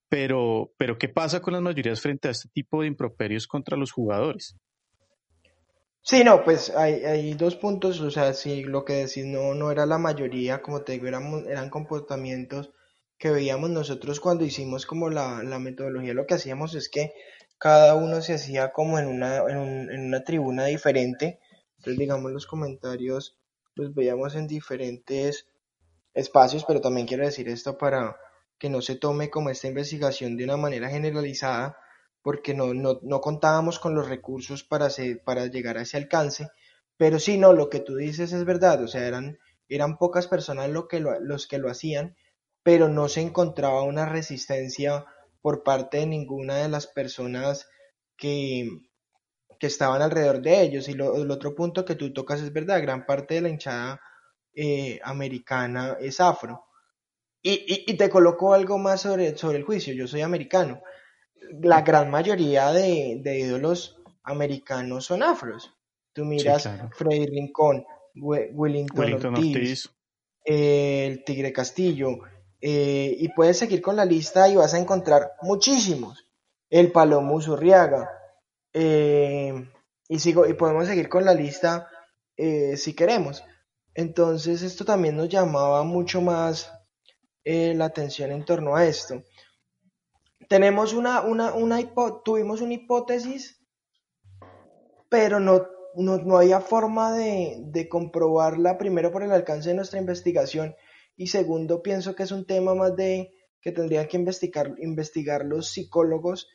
pero, 0.09 0.71
pero 0.77 0.97
¿qué 0.97 1.09
pasa 1.09 1.41
con 1.41 1.53
las 1.53 1.61
mayorías 1.61 2.01
frente 2.01 2.27
a 2.27 2.31
este 2.31 2.49
tipo 2.49 2.81
de 2.81 2.87
improperios 2.87 3.47
contra 3.47 3.77
los 3.77 3.91
jugadores? 3.91 4.55
Sí, 6.01 6.23
no, 6.23 6.43
pues 6.43 6.69
hay, 6.69 7.03
hay 7.03 7.33
dos 7.33 7.57
puntos, 7.57 7.99
o 7.99 8.09
sea, 8.09 8.33
si 8.33 8.63
lo 8.63 8.85
que 8.85 8.93
decís 8.93 9.25
no, 9.25 9.53
no 9.53 9.71
era 9.71 9.85
la 9.85 9.97
mayoría, 9.97 10.61
como 10.61 10.81
te 10.81 10.93
digo, 10.93 11.07
eran, 11.07 11.45
eran 11.49 11.69
comportamientos 11.69 12.71
que 13.17 13.29
veíamos 13.29 13.69
nosotros 13.71 14.21
cuando 14.21 14.45
hicimos 14.45 14.85
como 14.85 15.09
la, 15.09 15.43
la 15.43 15.59
metodología, 15.59 16.13
lo 16.13 16.25
que 16.25 16.35
hacíamos 16.35 16.75
es 16.75 16.87
que 16.87 17.11
cada 17.57 17.95
uno 17.95 18.21
se 18.21 18.35
hacía 18.35 18.71
como 18.71 18.99
en 18.99 19.07
una, 19.07 19.37
en, 19.37 19.57
un, 19.57 19.91
en 19.91 20.05
una 20.05 20.23
tribuna 20.23 20.65
diferente. 20.65 21.39
Entonces, 21.77 21.97
digamos, 21.97 22.31
los 22.31 22.47
comentarios 22.47 23.37
los 23.75 23.93
veíamos 23.93 24.35
en 24.35 24.47
diferentes 24.47 25.47
espacios, 26.13 26.65
pero 26.65 26.81
también 26.81 27.07
quiero 27.07 27.25
decir 27.25 27.47
esto 27.49 27.77
para 27.77 28.17
que 28.57 28.69
no 28.69 28.81
se 28.81 28.95
tome 28.95 29.29
como 29.29 29.49
esta 29.49 29.67
investigación 29.67 30.35
de 30.35 30.43
una 30.43 30.57
manera 30.57 30.89
generalizada, 30.89 31.77
porque 32.23 32.53
no, 32.53 32.73
no, 32.73 32.99
no 33.03 33.21
contábamos 33.21 33.79
con 33.79 33.93
los 33.93 34.09
recursos 34.09 34.63
para, 34.63 34.89
para 35.23 35.45
llegar 35.45 35.77
a 35.77 35.83
ese 35.83 35.97
alcance. 35.97 36.49
Pero 36.97 37.19
sí, 37.19 37.37
no, 37.37 37.53
lo 37.53 37.69
que 37.69 37.79
tú 37.79 37.95
dices 37.95 38.33
es 38.33 38.43
verdad, 38.45 38.81
o 38.83 38.87
sea, 38.87 39.07
eran, 39.07 39.37
eran 39.69 39.97
pocas 39.97 40.27
personas 40.27 40.69
lo 40.69 40.87
que 40.87 40.99
lo, 40.99 41.19
los 41.19 41.47
que 41.47 41.59
lo 41.59 41.69
hacían, 41.69 42.15
pero 42.63 42.89
no 42.89 43.07
se 43.07 43.21
encontraba 43.21 43.83
una 43.83 44.07
resistencia 44.07 45.05
por 45.41 45.63
parte 45.63 45.97
de 45.97 46.05
ninguna 46.05 46.57
de 46.57 46.69
las 46.69 46.87
personas 46.87 47.67
que, 48.15 48.69
que 49.59 49.67
estaban 49.67 50.01
alrededor 50.01 50.41
de 50.41 50.61
ellos. 50.61 50.87
Y 50.89 50.93
lo, 50.93 51.15
el 51.15 51.29
otro 51.31 51.55
punto 51.55 51.85
que 51.85 51.95
tú 51.95 52.13
tocas 52.13 52.41
es 52.41 52.51
verdad, 52.51 52.81
gran 52.81 53.05
parte 53.05 53.35
de 53.35 53.41
la 53.41 53.49
hinchada 53.49 54.01
eh, 54.53 54.99
americana 55.03 55.97
es 55.99 56.19
afro. 56.19 56.65
Y, 57.41 57.51
y, 57.51 57.91
y, 57.91 57.97
te 57.97 58.09
coloco 58.09 58.53
algo 58.53 58.77
más 58.77 59.01
sobre, 59.01 59.37
sobre 59.37 59.59
el 59.59 59.63
juicio, 59.63 59.93
yo 59.93 60.07
soy 60.07 60.21
americano. 60.21 60.81
La 61.61 61.81
gran 61.81 62.09
mayoría 62.09 62.71
de, 62.71 63.19
de 63.21 63.39
ídolos 63.39 64.01
americanos 64.23 65.05
son 65.05 65.23
afros. 65.23 65.73
Tú 66.13 66.25
miras 66.25 66.63
sí, 66.63 66.69
claro. 66.69 66.89
Freddy 66.93 67.27
Rincón, 67.27 67.85
Willington, 68.15 68.99
Willington 68.99 69.35
Ortiz, 69.35 69.55
Ortiz. 69.55 69.89
Eh, 70.43 71.05
el 71.07 71.23
Tigre 71.23 71.53
Castillo, 71.53 72.19
eh, 72.61 73.15
y 73.19 73.29
puedes 73.29 73.57
seguir 73.57 73.81
con 73.81 73.95
la 73.95 74.05
lista 74.05 74.47
y 74.49 74.55
vas 74.55 74.73
a 74.73 74.79
encontrar 74.79 75.33
muchísimos. 75.41 76.27
El 76.69 76.91
Palomo 76.91 77.35
Usurriaga. 77.35 78.09
Eh, 78.73 79.53
y, 80.09 80.19
sigo, 80.19 80.45
y 80.47 80.53
podemos 80.53 80.87
seguir 80.87 81.09
con 81.09 81.25
la 81.25 81.33
lista 81.33 81.89
eh, 82.35 82.77
si 82.77 82.93
queremos. 82.93 83.43
Entonces 83.93 84.61
esto 84.61 84.85
también 84.85 85.15
nos 85.17 85.29
llamaba 85.29 85.83
mucho 85.83 86.21
más 86.21 86.71
la 87.49 87.85
atención 87.85 88.33
en 88.33 88.43
torno 88.43 88.75
a 88.75 88.85
esto. 88.85 89.23
Tenemos 90.49 90.91
una, 90.91 91.21
una, 91.21 91.53
una 91.53 91.79
tuvimos 92.25 92.59
una 92.59 92.73
hipótesis, 92.73 93.65
pero 95.07 95.39
no, 95.39 95.65
no, 95.95 96.17
no 96.17 96.37
había 96.37 96.59
forma 96.59 97.13
de, 97.13 97.55
de 97.59 97.87
comprobarla 97.87 98.77
primero 98.77 99.13
por 99.13 99.23
el 99.23 99.31
alcance 99.31 99.69
de 99.69 99.75
nuestra 99.75 99.97
investigación 99.97 100.75
y 101.17 101.27
segundo, 101.27 101.81
pienso 101.81 102.15
que 102.15 102.23
es 102.23 102.31
un 102.31 102.45
tema 102.45 102.75
más 102.75 102.95
de 102.95 103.33
que 103.59 103.71
tendrían 103.71 104.07
que 104.07 104.17
investigar, 104.17 104.75
investigar 104.77 105.43
los 105.43 105.71
psicólogos 105.71 106.47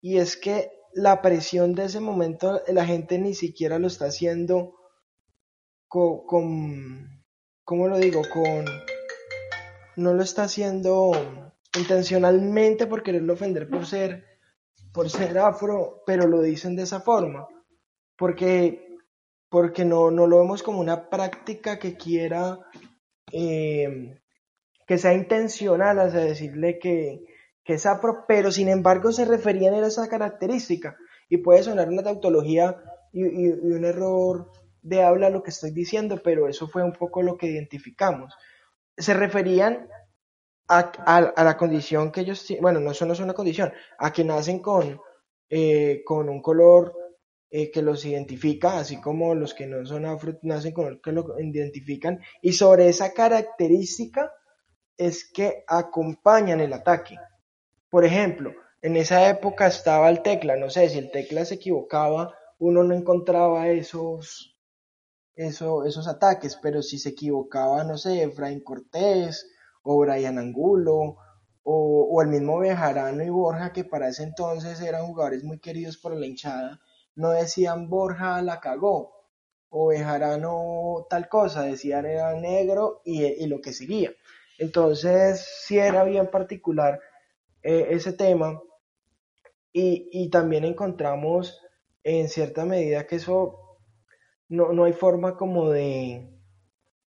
y 0.00 0.18
es 0.18 0.36
que 0.36 0.70
la 0.94 1.20
presión 1.20 1.74
de 1.74 1.84
ese 1.84 2.00
momento 2.00 2.62
la 2.68 2.86
gente 2.86 3.18
ni 3.18 3.34
siquiera 3.34 3.78
lo 3.78 3.88
está 3.88 4.06
haciendo 4.06 4.74
con, 5.88 6.24
con 6.24 7.24
¿cómo 7.64 7.88
lo 7.88 7.98
digo? 7.98 8.22
Con, 8.32 8.64
no 9.96 10.14
lo 10.14 10.22
está 10.22 10.44
haciendo 10.44 11.10
intencionalmente 11.76 12.86
por 12.86 13.02
quererlo 13.02 13.34
ofender 13.34 13.68
por 13.68 13.86
ser, 13.86 14.24
por 14.92 15.10
ser 15.10 15.36
afro, 15.38 16.02
pero 16.06 16.26
lo 16.26 16.40
dicen 16.42 16.76
de 16.76 16.82
esa 16.82 17.00
forma, 17.00 17.46
porque, 18.16 18.96
porque 19.48 19.84
no, 19.84 20.10
no 20.10 20.28
lo 20.28 20.38
vemos 20.38 20.62
como 20.62 20.80
una 20.80 21.10
práctica 21.10 21.78
que 21.78 21.96
quiera 21.96 22.58
eh, 23.32 24.20
que 24.86 24.98
sea 24.98 25.14
intencional, 25.14 26.10
sea, 26.10 26.20
decirle 26.20 26.78
que, 26.78 27.24
que 27.64 27.74
es 27.74 27.86
afro, 27.86 28.24
pero 28.26 28.50
sin 28.50 28.68
embargo 28.68 29.12
se 29.12 29.24
referían 29.24 29.74
a 29.74 29.86
esa 29.86 30.08
característica. 30.08 30.96
Y 31.28 31.38
puede 31.38 31.62
sonar 31.62 31.88
una 31.88 32.02
tautología 32.02 32.76
y, 33.12 33.22
un 33.22 33.84
error 33.84 34.50
de 34.82 35.02
habla 35.02 35.30
lo 35.30 35.42
que 35.42 35.50
estoy 35.50 35.70
diciendo, 35.70 36.20
pero 36.22 36.48
eso 36.48 36.66
fue 36.68 36.82
un 36.82 36.92
poco 36.92 37.22
lo 37.22 37.36
que 37.36 37.46
identificamos. 37.46 38.34
Se 38.96 39.14
referían 39.14 39.88
a, 40.68 41.32
la 41.44 41.56
condición 41.56 42.12
que 42.12 42.22
ellos, 42.22 42.46
bueno, 42.60 42.80
no, 42.80 42.92
eso 42.92 43.06
no 43.06 43.12
es 43.12 43.20
una 43.20 43.34
condición, 43.34 43.72
a 43.98 44.12
que 44.12 44.24
nacen 44.24 44.60
con, 44.60 45.00
eh, 45.48 46.02
con 46.04 46.28
un 46.28 46.40
color 46.40 46.94
eh, 47.52 47.72
que 47.72 47.82
los 47.82 48.04
identifica, 48.04 48.78
así 48.78 49.00
como 49.00 49.34
los 49.34 49.54
que 49.54 49.66
no 49.66 49.84
son 49.84 50.04
afro 50.04 50.38
nacen 50.42 50.72
con 50.72 50.86
el 50.86 51.00
que 51.00 51.10
lo 51.10 51.36
identifican, 51.40 52.20
y 52.40 52.52
sobre 52.52 52.88
esa 52.88 53.12
característica 53.12 54.32
es 54.96 55.28
que 55.28 55.64
acompañan 55.66 56.60
el 56.60 56.72
ataque. 56.72 57.16
Por 57.88 58.04
ejemplo, 58.04 58.52
en 58.82 58.96
esa 58.96 59.28
época 59.28 59.66
estaba 59.66 60.08
el 60.10 60.22
tecla, 60.22 60.54
no 60.54 60.70
sé, 60.70 60.88
si 60.90 60.98
el 60.98 61.10
tecla 61.10 61.44
se 61.44 61.56
equivocaba, 61.56 62.32
uno 62.60 62.84
no 62.84 62.94
encontraba 62.94 63.68
esos, 63.68 64.56
eso, 65.34 65.84
esos 65.84 66.06
ataques, 66.06 66.56
pero 66.62 66.82
si 66.82 66.98
se 66.98 67.08
equivocaba, 67.08 67.82
no 67.82 67.98
sé, 67.98 68.22
Efraín 68.22 68.60
Cortés 68.60 69.50
o 69.82 69.98
Brian 69.98 70.38
Angulo 70.38 71.16
o, 71.64 72.08
o 72.12 72.22
el 72.22 72.28
mismo 72.28 72.58
Bejarano 72.58 73.24
y 73.24 73.28
Borja, 73.28 73.72
que 73.72 73.82
para 73.82 74.08
ese 74.08 74.22
entonces 74.22 74.80
eran 74.80 75.06
jugadores 75.06 75.42
muy 75.42 75.58
queridos 75.58 75.96
por 75.96 76.14
la 76.16 76.26
hinchada, 76.26 76.80
no 77.20 77.30
decían 77.32 77.90
Borja 77.90 78.40
la 78.40 78.60
cagó 78.60 79.12
o 79.68 79.88
Bejarano 79.88 81.06
tal 81.08 81.28
cosa, 81.28 81.62
decían 81.62 82.06
era 82.06 82.34
negro 82.34 83.02
y, 83.04 83.24
y 83.24 83.46
lo 83.46 83.60
que 83.60 83.72
seguía. 83.72 84.10
Entonces, 84.58 85.46
sí 85.66 85.78
era 85.78 86.02
bien 86.04 86.30
particular 86.30 86.98
eh, 87.62 87.88
ese 87.90 88.14
tema 88.14 88.60
y, 89.72 90.08
y, 90.10 90.30
también 90.30 90.64
encontramos 90.64 91.60
en 92.02 92.28
cierta 92.28 92.64
medida 92.64 93.06
que 93.06 93.16
eso 93.16 93.78
no, 94.48 94.72
no 94.72 94.84
hay 94.84 94.92
forma 94.94 95.36
como 95.36 95.70
de, 95.70 96.28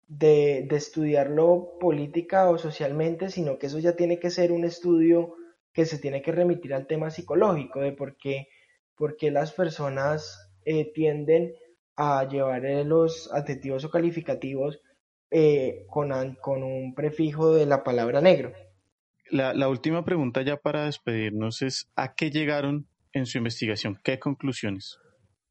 de, 0.07 0.65
de, 0.69 0.75
estudiarlo 0.75 1.77
política 1.79 2.49
o 2.49 2.57
socialmente, 2.57 3.29
sino 3.29 3.57
que 3.57 3.67
eso 3.67 3.79
ya 3.79 3.95
tiene 3.95 4.19
que 4.19 4.29
ser 4.29 4.51
un 4.51 4.63
estudio 4.63 5.35
que 5.73 5.85
se 5.85 5.97
tiene 5.97 6.21
que 6.21 6.31
remitir 6.31 6.73
al 6.73 6.87
tema 6.87 7.09
psicológico 7.09 7.81
de 7.81 7.91
por 7.91 8.15
qué 8.15 8.47
porque 8.97 9.31
las 9.31 9.51
personas 9.51 10.51
eh, 10.65 10.91
tienden 10.93 11.53
a 11.95 12.27
llevar 12.27 12.65
eh, 12.65 12.83
los 12.83 13.31
adjetivos 13.33 13.85
o 13.85 13.89
calificativos 13.89 14.81
eh, 15.31 15.85
con, 15.89 16.35
con, 16.35 16.63
un 16.63 16.93
prefijo 16.93 17.53
de 17.53 17.65
la 17.65 17.83
palabra 17.83 18.21
negro. 18.21 18.53
La, 19.29 19.53
la, 19.53 19.69
última 19.69 20.05
pregunta 20.05 20.41
ya 20.41 20.57
para 20.57 20.85
despedirnos 20.85 21.61
es, 21.61 21.89
¿a 21.95 22.13
qué 22.13 22.29
llegaron 22.29 22.87
en 23.11 23.25
su 23.25 23.37
investigación? 23.37 23.99
¿Qué 24.03 24.19
conclusiones? 24.19 24.99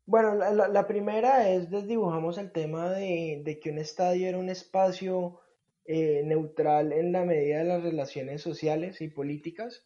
Bueno, 0.07 0.35
la, 0.35 0.53
la, 0.53 0.69
la 0.69 0.87
primera 0.87 1.49
es, 1.49 1.71
desdibujamos 1.71 2.39
el 2.39 2.53
tema 2.53 2.91
de, 2.91 3.43
de, 3.45 3.59
que 3.59 3.71
un 3.71 3.79
estadio 3.79 4.29
era 4.29 4.39
un 4.39 4.51
espacio 4.51 5.41
eh, 5.87 6.23
neutral 6.25 6.93
en 6.93 7.13
la 7.13 7.25
medida 7.25 7.59
de 7.59 7.65
las 7.65 7.83
relaciones 7.83 8.43
sociales 8.43 9.01
y 9.01 9.09
políticas 9.09 9.85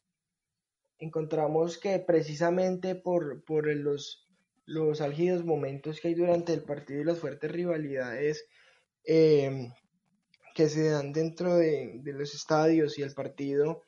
encontramos 0.99 1.79
que 1.79 1.99
precisamente 1.99 2.95
por, 2.95 3.45
por 3.45 3.67
los, 3.67 4.29
los 4.67 5.01
álgidos 5.01 5.45
momentos 5.45 6.01
que 6.01 6.09
hay 6.09 6.15
durante 6.15 6.53
el 6.53 6.63
partido 6.63 7.01
y 7.01 7.05
las 7.05 7.19
fuertes 7.19 7.51
rivalidades 7.51 8.47
eh, 9.05 9.71
que 10.55 10.69
se 10.69 10.91
dan 10.91 11.13
dentro 11.13 11.57
de, 11.57 12.01
de, 12.03 12.13
los 12.13 12.35
estadios 12.35 12.99
y 12.99 13.03
el 13.03 13.15
partido 13.15 13.83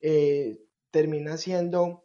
eh, 0.00 0.60
termina 0.90 1.36
siendo 1.36 2.04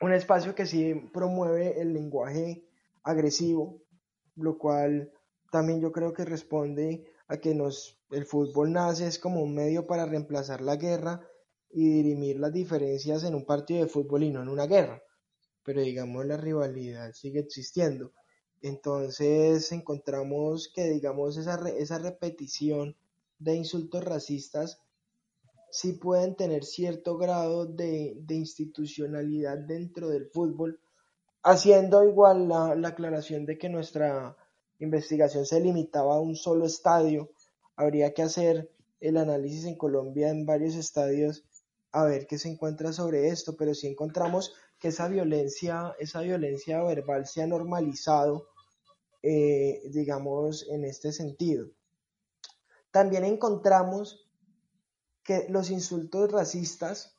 un 0.00 0.12
espacio 0.12 0.54
que 0.54 0.66
sí 0.66 0.94
promueve 1.12 1.80
el 1.80 1.92
lenguaje 1.92 2.64
agresivo, 3.02 3.82
lo 4.36 4.58
cual 4.58 5.12
también 5.50 5.80
yo 5.80 5.92
creo 5.92 6.12
que 6.12 6.24
responde 6.24 7.04
a 7.28 7.36
que 7.38 7.54
nos, 7.54 8.00
el 8.10 8.26
fútbol 8.26 8.72
nace 8.72 9.06
es 9.06 9.18
como 9.18 9.42
un 9.42 9.54
medio 9.54 9.86
para 9.86 10.06
reemplazar 10.06 10.60
la 10.60 10.76
guerra 10.76 11.20
y 11.76 11.90
dirimir 11.90 12.38
las 12.38 12.52
diferencias 12.52 13.24
en 13.24 13.34
un 13.34 13.44
partido 13.44 13.80
de 13.80 13.90
fútbol 13.90 14.22
y 14.22 14.30
no 14.30 14.42
en 14.42 14.48
una 14.48 14.66
guerra. 14.66 15.02
Pero 15.64 15.80
digamos 15.80 16.24
la 16.24 16.36
rivalidad 16.36 17.12
sigue 17.12 17.40
existiendo. 17.40 18.12
Entonces 18.62 19.72
encontramos 19.72 20.70
que 20.72 20.88
digamos 20.88 21.36
esa, 21.36 21.68
esa 21.70 21.98
repetición 21.98 22.96
de 23.40 23.56
insultos 23.56 24.04
racistas 24.04 24.80
sí 25.68 25.94
pueden 25.94 26.36
tener 26.36 26.64
cierto 26.64 27.18
grado 27.18 27.66
de, 27.66 28.14
de 28.20 28.36
institucionalidad 28.36 29.58
dentro 29.58 30.08
del 30.08 30.26
fútbol, 30.26 30.78
haciendo 31.42 32.04
igual 32.04 32.48
la, 32.48 32.76
la 32.76 32.88
aclaración 32.88 33.44
de 33.46 33.58
que 33.58 33.68
nuestra 33.68 34.36
investigación 34.78 35.44
se 35.44 35.60
limitaba 35.60 36.14
a 36.14 36.20
un 36.20 36.36
solo 36.36 36.66
estadio, 36.66 37.30
habría 37.74 38.14
que 38.14 38.22
hacer 38.22 38.70
el 39.00 39.16
análisis 39.16 39.64
en 39.64 39.76
Colombia 39.76 40.30
en 40.30 40.46
varios 40.46 40.76
estadios 40.76 41.44
a 41.94 42.02
ver 42.04 42.26
qué 42.26 42.38
se 42.38 42.48
encuentra 42.48 42.92
sobre 42.92 43.28
esto, 43.28 43.56
pero 43.56 43.72
si 43.72 43.86
encontramos 43.86 44.52
que 44.80 44.88
esa 44.88 45.06
violencia, 45.06 45.94
esa 46.00 46.22
violencia 46.22 46.82
verbal 46.82 47.24
se 47.28 47.40
ha 47.40 47.46
normalizado, 47.46 48.48
eh, 49.22 49.80
digamos, 49.92 50.66
en 50.68 50.84
este 50.84 51.12
sentido. 51.12 51.68
También 52.90 53.24
encontramos 53.24 54.28
que 55.22 55.46
los 55.48 55.70
insultos 55.70 56.32
racistas 56.32 57.16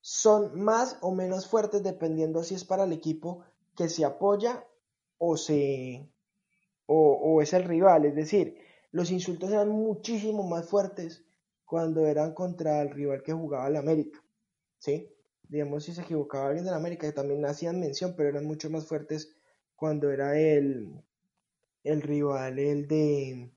son 0.00 0.58
más 0.58 0.96
o 1.02 1.14
menos 1.14 1.46
fuertes 1.46 1.82
dependiendo 1.82 2.42
si 2.42 2.54
es 2.54 2.64
para 2.64 2.84
el 2.84 2.94
equipo 2.94 3.44
que 3.76 3.90
se 3.90 4.06
apoya 4.06 4.66
o 5.18 5.36
se 5.36 6.10
o, 6.86 7.12
o 7.12 7.42
es 7.42 7.52
el 7.52 7.64
rival, 7.64 8.06
es 8.06 8.14
decir, 8.14 8.56
los 8.90 9.10
insultos 9.10 9.50
eran 9.50 9.68
muchísimo 9.68 10.44
más 10.44 10.66
fuertes 10.66 11.27
cuando 11.68 12.06
eran 12.06 12.32
contra 12.32 12.80
el 12.80 12.90
rival 12.90 13.22
que 13.22 13.34
jugaba 13.34 13.68
la 13.68 13.80
América, 13.80 14.24
¿sí? 14.78 15.06
Digamos, 15.42 15.84
si 15.84 15.92
se 15.92 16.00
equivocaba 16.00 16.46
alguien 16.46 16.64
de 16.64 16.70
la 16.70 16.78
América, 16.78 17.06
que 17.06 17.12
también 17.12 17.44
hacían 17.44 17.78
mención, 17.78 18.14
pero 18.16 18.30
eran 18.30 18.46
mucho 18.46 18.70
más 18.70 18.86
fuertes 18.86 19.36
cuando 19.76 20.10
era 20.10 20.40
el, 20.40 21.04
el 21.84 22.00
rival, 22.00 22.58
el 22.58 22.88
de, 22.88 23.52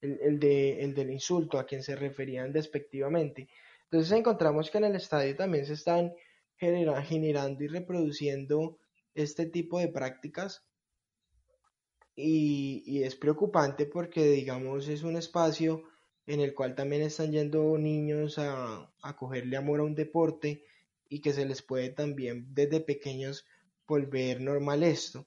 el, 0.00 0.18
el, 0.22 0.40
de, 0.40 0.80
el 0.80 0.92
del 0.92 1.12
insulto, 1.12 1.60
a 1.60 1.66
quien 1.66 1.84
se 1.84 1.94
referían 1.94 2.52
despectivamente. 2.52 3.48
Entonces 3.84 4.10
encontramos 4.10 4.68
que 4.68 4.78
en 4.78 4.84
el 4.86 4.96
estadio 4.96 5.36
también 5.36 5.66
se 5.66 5.74
están 5.74 6.12
generando 6.56 7.62
y 7.62 7.68
reproduciendo 7.68 8.80
este 9.14 9.46
tipo 9.46 9.78
de 9.78 9.86
prácticas 9.86 10.64
y, 12.16 12.82
y 12.86 13.04
es 13.04 13.14
preocupante 13.14 13.86
porque 13.86 14.24
digamos 14.24 14.88
es 14.88 15.04
un 15.04 15.16
espacio 15.16 15.84
en 16.26 16.40
el 16.40 16.54
cual 16.54 16.74
también 16.74 17.02
están 17.02 17.32
yendo 17.32 17.78
niños 17.78 18.38
a, 18.38 18.90
a 19.02 19.16
cogerle 19.16 19.56
amor 19.56 19.80
a 19.80 19.84
un 19.84 19.94
deporte 19.94 20.64
y 21.08 21.20
que 21.20 21.32
se 21.32 21.46
les 21.46 21.62
puede 21.62 21.90
también 21.90 22.46
desde 22.52 22.80
pequeños 22.80 23.46
volver 23.86 24.40
normal 24.40 24.82
esto. 24.82 25.26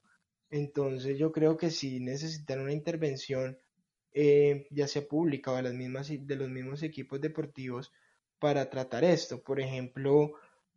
Entonces 0.50 1.18
yo 1.18 1.32
creo 1.32 1.56
que 1.56 1.70
sí 1.70 2.00
necesitan 2.00 2.60
una 2.60 2.72
intervención 2.72 3.58
eh, 4.12 4.66
ya 4.70 4.88
sea 4.88 5.06
pública 5.06 5.52
o 5.52 5.56
de, 5.56 5.62
las 5.62 5.74
mismas, 5.74 6.08
de 6.10 6.36
los 6.36 6.48
mismos 6.48 6.82
equipos 6.82 7.20
deportivos 7.20 7.92
para 8.38 8.68
tratar 8.68 9.04
esto. 9.04 9.42
Por 9.42 9.60
ejemplo, 9.60 10.32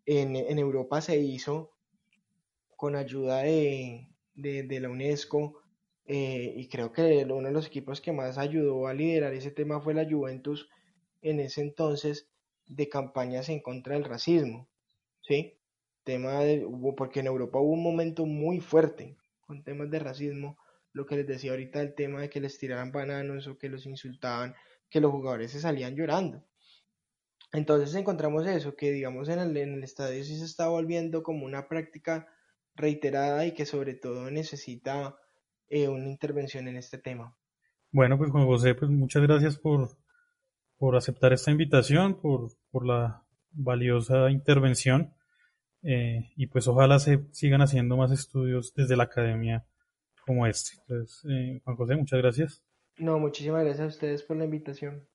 en, 0.05 0.35
en 0.35 0.59
Europa 0.59 1.01
se 1.01 1.17
hizo 1.17 1.71
con 2.75 2.95
ayuda 2.95 3.39
de, 3.39 4.07
de, 4.35 4.63
de 4.63 4.79
la 4.79 4.89
UNESCO 4.89 5.62
eh, 6.05 6.53
y 6.57 6.67
creo 6.67 6.91
que 6.91 7.25
uno 7.25 7.47
de 7.47 7.53
los 7.53 7.67
equipos 7.67 8.01
que 8.01 8.11
más 8.11 8.37
ayudó 8.37 8.87
a 8.87 8.93
liderar 8.93 9.33
ese 9.33 9.51
tema 9.51 9.79
fue 9.79 9.93
la 9.93 10.09
Juventus 10.09 10.69
en 11.21 11.39
ese 11.39 11.61
entonces 11.61 12.29
de 12.65 12.89
campañas 12.89 13.49
en 13.49 13.61
contra 13.61 13.95
del 13.95 14.03
racismo, 14.03 14.69
¿sí? 15.21 15.57
Tema 16.03 16.39
de, 16.41 16.67
porque 16.97 17.21
en 17.21 17.27
Europa 17.27 17.59
hubo 17.59 17.71
un 17.71 17.83
momento 17.83 18.25
muy 18.25 18.59
fuerte 18.59 19.17
con 19.41 19.63
temas 19.63 19.89
de 19.89 19.99
racismo, 19.99 20.57
lo 20.91 21.05
que 21.05 21.15
les 21.15 21.27
decía 21.27 21.51
ahorita 21.51 21.81
el 21.81 21.95
tema 21.95 22.21
de 22.21 22.29
que 22.29 22.41
les 22.41 22.57
tiraran 22.57 22.91
bananos 22.91 23.47
o 23.47 23.57
que 23.57 23.69
los 23.69 23.85
insultaban, 23.85 24.55
que 24.89 24.99
los 24.99 25.11
jugadores 25.11 25.51
se 25.51 25.61
salían 25.61 25.95
llorando. 25.95 26.43
Entonces 27.53 27.95
encontramos 27.95 28.45
eso, 28.47 28.75
que 28.75 28.91
digamos 28.91 29.29
en 29.29 29.39
el, 29.39 29.55
en 29.57 29.73
el 29.75 29.83
estadio 29.83 30.23
sí 30.23 30.37
se 30.37 30.45
está 30.45 30.67
volviendo 30.67 31.23
como 31.23 31.45
una 31.45 31.67
práctica 31.67 32.27
reiterada 32.75 33.45
y 33.45 33.53
que 33.53 33.65
sobre 33.65 33.93
todo 33.93 34.29
necesita 34.31 35.17
eh, 35.73 35.87
una 35.87 36.07
intervención 36.07 36.67
en 36.67 36.77
este 36.77 36.99
tema. 36.99 37.35
Bueno, 37.91 38.15
pues 38.15 38.29
Juan 38.29 38.45
José, 38.45 38.75
pues 38.75 38.91
muchas 38.91 39.23
gracias 39.23 39.57
por, 39.57 39.89
por 40.77 40.95
aceptar 40.95 41.33
esta 41.33 41.49
invitación, 41.49 42.21
por, 42.21 42.51
por 42.69 42.85
la 42.85 43.23
valiosa 43.51 44.29
intervención 44.29 45.15
eh, 45.81 46.29
y 46.35 46.45
pues 46.45 46.67
ojalá 46.67 46.99
se 46.99 47.25
sigan 47.31 47.61
haciendo 47.61 47.97
más 47.97 48.11
estudios 48.11 48.73
desde 48.75 48.95
la 48.95 49.05
academia 49.05 49.65
como 50.27 50.45
este. 50.45 50.77
Entonces, 50.81 51.25
eh, 51.27 51.59
Juan 51.63 51.75
José, 51.75 51.95
muchas 51.95 52.19
gracias. 52.19 52.63
No, 52.97 53.17
muchísimas 53.17 53.63
gracias 53.63 53.85
a 53.85 53.87
ustedes 53.87 54.21
por 54.21 54.37
la 54.37 54.45
invitación. 54.45 55.07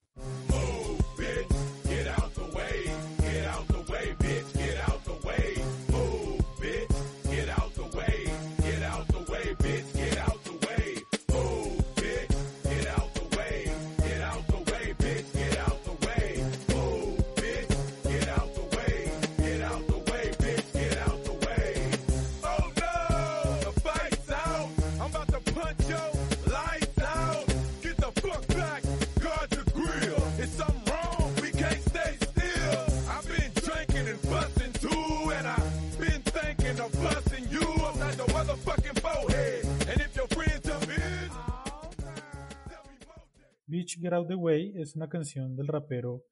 Get 44.09 44.15
Out 44.15 44.29
the 44.29 44.37
Way 44.37 44.73
es 44.77 44.97
una 44.97 45.11
canción 45.11 45.55
del 45.55 45.67
rapero 45.67 46.25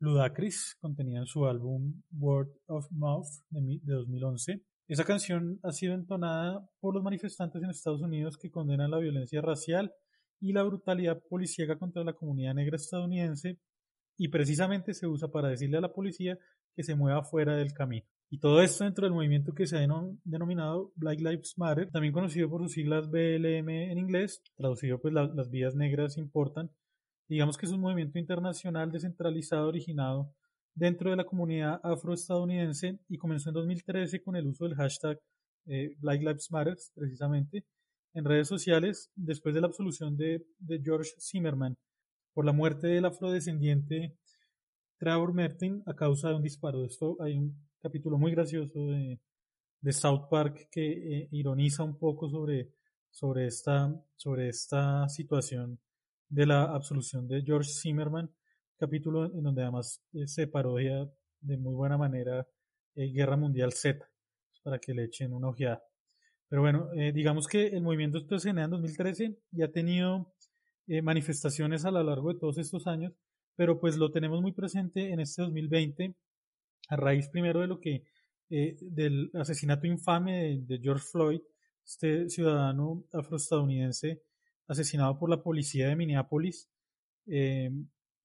Ludacris 0.00 0.76
contenida 0.80 1.20
en 1.20 1.26
su 1.26 1.46
álbum 1.46 2.02
Word 2.10 2.48
of 2.66 2.90
Mouth 2.90 3.28
de 3.48 3.78
2011. 3.84 4.60
Esa 4.88 5.04
canción 5.04 5.60
ha 5.62 5.70
sido 5.70 5.94
entonada 5.94 6.68
por 6.80 6.94
los 6.94 7.04
manifestantes 7.04 7.62
en 7.62 7.70
Estados 7.70 8.02
Unidos 8.02 8.36
que 8.36 8.50
condenan 8.50 8.90
la 8.90 8.98
violencia 8.98 9.40
racial 9.40 9.92
y 10.40 10.52
la 10.52 10.64
brutalidad 10.64 11.22
policíaca 11.30 11.78
contra 11.78 12.02
la 12.02 12.14
comunidad 12.14 12.54
negra 12.54 12.74
estadounidense 12.74 13.60
y 14.16 14.26
precisamente 14.26 14.92
se 14.92 15.06
usa 15.06 15.28
para 15.28 15.50
decirle 15.50 15.78
a 15.78 15.82
la 15.82 15.92
policía 15.92 16.36
que 16.74 16.82
se 16.82 16.96
mueva 16.96 17.22
fuera 17.22 17.54
del 17.54 17.72
camino. 17.72 18.04
Y 18.30 18.40
todo 18.40 18.62
esto 18.62 18.82
dentro 18.82 19.04
del 19.06 19.14
movimiento 19.14 19.54
que 19.54 19.68
se 19.68 19.76
ha 19.76 19.86
denominado 20.24 20.90
Black 20.96 21.20
Lives 21.20 21.54
Matter, 21.56 21.88
también 21.88 22.14
conocido 22.14 22.50
por 22.50 22.62
sus 22.62 22.72
siglas 22.72 23.08
BLM 23.08 23.68
en 23.68 23.98
inglés, 23.98 24.42
traducido 24.56 25.00
pues 25.00 25.14
la, 25.14 25.28
las 25.32 25.50
vidas 25.50 25.76
negras 25.76 26.18
importan. 26.18 26.72
Digamos 27.32 27.56
que 27.56 27.64
es 27.64 27.72
un 27.72 27.80
movimiento 27.80 28.18
internacional 28.18 28.92
descentralizado 28.92 29.66
originado 29.66 30.34
dentro 30.74 31.08
de 31.08 31.16
la 31.16 31.24
comunidad 31.24 31.80
afroestadounidense 31.82 32.98
y 33.08 33.16
comenzó 33.16 33.48
en 33.48 33.54
2013 33.54 34.22
con 34.22 34.36
el 34.36 34.46
uso 34.46 34.66
del 34.66 34.76
hashtag 34.76 35.18
eh, 35.64 35.96
Black 35.98 36.20
Lives 36.20 36.50
Matter, 36.50 36.76
precisamente, 36.94 37.64
en 38.12 38.26
redes 38.26 38.48
sociales 38.48 39.10
después 39.16 39.54
de 39.54 39.62
la 39.62 39.68
absolución 39.68 40.14
de, 40.14 40.44
George 40.84 41.12
Zimmerman 41.18 41.78
por 42.34 42.44
la 42.44 42.52
muerte 42.52 42.88
del 42.88 43.06
afrodescendiente 43.06 44.14
Trevor 44.98 45.32
Martin 45.32 45.82
a 45.86 45.94
causa 45.94 46.28
de 46.28 46.34
un 46.34 46.42
disparo. 46.42 46.84
Esto 46.84 47.16
hay 47.18 47.38
un 47.38 47.56
capítulo 47.80 48.18
muy 48.18 48.32
gracioso 48.32 48.88
de, 48.88 49.18
de 49.80 49.92
South 49.94 50.28
Park 50.28 50.68
que 50.70 50.90
eh, 50.90 51.28
ironiza 51.30 51.82
un 51.82 51.96
poco 51.96 52.28
sobre, 52.28 52.74
sobre, 53.10 53.46
esta, 53.46 53.90
sobre 54.16 54.50
esta 54.50 55.08
situación 55.08 55.80
de 56.32 56.46
la 56.46 56.64
absolución 56.64 57.28
de 57.28 57.42
George 57.42 57.70
Zimmerman, 57.70 58.30
capítulo 58.78 59.26
en 59.26 59.42
donde 59.42 59.62
además 59.62 60.02
eh, 60.14 60.26
se 60.26 60.46
parodia 60.46 61.06
de 61.42 61.58
muy 61.58 61.74
buena 61.74 61.98
manera 61.98 62.46
eh, 62.94 63.12
Guerra 63.12 63.36
Mundial 63.36 63.72
Z, 63.72 64.08
para 64.62 64.78
que 64.78 64.94
le 64.94 65.04
echen 65.04 65.34
una 65.34 65.48
ojeada. 65.48 65.82
Pero 66.48 66.62
bueno, 66.62 66.88
eh, 66.94 67.12
digamos 67.12 67.46
que 67.48 67.66
el 67.66 67.82
movimiento 67.82 68.20
genera 68.38 68.64
en 68.64 68.70
2013 68.70 69.36
y 69.52 69.62
ha 69.62 69.70
tenido 69.70 70.32
eh, 70.86 71.02
manifestaciones 71.02 71.84
a 71.84 71.90
lo 71.90 72.02
largo 72.02 72.32
de 72.32 72.38
todos 72.38 72.56
estos 72.56 72.86
años, 72.86 73.12
pero 73.54 73.78
pues 73.78 73.98
lo 73.98 74.10
tenemos 74.10 74.40
muy 74.40 74.52
presente 74.52 75.12
en 75.12 75.20
este 75.20 75.42
2020 75.42 76.14
a 76.88 76.96
raíz 76.96 77.28
primero 77.28 77.60
de 77.60 77.66
lo 77.66 77.78
que 77.78 78.04
del 78.48 79.30
asesinato 79.32 79.86
infame 79.86 80.60
de, 80.66 80.78
George 80.78 81.06
Floyd, 81.10 81.40
este 81.86 82.28
ciudadano 82.28 83.04
afroestadounidense 83.10 84.22
asesinado 84.68 85.18
por 85.18 85.30
la 85.30 85.42
policía 85.42 85.88
de 85.88 85.96
Minneapolis 85.96 86.68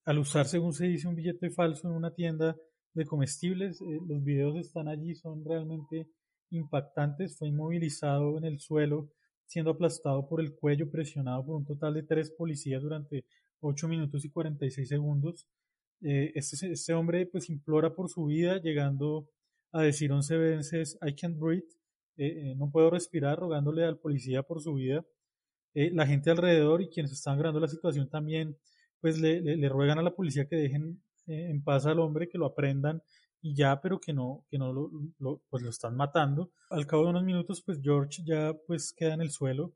al 0.05 0.19
usar, 0.19 0.45
según 0.45 0.73
se 0.73 0.87
dice, 0.87 1.07
un 1.07 1.15
billete 1.15 1.49
falso 1.49 1.89
en 1.89 1.93
una 1.93 2.13
tienda 2.13 2.55
de 2.93 3.05
comestibles. 3.05 3.81
los 4.07 4.23
videos 4.23 4.55
están 4.55 4.87
allí, 4.87 5.15
son 5.15 5.43
realmente 5.43 6.09
impactantes. 6.49 7.37
Fue 7.37 7.49
inmovilizado 7.49 8.37
en 8.37 8.45
el 8.45 8.59
suelo 8.59 9.09
siendo 9.45 9.71
aplastado 9.71 10.27
por 10.27 10.41
el 10.41 10.55
cuello, 10.55 10.89
presionado 10.89 11.45
por 11.45 11.55
un 11.55 11.65
total 11.65 11.93
de 11.93 12.03
tres 12.03 12.31
policías 12.31 12.81
durante 12.81 13.25
8 13.61 13.87
minutos 13.87 14.25
y 14.25 14.29
46 14.29 14.87
segundos. 14.87 15.47
Eh, 16.01 16.31
este, 16.35 16.71
este, 16.71 16.93
hombre 16.93 17.25
pues 17.25 17.49
implora 17.49 17.95
por 17.95 18.09
su 18.09 18.25
vida, 18.25 18.61
llegando 18.61 19.29
a 19.71 19.81
decir 19.81 20.11
11 20.11 20.37
veces 20.37 20.97
I 21.05 21.15
can't 21.15 21.37
breathe, 21.37 21.67
eh, 22.17 22.51
eh, 22.51 22.55
no 22.55 22.69
puedo 22.71 22.89
respirar, 22.89 23.39
rogándole 23.39 23.83
al 23.83 23.99
policía 23.99 24.43
por 24.43 24.61
su 24.61 24.75
vida. 24.75 25.05
La 25.73 26.07
gente 26.07 26.31
alrededor 26.31 26.81
y 26.81 26.89
quienes 26.89 27.11
estaban 27.11 27.37
grabando 27.37 27.59
la 27.59 27.67
situación 27.67 28.09
también 28.09 28.57
pues 28.99 29.19
le, 29.19 29.69
ruegan 29.69 29.99
a 29.99 30.01
la 30.01 30.15
policía 30.15 30.47
que 30.47 30.55
dejen 30.55 31.01
en 31.27 31.63
paz 31.63 31.85
al 31.85 31.99
hombre, 31.99 32.29
que 32.29 32.37
lo 32.37 32.45
aprendan 32.45 33.01
y 33.41 33.55
ya, 33.55 33.79
pero 33.81 33.99
que 33.99 34.13
no, 34.13 34.45
que 34.49 34.57
no 34.57 34.73
lo, 34.73 35.41
pues 35.49 35.63
lo 35.63 35.69
están 35.69 35.95
matando. 35.95 36.51
Al 36.69 36.87
cabo 36.87 37.03
de 37.03 37.09
unos 37.11 37.23
minutos, 37.23 37.61
pues 37.61 37.79
George 37.81 38.23
ya 38.25 38.55
pues 38.65 38.93
queda 38.93 39.13
en 39.13 39.21
el 39.21 39.31
suelo, 39.31 39.73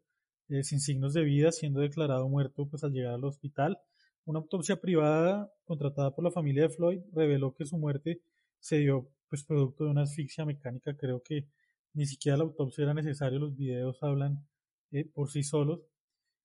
eh, 0.49 0.63
sin 0.63 0.79
signos 0.79 1.13
de 1.13 1.23
vida, 1.23 1.51
siendo 1.51 1.81
declarado 1.81 2.27
muerto 2.27 2.67
pues 2.67 2.83
al 2.83 2.91
llegar 2.91 3.13
al 3.13 3.23
hospital. 3.23 3.77
Una 4.25 4.39
autopsia 4.39 4.79
privada 4.79 5.51
contratada 5.63 6.13
por 6.15 6.23
la 6.23 6.31
familia 6.31 6.63
de 6.63 6.69
Floyd 6.69 6.99
reveló 7.13 7.53
que 7.53 7.65
su 7.65 7.77
muerte 7.77 8.21
se 8.59 8.77
dio 8.77 9.09
pues 9.29 9.43
producto 9.43 9.85
de 9.85 9.91
una 9.91 10.03
asfixia 10.03 10.45
mecánica. 10.45 10.95
Creo 10.95 11.21
que 11.23 11.47
ni 11.93 12.05
siquiera 12.05 12.37
la 12.37 12.43
autopsia 12.43 12.83
era 12.83 12.93
necesaria, 12.93 13.39
los 13.39 13.55
videos 13.55 14.01
hablan 14.03 14.45
eh, 14.91 15.05
por 15.05 15.29
sí 15.29 15.43
solos. 15.43 15.81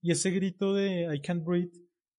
Y 0.02 0.12
ese 0.12 0.30
grito 0.30 0.74
de 0.74 1.14
I 1.14 1.20
can't 1.20 1.44
breathe, 1.44 1.72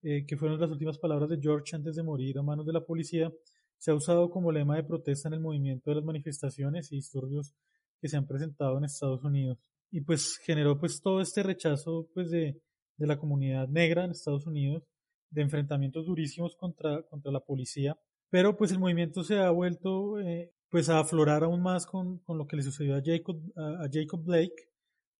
eh, 0.03 0.25
que 0.25 0.38
fueron 0.38 0.59
las 0.59 0.69
últimas 0.69 0.97
palabras 0.97 1.30
de 1.30 1.39
George 1.41 1.75
antes 1.75 1.95
de 1.95 2.03
morir 2.03 2.38
a 2.38 2.43
manos 2.43 2.65
de 2.65 2.73
la 2.73 2.86
policía, 2.86 3.32
se 3.78 3.91
ha 3.91 3.95
usado 3.95 4.30
como 4.30 4.51
lema 4.51 4.75
de 4.75 4.84
protesta 4.84 5.28
en 5.28 5.36
el 5.36 5.39
movimiento 5.39 5.89
de 5.89 5.97
las 5.97 6.05
manifestaciones 6.05 6.91
y 6.91 6.95
disturbios 6.95 7.53
que 8.01 8.07
se 8.07 8.17
han 8.17 8.28
presentado 8.28 8.78
en 8.78 8.86
Estados 8.86 9.23
Unidos. 9.23 9.59
Y 9.91 10.01
pues 10.01 10.38
generó 10.38 10.80
pues 10.80 11.01
todo 11.01 11.21
este 11.21 11.43
rechazo 11.43 12.09
pues 12.13 12.30
de, 12.30 12.59
de 12.97 13.07
la 13.07 13.17
comunidad 13.17 13.67
negra 13.67 14.03
en 14.03 14.11
Estados 14.11 14.45
Unidos, 14.45 14.84
de 15.30 15.41
enfrentamientos 15.41 16.05
durísimos 16.05 16.55
contra, 16.55 17.03
contra 17.03 17.32
la 17.32 17.39
policía. 17.39 17.97
Pero 18.30 18.57
pues 18.57 18.71
el 18.71 18.80
movimiento 18.80 19.23
se 19.23 19.39
ha 19.39 19.49
vuelto 19.51 20.19
eh, 20.19 20.51
pues 20.69 20.89
a 20.89 20.99
aflorar 20.99 21.43
aún 21.43 21.61
más 21.61 21.86
con, 21.86 22.19
con, 22.19 22.38
lo 22.38 22.47
que 22.47 22.57
le 22.57 22.63
sucedió 22.63 22.95
a 22.95 23.01
Jacob, 23.03 23.39
a, 23.55 23.88
Jacob 23.91 24.23
Blake, 24.23 24.55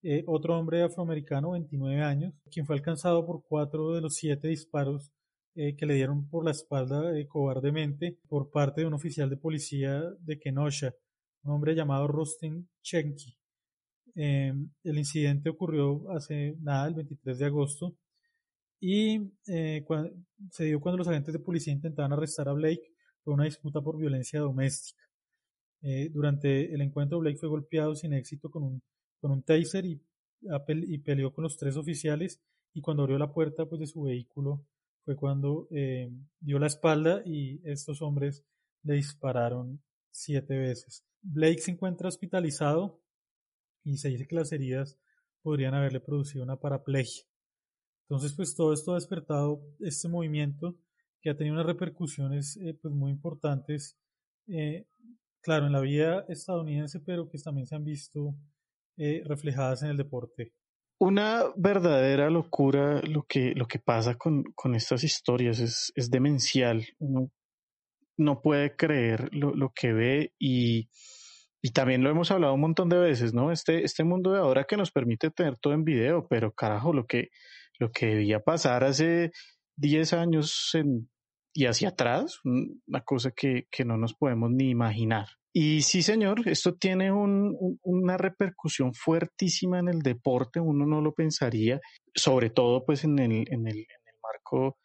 eh, 0.04 0.24
otro 0.28 0.58
hombre 0.58 0.84
afroamericano, 0.84 1.52
29 1.52 2.02
años, 2.02 2.34
quien 2.52 2.66
fue 2.66 2.76
alcanzado 2.76 3.26
por 3.26 3.44
cuatro 3.44 3.94
de 3.94 4.02
los 4.02 4.16
siete 4.16 4.48
disparos 4.48 5.12
eh, 5.60 5.76
que 5.76 5.88
le 5.88 5.96
dieron 5.96 6.30
por 6.30 6.46
la 6.46 6.52
espalda 6.52 7.18
eh, 7.18 7.26
cobardemente 7.26 8.20
por 8.28 8.52
parte 8.52 8.82
de 8.82 8.88
un 8.88 8.94
oficial 8.94 9.28
de 9.28 9.38
policía 9.38 10.04
de 10.20 10.38
Kenosha, 10.38 10.94
un 11.42 11.52
hombre 11.52 11.74
llamado 11.74 12.08
Rustin 12.08 12.70
Chenky. 12.84 13.36
Eh, 14.14 14.54
el 14.84 14.98
incidente 15.00 15.50
ocurrió 15.50 16.12
hace 16.12 16.56
nada, 16.62 16.88
el 16.88 16.94
23 16.94 17.40
de 17.40 17.46
agosto, 17.48 17.96
y 18.80 19.32
se 20.52 20.66
dio 20.66 20.80
cuando 20.80 21.00
los 21.00 21.08
agentes 21.08 21.34
de 21.34 21.40
policía 21.40 21.74
intentaban 21.74 22.14
arrestar 22.14 22.48
a 22.50 22.54
Blake 22.54 22.94
por 23.24 23.34
una 23.34 23.46
disputa 23.46 23.82
por 23.82 23.98
violencia 23.98 24.40
doméstica. 24.40 25.02
durante 26.12 26.72
el 26.72 26.82
encuentro, 26.82 27.18
Blake 27.18 27.38
fue 27.38 27.50
golpeado 27.50 27.96
sin 27.96 28.14
éxito 28.14 28.52
con 28.52 28.62
un, 28.64 28.82
con 29.20 29.32
un 29.32 29.44
taser 29.44 29.86
y, 29.86 30.02
y 30.42 30.98
peleó 31.00 31.34
con 31.34 31.44
los 31.44 31.58
tres 31.58 31.78
oficiales, 31.78 32.42
y 32.74 32.82
cuando 32.82 33.04
abrió 33.04 33.18
la 33.18 33.32
puerta 33.32 33.66
pues, 33.66 33.80
de 33.80 33.88
su 33.88 34.04
vehículo, 34.04 34.66
fue 35.04 35.16
cuando 35.16 35.68
eh, 35.72 36.12
dio 36.40 36.60
la 36.60 36.68
espalda 36.68 37.22
y 37.26 37.62
estos 37.64 38.02
hombres 38.02 38.44
le 38.84 38.96
dispararon 38.96 39.82
siete 40.12 40.58
veces. 40.58 41.06
Blake 41.22 41.60
se 41.60 41.72
encuentra 41.72 42.10
hospitalizado 42.10 43.02
y 43.84 43.98
se 43.98 44.10
dice 44.10 44.28
que 44.28 44.36
las 44.36 44.52
heridas 44.52 45.00
podrían 45.42 45.74
haberle 45.74 46.02
producido 46.02 46.44
una 46.44 46.60
paraplegia. 46.60 47.24
Entonces, 48.04 48.34
pues 48.34 48.54
todo 48.54 48.74
esto 48.74 48.92
ha 48.92 48.96
despertado 48.96 49.62
este 49.80 50.08
movimiento 50.08 50.78
que 51.22 51.30
ha 51.30 51.38
tenido 51.38 51.56
unas 51.56 51.66
repercusiones 51.66 52.58
eh, 52.58 52.74
pues 52.74 52.94
muy 52.94 53.12
importantes, 53.12 53.98
eh, 54.48 54.88
claro, 55.42 55.68
en 55.68 55.72
la 55.72 55.82
vida 55.82 56.26
estadounidense, 56.28 57.00
pero 57.00 57.30
que 57.30 57.38
también 57.38 57.66
se 57.66 57.76
han 57.76 57.84
visto 57.84 58.36
reflejadas 58.98 59.84
en 59.84 59.90
el 59.90 59.98
deporte 59.98 60.54
una 61.00 61.46
verdadera 61.56 62.30
locura 62.30 63.02
lo 63.04 63.24
que, 63.24 63.54
lo 63.56 63.68
que 63.68 63.80
pasa 63.80 64.16
con, 64.16 64.44
con 64.56 64.76
estas 64.76 65.04
historias, 65.04 65.60
es, 65.60 65.92
es 65.96 66.10
demencial. 66.10 66.86
Uno 67.00 67.32
no 68.18 68.42
puede 68.42 68.76
creer 68.76 69.30
lo, 69.32 69.54
lo 69.56 69.72
que 69.74 69.94
ve 69.94 70.34
y, 70.40 70.90
y, 71.62 71.72
también 71.72 72.04
lo 72.04 72.10
hemos 72.10 72.32
hablado 72.32 72.54
un 72.54 72.62
montón 72.62 72.90
de 72.90 72.98
veces, 72.98 73.34
¿no? 73.34 73.52
Este, 73.52 73.84
este 73.84 74.04
mundo 74.04 74.32
de 74.32 74.40
ahora 74.40 74.64
que 74.64 74.78
nos 74.78 74.92
permite 74.92 75.30
tener 75.30 75.58
todo 75.58 75.74
en 75.74 75.84
video, 75.84 76.28
pero 76.28 76.52
carajo, 76.52 76.94
lo 76.94 77.06
que, 77.06 77.30
lo 77.78 77.92
que 77.92 78.08
debía 78.08 78.40
pasar 78.40 78.84
hace 78.84 79.32
10 79.76 80.14
años 80.14 80.72
en, 80.74 81.12
y 81.54 81.66
hacia 81.66 81.90
atrás, 81.90 82.40
una 82.44 83.02
cosa 83.06 83.32
que, 83.32 83.68
que 83.70 83.86
no 83.86 83.98
nos 83.98 84.16
podemos 84.16 84.50
ni 84.50 84.70
imaginar. 84.70 85.28
Y 85.60 85.82
sí, 85.82 86.04
señor, 86.04 86.48
esto 86.48 86.76
tiene 86.76 87.12
una 87.12 88.16
repercusión 88.16 88.94
fuertísima 88.94 89.80
en 89.80 89.88
el 89.88 90.04
deporte, 90.04 90.60
uno 90.60 90.86
no 90.86 91.02
lo 91.02 91.16
pensaría, 91.16 91.80
sobre 92.14 92.52
todo 92.52 92.86
pues 92.86 93.04
en 93.04 93.18
el, 93.18 93.32
en 93.32 93.66
el, 93.66 93.78
en 93.78 94.04
el 94.06 94.16
marco 94.22 94.78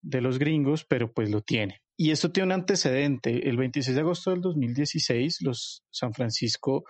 de 0.00 0.20
los 0.20 0.38
gringos, 0.38 0.84
pero 0.88 1.12
pues 1.12 1.32
lo 1.32 1.40
tiene. 1.40 1.80
Y 1.96 2.12
esto 2.12 2.30
tiene 2.30 2.46
un 2.46 2.60
antecedente. 2.60 3.48
El 3.48 3.56
26 3.56 3.92
de 3.92 4.00
agosto 4.02 4.30
del 4.30 4.40
2016, 4.40 5.38
los 5.40 5.82
San 5.90 6.14
Francisco 6.14 6.84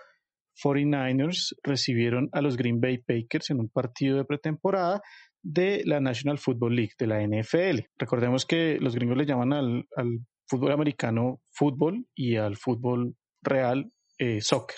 49ers 0.63 1.55
recibieron 1.63 2.29
a 2.33 2.41
los 2.41 2.57
Green 2.57 2.79
Bay 2.79 2.99
Packers 2.99 3.49
en 3.49 3.59
un 3.59 3.69
partido 3.69 4.17
de 4.17 4.25
pretemporada 4.25 5.01
de 5.41 5.81
la 5.85 5.99
National 5.99 6.37
Football 6.37 6.75
League, 6.75 6.93
de 6.99 7.07
la 7.07 7.23
NFL. 7.23 7.87
Recordemos 7.97 8.45
que 8.45 8.77
los 8.79 8.93
gringos 8.93 9.17
le 9.17 9.25
llaman 9.25 9.51
al, 9.51 9.87
al 9.95 10.19
fútbol 10.47 10.73
americano 10.73 11.41
fútbol 11.49 12.05
y 12.13 12.35
al 12.35 12.55
fútbol 12.55 13.15
real 13.41 13.91
eh, 14.17 14.41
soccer. 14.41 14.77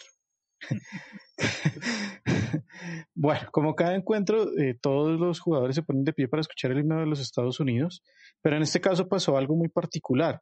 bueno, 3.16 3.48
como 3.52 3.76
cada 3.76 3.96
encuentro, 3.96 4.58
eh, 4.58 4.78
todos 4.82 5.20
los 5.20 5.40
jugadores 5.40 5.76
se 5.76 5.84
ponen 5.84 6.04
de 6.04 6.14
pie 6.14 6.28
para 6.28 6.42
escuchar 6.42 6.72
el 6.72 6.80
himno 6.80 7.00
de 7.00 7.06
los 7.06 7.20
Estados 7.20 7.60
Unidos, 7.60 8.02
pero 8.42 8.56
en 8.56 8.64
este 8.64 8.82
caso 8.82 9.08
pasó 9.08 9.38
algo 9.38 9.56
muy 9.56 9.70
particular. 9.70 10.42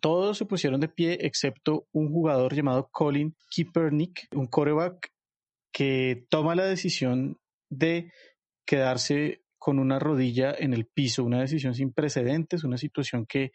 Todos 0.00 0.38
se 0.38 0.44
pusieron 0.44 0.80
de 0.80 0.88
pie 0.88 1.18
excepto 1.22 1.88
un 1.92 2.12
jugador 2.12 2.54
llamado 2.54 2.88
Colin 2.92 3.34
Kaepernick, 3.54 4.28
un 4.34 4.46
coreback 4.46 5.10
que 5.72 6.26
toma 6.28 6.54
la 6.54 6.64
decisión 6.64 7.38
de 7.70 8.12
quedarse 8.66 9.42
con 9.58 9.78
una 9.78 9.98
rodilla 9.98 10.54
en 10.56 10.74
el 10.74 10.86
piso, 10.86 11.24
una 11.24 11.40
decisión 11.40 11.74
sin 11.74 11.92
precedentes, 11.92 12.64
una 12.64 12.78
situación 12.78 13.26
que, 13.26 13.50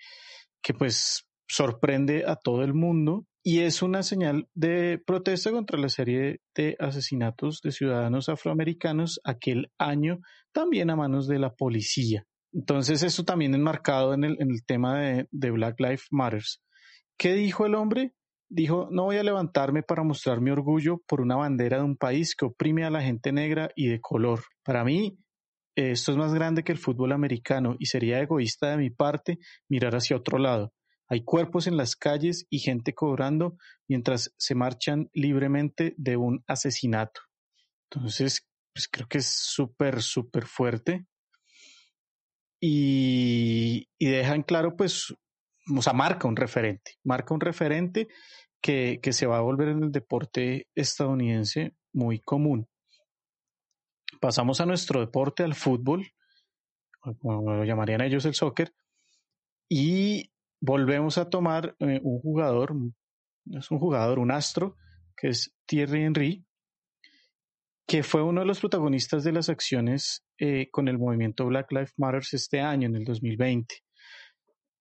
que 0.62 0.74
pues 0.74 1.26
sorprende 1.48 2.24
a 2.26 2.36
todo 2.36 2.64
el 2.64 2.74
mundo 2.74 3.26
y 3.44 3.60
es 3.60 3.84
una 3.84 4.02
señal 4.02 4.48
de 4.56 5.00
protesta 5.06 5.52
contra 5.52 5.80
la 5.80 5.90
serie 5.90 6.42
de 6.56 6.76
asesinatos 6.80 7.62
de 7.62 7.72
ciudadanos 7.72 8.28
afroamericanos 8.28 9.20
aquel 9.24 9.72
año, 9.78 10.20
también 10.52 10.90
a 10.90 10.96
manos 10.96 11.28
de 11.28 11.38
la 11.38 11.54
policía. 11.54 12.26
Entonces, 12.54 13.04
eso 13.04 13.24
también 13.24 13.54
enmarcado 13.54 14.14
en 14.14 14.24
el, 14.24 14.38
en 14.40 14.50
el 14.50 14.66
tema 14.66 15.00
de, 15.00 15.28
de 15.30 15.52
Black 15.52 15.80
Lives 15.80 16.08
Matters. 16.10 16.64
¿Qué 17.20 17.34
dijo 17.34 17.66
el 17.66 17.76
hombre? 17.76 18.14
Dijo, 18.50 18.88
no 18.92 19.04
voy 19.04 19.18
a 19.18 19.24
levantarme 19.24 19.84
para 19.84 20.04
mostrar 20.04 20.42
mi 20.42 20.52
orgullo 20.52 21.02
por 21.08 21.22
una 21.22 21.36
bandera 21.36 21.78
de 21.78 21.84
un 21.84 21.98
país 21.98 22.36
que 22.36 22.46
oprime 22.46 22.84
a 22.84 22.90
la 22.90 23.02
gente 23.02 23.32
negra 23.32 23.70
y 23.76 23.90
de 23.90 24.00
color. 24.00 24.42
Para 24.64 24.84
mí, 24.84 25.20
esto 25.76 26.14
es 26.14 26.18
más 26.18 26.34
grande 26.34 26.64
que 26.64 26.72
el 26.72 26.78
fútbol 26.78 27.12
americano 27.12 27.76
y 27.78 27.88
sería 27.88 28.22
egoísta 28.22 28.72
de 28.72 28.78
mi 28.78 28.90
parte 28.90 29.38
mirar 29.70 29.96
hacia 29.96 30.16
otro 30.16 30.38
lado. 30.38 30.72
Hay 31.08 31.24
cuerpos 31.24 31.68
en 31.68 31.78
las 31.78 31.96
calles 31.96 32.48
y 32.50 32.60
gente 32.60 32.94
cobrando 32.94 33.58
mientras 33.88 34.34
se 34.38 34.56
marchan 34.56 35.10
libremente 35.14 35.94
de 35.98 36.18
un 36.18 36.44
asesinato. 36.48 37.22
Entonces, 37.92 38.48
pues 38.74 38.88
creo 38.88 39.08
que 39.08 39.20
es 39.20 39.28
súper, 39.28 40.02
súper 40.02 40.46
fuerte. 40.46 41.06
Y, 42.60 43.88
y 44.00 44.08
dejan 44.08 44.42
claro, 44.42 44.76
pues, 44.76 45.14
o 45.76 45.82
sea, 45.82 45.94
marca 45.94 46.28
un 46.28 46.36
referente, 46.36 46.94
marca 47.04 47.34
un 47.34 47.42
referente 47.42 48.08
que, 48.62 49.00
que 49.02 49.14
se 49.14 49.28
va 49.28 49.38
a 49.38 49.42
volver 49.42 49.70
en 49.70 49.84
el 49.84 49.92
deporte 49.92 50.68
estadounidense 50.74 51.76
muy 51.94 52.20
común. 52.20 52.68
Pasamos 54.20 54.60
a 54.60 54.66
nuestro 54.66 55.00
deporte, 55.02 55.44
al 55.44 55.54
fútbol, 55.54 56.08
como 57.00 57.54
lo 57.54 57.64
llamarían 57.64 58.02
ellos 58.02 58.26
el 58.26 58.34
soccer, 58.34 58.74
y 59.70 60.32
volvemos 60.66 61.18
a 61.18 61.30
tomar 61.30 61.76
eh, 61.80 62.00
un 62.04 62.20
jugador, 62.20 62.76
es 63.52 63.72
un 63.72 63.80
jugador, 63.80 64.20
un 64.20 64.32
astro, 64.32 64.76
que 65.16 65.30
es 65.30 65.56
Thierry 65.66 66.04
Henry, 66.04 66.46
que 67.88 68.02
fue 68.04 68.24
uno 68.24 68.42
de 68.42 68.48
los 68.48 68.60
protagonistas 68.60 69.24
de 69.24 69.32
las 69.32 69.50
acciones 69.50 70.26
eh, 70.40 70.70
con 70.72 70.88
el 70.88 70.98
movimiento 70.98 71.46
Black 71.46 71.72
Lives 71.72 71.94
Matter 71.98 72.24
este 72.32 72.60
año, 72.60 72.88
en 72.88 72.96
el 72.96 73.06
2020. 73.06 73.76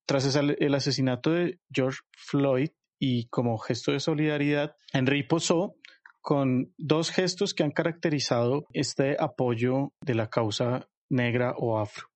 Tras 0.07 0.35
el 0.35 0.75
asesinato 0.75 1.31
de 1.31 1.59
George 1.71 1.99
Floyd 2.15 2.69
y 2.99 3.27
como 3.29 3.57
gesto 3.57 3.91
de 3.91 3.99
solidaridad, 3.99 4.75
Henry 4.93 5.23
posó 5.23 5.75
con 6.21 6.73
dos 6.77 7.11
gestos 7.11 7.53
que 7.53 7.63
han 7.63 7.71
caracterizado 7.71 8.65
este 8.73 9.17
apoyo 9.19 9.93
de 10.01 10.15
la 10.15 10.29
causa 10.29 10.87
negra 11.09 11.53
o 11.57 11.79
afro. 11.79 12.07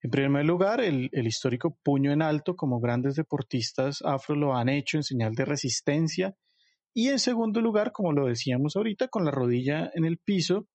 En 0.00 0.10
primer 0.10 0.44
lugar, 0.44 0.80
el, 0.80 1.10
histórico 1.12 1.76
puño 1.82 2.12
en 2.12 2.22
alto, 2.22 2.54
como 2.54 2.80
grandes 2.80 3.16
deportistas 3.16 4.00
afro 4.04 4.36
lo 4.36 4.56
han 4.56 4.68
hecho 4.68 4.96
en 4.96 5.02
señal 5.02 5.34
de 5.34 5.44
resistencia. 5.44 6.36
Y 6.94 7.08
en 7.08 7.18
segundo 7.18 7.60
lugar, 7.60 7.92
como 7.92 8.12
lo 8.12 8.26
decíamos 8.26 8.76
ahorita, 8.76 9.08
con 9.08 9.24
la 9.24 9.30
rodilla 9.30 9.90
en 9.94 10.04
el 10.04 10.18
piso, 10.18 10.68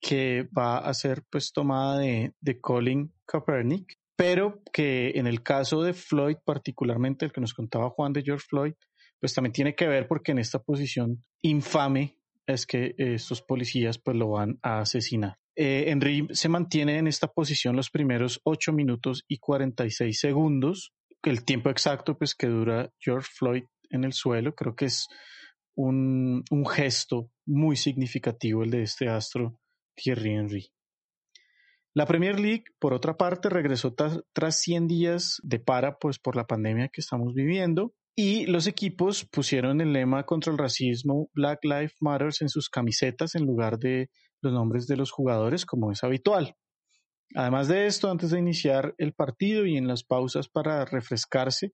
que 0.00 0.48
va 0.56 0.78
a 0.78 0.94
ser 0.94 1.22
pues 1.30 1.52
tomada 1.52 1.98
de, 1.98 2.32
de 2.40 2.60
Colin 2.60 3.12
Kaepernick, 3.26 3.94
pero 4.16 4.62
que 4.72 5.10
en 5.16 5.26
el 5.26 5.42
caso 5.42 5.82
de 5.82 5.92
Floyd, 5.92 6.36
particularmente 6.44 7.26
el 7.26 7.32
que 7.32 7.40
nos 7.40 7.54
contaba 7.54 7.90
Juan 7.90 8.12
de 8.12 8.22
George 8.22 8.46
Floyd, 8.48 8.72
pues 9.20 9.34
también 9.34 9.52
tiene 9.52 9.74
que 9.74 9.86
ver 9.86 10.08
porque 10.08 10.32
en 10.32 10.38
esta 10.38 10.58
posición 10.58 11.24
infame 11.42 12.18
es 12.46 12.66
que 12.66 12.94
estos 12.96 13.42
policías 13.42 13.98
pues 13.98 14.16
lo 14.16 14.30
van 14.30 14.58
a 14.62 14.80
asesinar. 14.80 15.36
Eh, 15.56 15.86
Henry 15.88 16.28
se 16.32 16.48
mantiene 16.48 16.98
en 16.98 17.06
esta 17.06 17.28
posición 17.28 17.76
los 17.76 17.90
primeros 17.90 18.40
8 18.44 18.72
minutos 18.72 19.24
y 19.26 19.38
46 19.38 20.18
segundos, 20.18 20.92
el 21.22 21.44
tiempo 21.44 21.70
exacto 21.70 22.16
pues 22.16 22.34
que 22.34 22.46
dura 22.46 22.90
George 23.00 23.28
Floyd 23.32 23.64
en 23.90 24.04
el 24.04 24.12
suelo, 24.12 24.54
creo 24.54 24.76
que 24.76 24.84
es 24.84 25.08
un, 25.74 26.44
un 26.50 26.66
gesto 26.66 27.30
muy 27.46 27.76
significativo 27.76 28.62
el 28.62 28.70
de 28.70 28.82
este 28.82 29.08
astro 29.08 29.58
Thierry 29.94 30.34
Henry. 30.34 30.70
La 31.94 32.04
Premier 32.04 32.38
League, 32.38 32.64
por 32.78 32.92
otra 32.92 33.16
parte, 33.16 33.48
regresó 33.48 33.94
tras 33.94 34.60
100 34.60 34.86
días 34.86 35.40
de 35.42 35.58
para 35.58 35.96
pues, 35.98 36.18
por 36.18 36.36
la 36.36 36.46
pandemia 36.46 36.88
que 36.88 37.00
estamos 37.00 37.32
viviendo 37.32 37.94
y 38.14 38.44
los 38.44 38.66
equipos 38.66 39.24
pusieron 39.24 39.80
el 39.80 39.94
lema 39.94 40.24
contra 40.24 40.52
el 40.52 40.58
racismo 40.58 41.30
Black 41.32 41.60
Lives 41.64 41.94
Matter 42.00 42.28
en 42.40 42.50
sus 42.50 42.68
camisetas 42.68 43.34
en 43.34 43.46
lugar 43.46 43.78
de 43.78 44.10
los 44.42 44.52
nombres 44.52 44.86
de 44.86 44.96
los 44.96 45.10
jugadores 45.10 45.66
como 45.66 45.92
es 45.92 46.04
habitual. 46.04 46.56
Además 47.34 47.68
de 47.68 47.86
esto, 47.86 48.10
antes 48.10 48.30
de 48.30 48.38
iniciar 48.38 48.94
el 48.98 49.12
partido 49.12 49.66
y 49.66 49.76
en 49.76 49.88
las 49.88 50.04
pausas 50.04 50.48
para 50.48 50.84
refrescarse, 50.84 51.72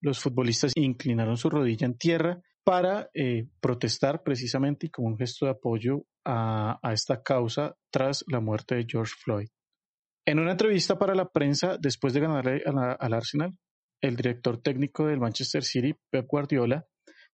los 0.00 0.20
futbolistas 0.20 0.72
inclinaron 0.76 1.36
su 1.36 1.50
rodilla 1.50 1.86
en 1.86 1.96
tierra 1.96 2.40
para 2.64 3.08
eh, 3.14 3.48
protestar 3.60 4.22
precisamente 4.22 4.86
y 4.86 4.90
como 4.90 5.08
un 5.08 5.18
gesto 5.18 5.46
de 5.46 5.52
apoyo 5.52 6.04
a, 6.24 6.78
esta 6.92 7.22
causa 7.22 7.76
tras 7.90 8.24
la 8.28 8.40
muerte 8.40 8.76
de 8.76 8.86
George 8.88 9.14
Floyd. 9.22 9.48
En 10.26 10.38
una 10.38 10.52
entrevista 10.52 10.98
para 10.98 11.14
la 11.14 11.30
prensa 11.30 11.78
después 11.78 12.12
de 12.12 12.20
ganarle 12.20 12.62
al 12.64 13.14
Arsenal, 13.14 13.56
el 14.02 14.16
director 14.16 14.60
técnico 14.62 15.06
del 15.06 15.18
Manchester 15.18 15.62
City, 15.62 15.94
Pep 16.10 16.26
Guardiola, 16.28 16.86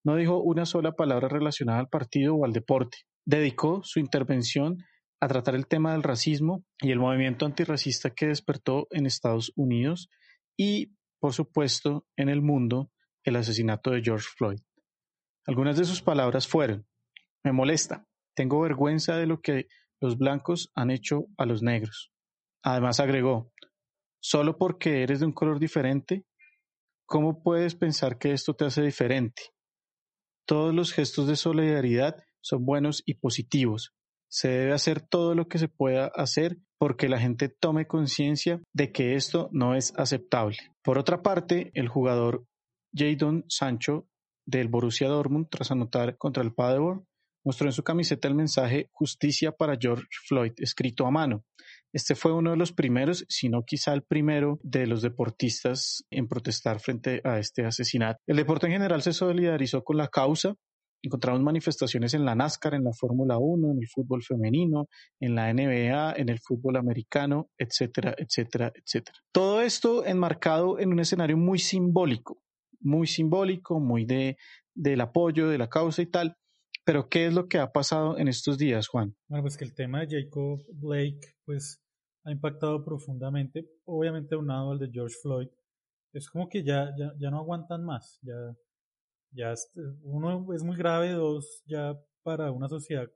no 0.05 0.17
dijo 0.17 0.41
una 0.41 0.67
sola 0.67 0.93
palabra 0.93 1.29
relacionada 1.29 1.81
al 1.81 1.89
partido 1.89 2.37
o 2.37 2.45
al 2.45 2.53
deporte. 2.53 2.99
Dedicó 3.27 3.83
su 3.85 4.01
intervención 4.01 4.85
a 5.21 5.29
tratar 5.29 5.55
el 5.55 5.67
tema 5.67 5.93
del 5.93 6.03
racismo 6.03 6.65
y 6.81 6.93
el 6.93 6.99
movimiento 6.99 7.45
antirracista 7.45 8.11
que 8.11 8.29
despertó 8.29 8.87
en 8.91 9.07
Estados 9.07 9.53
Unidos 9.57 10.09
y, 10.57 10.93
por 11.19 11.33
supuesto, 11.33 12.07
en 12.17 12.29
el 12.29 12.41
mundo, 12.41 12.91
el 13.25 13.37
asesinato 13.37 13.91
de 13.91 14.03
George 14.03 14.29
Floyd. 14.37 14.61
Algunas 15.47 15.77
de 15.77 15.85
sus 15.85 16.03
palabras 16.03 16.47
fueron, 16.47 16.87
me 17.45 17.53
molesta, 17.53 18.07
tengo 18.35 18.61
vergüenza 18.61 19.17
de 19.17 19.27
lo 19.27 19.41
que 19.41 19.67
los 20.01 20.17
blancos 20.17 20.71
han 20.75 20.91
hecho 20.91 21.27
a 21.37 21.47
los 21.47 21.63
negros. 21.63 22.13
Además 22.63 23.01
agregó, 23.01 23.53
solo 24.21 24.57
porque 24.57 25.03
eres 25.03 25.21
de 25.21 25.27
un 25.27 25.33
color 25.33 25.59
diferente 25.59 26.25
¿Cómo 27.09 27.41
puedes 27.41 27.77
pensar 27.77 28.19
que 28.19 28.33
esto 28.33 28.55
te 28.55 28.65
hace 28.65 28.83
diferente? 28.83 29.55
Todos 30.45 30.75
los 30.75 30.93
gestos 30.93 31.29
de 31.29 31.37
solidaridad 31.37 32.17
son 32.47 32.65
buenos 32.65 33.03
y 33.07 33.15
positivos. 33.15 33.93
Se 34.29 34.49
debe 34.49 34.73
hacer 34.73 35.01
todo 35.01 35.35
lo 35.35 35.49
que 35.49 35.59
se 35.59 35.69
pueda 35.69 36.07
hacer 36.15 36.59
porque 36.79 37.09
la 37.09 37.19
gente 37.19 37.49
tome 37.49 37.87
conciencia 37.87 38.61
de 38.73 38.93
que 38.93 39.15
esto 39.15 39.49
no 39.53 39.75
es 39.75 39.93
aceptable. 39.97 40.57
Por 40.85 40.99
otra 40.99 41.23
parte, 41.23 41.71
el 41.75 41.89
jugador 41.89 42.47
Jadon 42.95 43.45
Sancho 43.49 44.07
del 44.47 44.69
Borussia 44.69 45.09
Dortmund, 45.09 45.49
tras 45.51 45.73
anotar 45.73 46.17
contra 46.19 46.43
el 46.45 46.55
Paderborn, 46.55 47.05
mostró 47.45 47.67
en 47.67 47.73
su 47.73 47.83
camiseta 47.83 48.29
el 48.29 48.35
mensaje 48.35 48.89
Justicia 48.93 49.53
para 49.53 49.77
George 49.81 50.07
Floyd, 50.27 50.53
escrito 50.59 51.07
a 51.07 51.11
mano. 51.11 51.45
Este 51.93 52.15
fue 52.15 52.33
uno 52.33 52.51
de 52.51 52.57
los 52.57 52.73
primeros, 52.73 53.25
si 53.29 53.49
no 53.49 53.65
quizá 53.65 53.95
el 53.95 54.03
primero, 54.03 54.59
de 54.63 54.87
los 54.87 55.01
deportistas 55.03 56.05
en 56.11 56.29
protestar 56.29 56.81
frente 56.81 57.21
a 57.25 57.39
este 57.39 57.65
asesinato. 57.65 58.19
El 58.27 58.37
deporte 58.37 58.67
en 58.67 58.73
general 58.73 59.03
se 59.03 59.13
solidarizó 59.13 59.83
con 59.83 59.97
la 59.97 60.09
causa. 60.09 60.55
Encontramos 61.03 61.43
manifestaciones 61.43 62.15
en 62.15 62.25
la 62.25 62.35
NASCAR, 62.35 62.75
en 62.75 62.85
la 62.85 62.93
Fórmula 62.93 63.39
1, 63.39 63.73
en 63.73 63.79
el 63.79 63.89
fútbol 63.89 64.23
femenino, 64.23 64.89
en 65.21 65.35
la 65.35 65.53
NBA, 65.53 66.15
en 66.17 66.29
el 66.29 66.41
fútbol 66.41 66.77
americano, 66.77 67.51
etcétera, 67.59 68.15
etcétera, 68.19 68.73
etcétera. 68.75 69.19
Todo 69.33 69.63
esto 69.63 70.05
enmarcado 70.05 70.79
en 70.79 70.93
un 70.93 71.01
escenario 71.01 71.37
muy 71.37 71.59
simbólico, 71.59 72.43
muy 72.81 73.07
simbólico, 73.07 73.79
muy 73.79 74.05
de, 74.05 74.37
del 74.75 75.01
apoyo, 75.01 75.49
de 75.49 75.59
la 75.59 75.69
causa 75.69 76.03
y 76.03 76.07
tal. 76.07 76.37
Pero 76.85 77.09
¿qué 77.09 77.27
es 77.27 77.35
lo 77.35 77.49
que 77.49 77.59
ha 77.59 77.73
pasado 77.73 78.17
en 78.17 78.29
estos 78.29 78.59
días, 78.59 78.89
Juan? 78.89 79.17
Bueno, 79.29 79.43
pues 79.43 79.57
que 79.57 79.65
el 79.65 79.75
tema 79.75 80.05
de 80.05 80.23
Jacob 80.23 80.65
Blake, 80.73 81.35
pues 81.45 81.83
ha 82.25 82.33
impactado 82.33 82.85
profundamente, 82.85 83.67
obviamente 83.85 84.37
unado 84.37 84.73
al 84.73 84.79
de 84.79 84.91
George 84.93 85.17
Floyd, 85.23 85.49
es 86.13 86.31
como 86.31 86.49
que 86.49 86.65
ya, 86.65 86.93
ya, 86.99 87.13
ya 87.19 87.31
no 87.31 87.39
aguantan 87.39 87.85
más, 87.85 88.19
ya, 88.23 88.35
ya 89.37 89.55
uno 90.03 90.53
es 90.55 90.63
muy 90.65 90.77
grave, 90.77 91.13
dos, 91.13 91.63
ya 91.67 91.99
para 92.23 92.51
una 92.51 92.69
sociedad, 92.69 93.09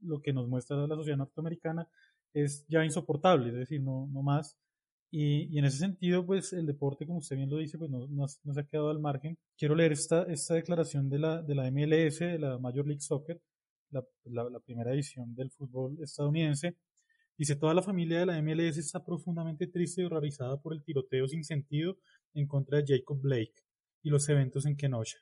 lo 0.00 0.20
que 0.22 0.32
nos 0.32 0.48
muestra 0.48 0.86
la 0.86 0.96
sociedad 0.96 1.18
norteamericana 1.18 1.88
es 2.32 2.64
ya 2.68 2.84
insoportable, 2.84 3.48
es 3.48 3.54
decir, 3.54 3.82
no, 3.82 4.08
no 4.12 4.22
más. 4.22 4.56
Y, 5.10 5.54
y 5.54 5.58
en 5.58 5.66
ese 5.66 5.78
sentido, 5.78 6.26
pues 6.26 6.52
el 6.52 6.66
deporte, 6.66 7.06
como 7.06 7.18
usted 7.18 7.36
bien 7.36 7.50
lo 7.50 7.58
dice, 7.58 7.78
pues 7.78 7.90
no, 7.90 8.06
no, 8.08 8.26
se 8.28 8.60
ha 8.60 8.66
quedado 8.66 8.90
al 8.90 9.00
margen. 9.00 9.38
Quiero 9.56 9.74
leer 9.74 9.92
esta, 9.92 10.24
esta 10.24 10.54
declaración 10.54 11.08
de 11.08 11.18
la, 11.20 11.42
de 11.42 11.54
la 11.54 11.70
MLS, 11.70 12.18
de 12.20 12.38
la 12.38 12.58
Major 12.58 12.86
League 12.86 13.00
Soccer, 13.00 13.40
la, 13.90 14.04
la 14.24 14.60
primera 14.60 14.92
edición 14.92 15.34
del 15.34 15.50
fútbol 15.52 15.98
estadounidense, 16.02 16.76
Dice, 17.36 17.56
toda 17.56 17.74
la 17.74 17.82
familia 17.82 18.20
de 18.20 18.26
la 18.26 18.40
MLS 18.40 18.78
está 18.78 19.04
profundamente 19.04 19.66
triste 19.66 20.02
y 20.02 20.04
horrorizada 20.04 20.56
por 20.60 20.72
el 20.72 20.84
tiroteo 20.84 21.26
sin 21.26 21.42
sentido 21.42 21.98
en 22.32 22.46
contra 22.46 22.80
de 22.80 22.84
Jacob 22.86 23.20
Blake 23.20 23.54
y 24.02 24.10
los 24.10 24.28
eventos 24.28 24.66
en 24.66 24.76
Kenosha. 24.76 25.18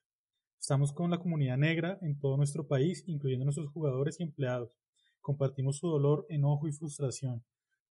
Estamos 0.62 0.92
con 0.92 1.10
la 1.10 1.18
comunidad 1.18 1.58
negra 1.58 1.98
en 2.02 2.20
todo 2.20 2.36
nuestro 2.36 2.68
país, 2.68 3.02
incluyendo 3.08 3.44
nuestros 3.44 3.68
jugadores 3.70 4.20
y 4.20 4.22
empleados. 4.22 4.70
Compartimos 5.20 5.78
su 5.78 5.88
dolor, 5.88 6.24
enojo 6.28 6.68
y 6.68 6.72
frustración. 6.72 7.42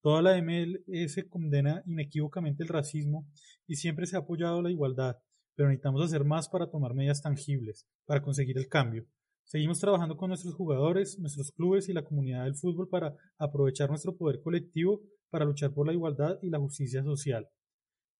Toda 0.01 0.21
la 0.21 0.41
MLS 0.41 1.25
condena 1.29 1.83
inequívocamente 1.85 2.63
el 2.63 2.69
racismo 2.69 3.27
y 3.67 3.75
siempre 3.75 4.05
se 4.05 4.15
ha 4.15 4.19
apoyado 4.19 4.61
la 4.61 4.71
igualdad, 4.71 5.17
pero 5.53 5.67
necesitamos 5.67 6.01
hacer 6.01 6.23
más 6.23 6.47
para 6.47 6.69
tomar 6.69 6.93
medidas 6.93 7.21
tangibles, 7.21 7.89
para 8.05 8.21
conseguir 8.21 8.57
el 8.57 8.69
cambio. 8.69 9.05
Seguimos 9.43 9.81
trabajando 9.81 10.15
con 10.15 10.29
nuestros 10.29 10.53
jugadores, 10.53 11.19
nuestros 11.19 11.51
clubes 11.51 11.89
y 11.89 11.93
la 11.93 12.05
comunidad 12.05 12.45
del 12.45 12.55
fútbol 12.55 12.87
para 12.87 13.13
aprovechar 13.37 13.89
nuestro 13.89 14.15
poder 14.15 14.39
colectivo 14.39 15.01
para 15.29 15.43
luchar 15.43 15.73
por 15.73 15.87
la 15.87 15.93
igualdad 15.93 16.39
y 16.41 16.49
la 16.49 16.59
justicia 16.59 17.03
social. 17.03 17.49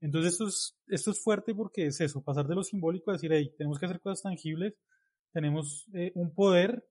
Entonces 0.01 0.33
esto 0.33 0.47
es, 0.47 0.77
esto 0.87 1.11
es 1.11 1.23
fuerte 1.23 1.53
porque 1.53 1.85
es 1.85 2.01
eso, 2.01 2.23
pasar 2.23 2.47
de 2.47 2.55
lo 2.55 2.63
simbólico 2.63 3.11
a 3.11 3.13
decir, 3.13 3.31
hey, 3.31 3.53
tenemos 3.57 3.79
que 3.79 3.85
hacer 3.85 4.01
cosas 4.01 4.23
tangibles, 4.23 4.73
tenemos 5.31 5.87
eh, 5.93 6.11
un 6.15 6.33
poder, 6.33 6.83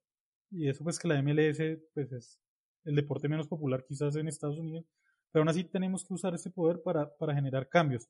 y 0.50 0.68
eso 0.68 0.84
pues 0.84 0.98
que 0.98 1.08
la 1.08 1.20
MLS 1.20 1.58
pues 1.92 2.12
es 2.12 2.40
el 2.84 2.94
deporte 2.94 3.28
menos 3.28 3.48
popular 3.48 3.84
quizás 3.86 4.14
en 4.16 4.28
Estados 4.28 4.58
Unidos, 4.58 4.86
pero 5.32 5.42
aún 5.42 5.48
así 5.48 5.64
tenemos 5.64 6.04
que 6.04 6.14
usar 6.14 6.34
ese 6.34 6.50
poder 6.50 6.82
para, 6.82 7.14
para 7.16 7.34
generar 7.34 7.68
cambios. 7.68 8.08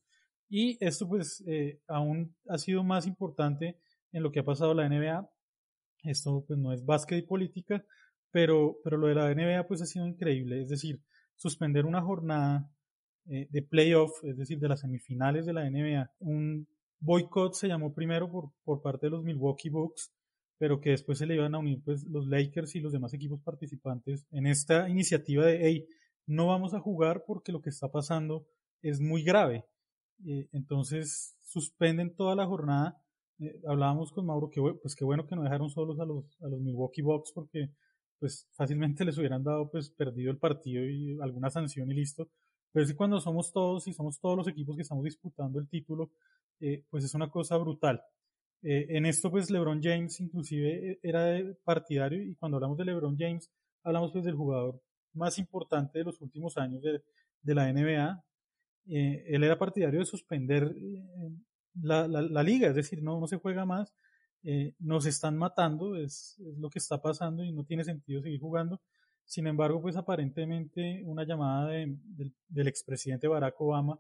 Y 0.49 0.77
esto 0.85 1.09
pues 1.09 1.43
eh, 1.47 1.81
aún 1.89 2.37
ha 2.49 2.59
sido 2.59 2.85
más 2.85 3.07
importante 3.07 3.81
en 4.13 4.23
lo 4.23 4.33
que 4.33 4.41
ha 4.41 4.45
pasado 4.45 4.75
la 4.75 4.89
NBA, 4.89 5.31
esto 6.05 6.45
pues 6.47 6.59
no 6.59 6.73
es 6.73 6.85
básquet 6.85 7.19
y 7.19 7.27
política, 7.27 7.85
pero, 8.31 8.79
pero 8.85 8.97
lo 8.97 9.07
de 9.07 9.15
la 9.15 9.35
NBA 9.35 9.67
pues 9.67 9.81
ha 9.83 9.87
sido 9.87 10.07
increíble. 10.07 10.63
Es 10.63 10.69
decir, 10.69 11.01
suspender 11.37 11.87
una 11.87 12.03
jornada 12.03 12.71
eh, 13.29 13.49
de 13.51 13.63
playoff, 13.63 14.13
es 14.25 14.37
decir, 14.37 14.59
de 14.59 14.69
las 14.69 14.81
semifinales 14.81 15.47
de 15.47 15.53
la 15.53 15.69
NBA. 15.69 16.11
Un 16.21 16.67
boicot 17.01 17.55
se 17.55 17.69
llamó 17.69 17.93
primero 17.93 18.31
por, 18.31 18.51
por 18.65 18.83
parte 18.83 19.07
de 19.07 19.11
los 19.11 19.25
Milwaukee 19.25 19.71
Bucks, 19.71 20.13
pero 20.59 20.81
que 20.81 20.91
después 20.91 21.19
se 21.19 21.27
le 21.27 21.35
iban 21.35 21.55
a 21.55 21.59
unir 21.59 21.83
pues 21.85 22.05
los 22.05 22.27
Lakers 22.27 22.77
y 22.77 22.81
los 22.81 22.93
demás 22.93 23.15
equipos 23.15 23.41
participantes 23.43 24.27
en 24.31 24.47
esta 24.47 24.89
iniciativa 24.89 25.47
de, 25.47 25.61
hey, 25.63 25.87
no 26.27 26.47
vamos 26.47 26.75
a 26.75 26.81
jugar 26.81 27.25
porque 27.27 27.53
lo 27.53 27.61
que 27.61 27.71
está 27.71 27.91
pasando 27.91 28.47
es 28.83 29.01
muy 29.01 29.23
grave. 29.23 29.65
Eh, 30.27 30.49
entonces 30.53 31.37
suspenden 31.43 32.15
toda 32.15 32.35
la 32.35 32.47
jornada. 32.47 33.03
Eh, 33.39 33.61
hablábamos 33.67 34.13
con 34.13 34.27
Mauro 34.27 34.51
que 34.51 34.61
pues 34.83 34.95
qué 34.95 35.05
bueno 35.05 35.27
que 35.27 35.35
no 35.35 35.43
dejaron 35.43 35.71
solos 35.71 35.99
a 35.99 36.05
los, 36.05 36.25
a 36.43 36.49
los 36.49 36.61
Milwaukee 36.61 37.03
Bucks 37.03 37.33
porque 37.35 37.71
pues 38.19 38.49
fácilmente 38.53 39.05
les 39.07 39.19
hubieran 39.19 39.43
dado 39.43 39.71
pues 39.71 39.91
perdido 39.91 40.31
el 40.31 40.39
partido 40.39 40.85
y 40.85 41.19
alguna 41.21 41.51
sanción 41.51 41.91
y 41.91 41.95
listo. 41.95 42.29
Pero 42.73 42.85
es 42.85 42.91
que 42.91 42.97
cuando 42.97 43.21
somos 43.21 43.53
todos 43.53 43.87
y 43.89 43.93
somos 43.93 44.21
todos 44.21 44.37
los 44.37 44.49
equipos 44.49 44.77
que 44.77 44.83
estamos 44.83 45.05
disputando 45.05 45.59
el 45.59 45.69
título, 45.69 46.11
eh, 46.61 46.85
pues 46.91 47.05
es 47.05 47.15
una 47.15 47.31
cosa 47.31 47.57
brutal. 47.57 48.03
en 48.63 49.07
esto 49.07 49.31
pues 49.31 49.51
LeBron 49.51 49.81
James 49.83 50.21
inclusive 50.21 50.99
era 51.03 51.43
partidario 51.65 52.23
y 52.23 52.35
cuando 52.35 52.59
hablamos 52.59 52.77
de 52.77 52.85
LeBron 52.85 53.17
James 53.19 53.51
hablamos 53.83 54.13
pues 54.13 54.25
del 54.25 54.35
jugador 54.35 54.83
más 55.15 55.39
importante 55.39 55.99
de 55.99 56.05
los 56.05 56.21
últimos 56.21 56.57
años 56.57 56.83
de, 56.83 57.03
de 57.43 57.55
la 57.55 57.73
NBA, 57.73 58.23
eh, 58.87 59.25
él 59.29 59.45
era 59.45 59.59
partidario 59.59 60.01
de 60.01 60.07
suspender 60.07 60.75
eh, 60.77 61.31
la, 61.83 62.07
la, 62.09 62.43
liga, 62.43 62.69
es 62.69 62.75
decir, 62.75 63.03
no, 63.03 63.21
no 63.21 63.27
se 63.27 63.37
juega 63.37 63.65
más, 63.65 63.95
eh, 64.43 64.75
nos 64.79 65.07
están 65.07 65.37
matando, 65.37 65.97
es, 65.97 66.39
es, 66.41 66.59
lo 66.59 66.71
que 66.71 66.79
está 66.79 67.01
pasando 67.01 67.45
y 67.45 67.53
no 67.53 67.65
tiene 67.65 67.85
sentido 67.85 68.23
seguir 68.23 68.41
jugando. 68.41 68.81
Sin 69.31 69.47
embargo, 69.47 69.81
pues 69.81 69.95
aparentemente 69.95 71.05
una 71.05 71.23
llamada 71.25 71.69
de, 71.69 71.97
del 72.49 72.67
expresidente 72.67 73.29
Barack 73.29 73.61
Obama 73.61 73.97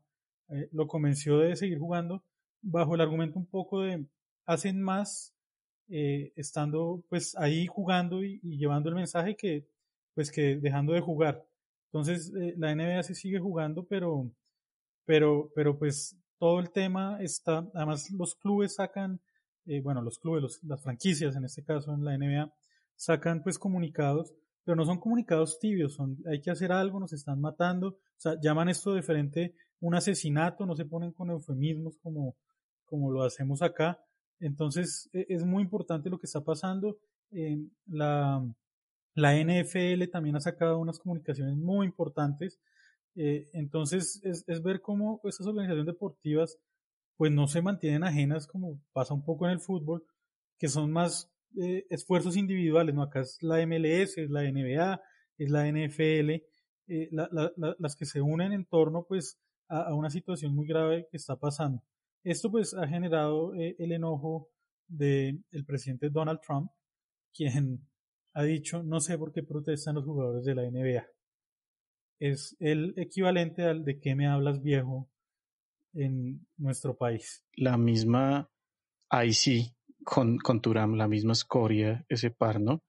lo 0.72 0.88
convenció 0.88 1.38
de 1.38 1.54
seguir 1.54 1.78
jugando 1.78 2.24
bajo 2.60 2.96
el 2.96 3.00
argumento 3.00 3.38
un 3.38 3.46
poco 3.46 3.82
de 3.82 4.04
hacen 4.44 4.82
más 4.82 5.32
estando 5.88 7.04
pues 7.08 7.36
ahí 7.36 7.68
jugando 7.68 8.24
y, 8.24 8.40
llevando 8.42 8.88
el 8.88 8.96
mensaje 8.96 9.36
que 9.36 9.68
pues 10.14 10.32
que 10.32 10.56
dejando 10.56 10.94
de 10.94 11.00
jugar. 11.00 11.46
Entonces 11.92 12.32
la 12.56 12.74
NBA 12.74 13.04
se 13.04 13.14
sigue 13.14 13.38
jugando, 13.38 13.84
pero 13.84 14.32
pero, 15.04 15.50
pero 15.54 15.78
pues 15.78 16.16
todo 16.38 16.58
el 16.58 16.70
tema 16.70 17.18
está, 17.20 17.68
además 17.74 18.10
los 18.10 18.34
clubes 18.34 18.76
sacan, 18.76 19.20
eh, 19.66 19.80
bueno, 19.80 20.02
los 20.02 20.18
clubes, 20.18 20.60
las 20.62 20.82
franquicias 20.82 21.36
en 21.36 21.44
este 21.44 21.62
caso 21.62 21.92
en 21.92 22.04
la 22.04 22.16
NBA, 22.16 22.52
sacan 22.96 23.42
pues 23.42 23.58
comunicados, 23.58 24.32
pero 24.64 24.76
no 24.76 24.84
son 24.84 24.98
comunicados 24.98 25.58
tibios, 25.58 25.94
son, 25.94 26.18
hay 26.30 26.40
que 26.40 26.50
hacer 26.50 26.72
algo, 26.72 27.00
nos 27.00 27.12
están 27.12 27.40
matando, 27.40 27.88
o 27.88 27.98
sea, 28.16 28.38
llaman 28.40 28.68
esto 28.68 28.94
diferente 28.94 29.54
un 29.80 29.94
asesinato, 29.94 30.66
no 30.66 30.76
se 30.76 30.84
ponen 30.84 31.12
con 31.12 31.30
eufemismos 31.30 31.96
como, 32.02 32.36
como 32.84 33.10
lo 33.10 33.22
hacemos 33.22 33.62
acá. 33.62 33.98
Entonces 34.38 35.08
e, 35.12 35.26
es 35.30 35.44
muy 35.44 35.62
importante 35.62 36.10
lo 36.10 36.18
que 36.18 36.26
está 36.26 36.42
pasando. 36.44 36.98
Eh, 37.30 37.58
la, 37.86 38.44
la 39.14 39.36
NFL 39.36 40.10
también 40.12 40.36
ha 40.36 40.40
sacado 40.40 40.78
unas 40.78 40.98
comunicaciones 40.98 41.56
muy 41.56 41.86
importantes 41.86 42.60
eh, 43.16 43.48
entonces 43.52 44.20
es, 44.22 44.44
es, 44.46 44.62
ver 44.62 44.80
cómo 44.80 45.20
estas 45.24 45.46
organizaciones 45.46 45.86
deportivas 45.86 46.58
pues 47.16 47.32
no 47.32 47.48
se 47.48 47.60
mantienen 47.60 48.04
ajenas 48.04 48.46
como 48.46 48.80
pasa 48.92 49.14
un 49.14 49.24
poco 49.24 49.46
en 49.46 49.52
el 49.52 49.60
fútbol, 49.60 50.04
que 50.58 50.68
son 50.68 50.92
más 50.92 51.30
eh, 51.56 51.86
esfuerzos 51.90 52.36
individuales, 52.36 52.94
¿no? 52.94 53.02
Acá 53.02 53.20
es 53.20 53.38
la 53.42 53.64
MLS, 53.66 54.18
es 54.18 54.30
la 54.30 54.42
NBA, 54.42 55.00
es 55.38 55.50
la 55.50 55.66
NFL, 55.66 56.30
eh, 56.88 57.08
la, 57.12 57.28
la, 57.32 57.76
las 57.78 57.96
que 57.96 58.04
se 58.04 58.20
unen 58.20 58.52
en 58.52 58.64
torno 58.66 59.04
pues 59.08 59.38
a, 59.68 59.94
una 59.94 60.10
situación 60.10 60.54
muy 60.54 60.66
grave 60.66 61.06
que 61.10 61.16
está 61.16 61.36
pasando. 61.36 61.82
Esto 62.22 62.50
pues 62.50 62.74
ha 62.74 62.86
generado 62.86 63.54
el 63.54 63.92
enojo 63.92 64.50
del 64.86 65.42
el 65.50 65.64
presidente 65.64 66.10
Donald 66.10 66.40
Trump, 66.46 66.70
quien 67.32 67.88
ha 68.34 68.42
dicho 68.42 68.82
no 68.82 69.00
sé 69.00 69.16
por 69.16 69.32
qué 69.32 69.42
protestan 69.42 69.94
los 69.94 70.04
jugadores 70.04 70.44
de 70.44 70.54
la 70.54 70.62
NBA 70.62 71.06
es 72.20 72.54
el 72.60 72.92
equivalente 72.96 73.64
al 73.64 73.82
de 73.82 73.98
qué 73.98 74.14
me 74.14 74.28
hablas 74.28 74.62
viejo 74.62 75.10
en 75.94 76.46
nuestro 76.58 76.96
país. 76.96 77.44
La 77.54 77.78
misma, 77.78 78.48
ahí 79.08 79.32
sí, 79.32 79.74
con, 80.04 80.38
con 80.38 80.60
Turam, 80.60 80.94
la 80.94 81.08
misma 81.08 81.32
escoria, 81.32 82.04
ese 82.08 82.30
par, 82.30 82.60
¿no? 82.60 82.82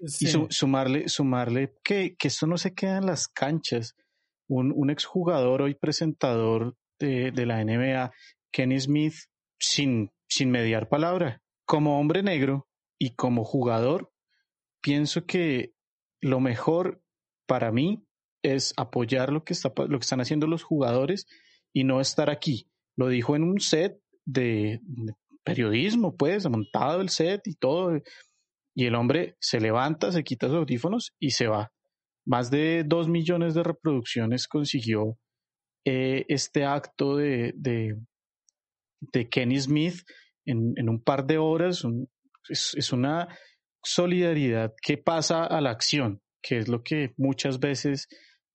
Y 0.00 0.26
sumarle, 0.50 1.08
sumarle 1.08 1.74
que, 1.82 2.16
que 2.16 2.28
esto 2.28 2.46
no 2.46 2.58
se 2.58 2.74
queda 2.74 2.98
en 2.98 3.06
las 3.06 3.28
canchas. 3.28 3.94
Un, 4.48 4.72
un 4.74 4.90
exjugador 4.90 5.62
hoy 5.62 5.74
presentador 5.74 6.76
de, 6.98 7.32
de 7.32 7.46
la 7.46 7.64
NBA, 7.64 8.12
Kenny 8.52 8.80
Smith, 8.80 9.14
sin, 9.58 10.10
sin 10.28 10.50
mediar 10.50 10.88
palabra, 10.88 11.42
como 11.64 11.98
hombre 11.98 12.22
negro 12.22 12.68
y 12.98 13.14
como 13.14 13.44
jugador, 13.44 14.12
pienso 14.80 15.26
que 15.26 15.72
lo 16.20 16.40
mejor 16.40 17.02
para 17.46 17.72
mí 17.72 18.06
es 18.42 18.72
apoyar 18.76 19.32
lo 19.32 19.44
que, 19.44 19.52
está, 19.52 19.72
lo 19.76 19.98
que 19.98 20.04
están 20.04 20.20
haciendo 20.20 20.46
los 20.46 20.62
jugadores 20.62 21.26
y 21.72 21.84
no 21.84 22.00
estar 22.00 22.30
aquí. 22.30 22.70
Lo 22.96 23.08
dijo 23.08 23.36
en 23.36 23.42
un 23.42 23.60
set 23.60 24.00
de, 24.24 24.80
periodismo, 25.46 26.16
pues, 26.16 26.46
montado 26.50 27.00
el 27.00 27.08
set 27.08 27.46
y 27.46 27.54
todo. 27.54 27.98
Y 28.74 28.86
el 28.86 28.96
hombre 28.96 29.36
se 29.40 29.60
levanta, 29.60 30.12
se 30.12 30.24
quita 30.24 30.48
sus 30.48 30.56
audífonos 30.56 31.14
y 31.18 31.30
se 31.30 31.46
va. 31.46 31.72
Más 32.26 32.50
de 32.50 32.82
dos 32.84 33.08
millones 33.08 33.54
de 33.54 33.62
reproducciones 33.62 34.48
consiguió 34.48 35.16
eh, 35.86 36.26
este 36.28 36.64
acto 36.64 37.16
de, 37.16 37.54
de, 37.54 39.28
Kenny 39.30 39.58
Smith 39.60 40.02
en, 40.44 40.74
en 40.76 40.88
un 40.88 41.00
par 41.02 41.24
de 41.24 41.38
horas. 41.38 41.84
es, 42.48 42.74
es 42.74 42.92
una 42.92 43.28
solidaridad 43.82 44.74
que 44.82 44.98
pasa 44.98 45.44
a 45.44 45.60
la 45.60 45.70
acción, 45.70 46.20
que 46.42 46.58
es 46.58 46.68
lo 46.68 46.82
que 46.82 47.14
muchas 47.16 47.60
veces 47.60 48.08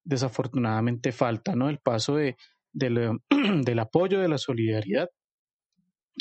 desafortunadamente 0.03 1.13
falta, 1.13 1.55
¿no? 1.55 1.69
El 1.69 1.79
paso 1.79 2.15
de, 2.15 2.35
del 2.73 3.19
apoyo, 3.79 4.19
de 4.19 4.27
la 4.27 4.37
solidaridad 4.37 5.07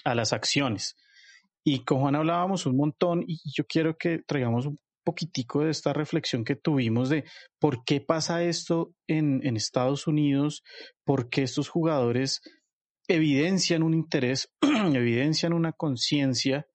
a 0.04 0.14
las 0.14 0.32
acciones. 0.32 0.96
Y 1.64 1.84
con 1.84 2.00
Juan 2.00 2.16
hablábamos 2.16 2.66
un 2.66 2.76
montón 2.76 3.22
y 3.26 3.38
yo 3.54 3.64
quiero 3.66 3.96
que 3.98 4.20
traigamos 4.26 4.66
un 4.66 4.78
poquitico 5.04 5.64
de 5.64 5.70
esta 5.70 5.92
reflexión 5.92 6.44
que 6.44 6.56
tuvimos 6.56 7.08
de 7.08 7.24
por 7.58 7.84
qué 7.84 8.00
pasa 8.00 8.42
esto 8.44 8.92
en, 9.06 9.56
Estados 9.56 10.06
Unidos, 10.06 10.62
por 11.04 11.28
qué 11.28 11.42
estos 11.42 11.68
jugadores 11.68 12.40
evidencian 13.08 13.82
un 13.82 13.94
interés, 13.94 14.52
evidencian 14.94 15.52
una 15.52 15.72
conciencia 15.72 16.66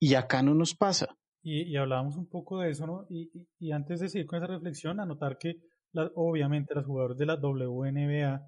y 0.00 0.14
acá 0.14 0.42
no 0.42 0.54
nos 0.54 0.74
pasa. 0.74 1.08
Y, 1.42 1.62
y, 1.72 1.76
hablábamos 1.76 2.16
un 2.16 2.28
poco 2.28 2.60
de 2.60 2.70
eso, 2.70 2.86
¿no? 2.86 3.06
Y, 3.10 3.72
antes 3.72 4.00
de 4.00 4.08
seguir 4.08 4.26
con 4.26 4.38
esa 4.38 4.46
reflexión, 4.46 5.00
anotar 5.00 5.38
que 5.38 5.56
obviamente 6.14 6.74
las 6.74 6.86
jugadoras 6.86 7.18
de 7.18 7.26
la 7.26 7.34
WNBA, 7.34 8.40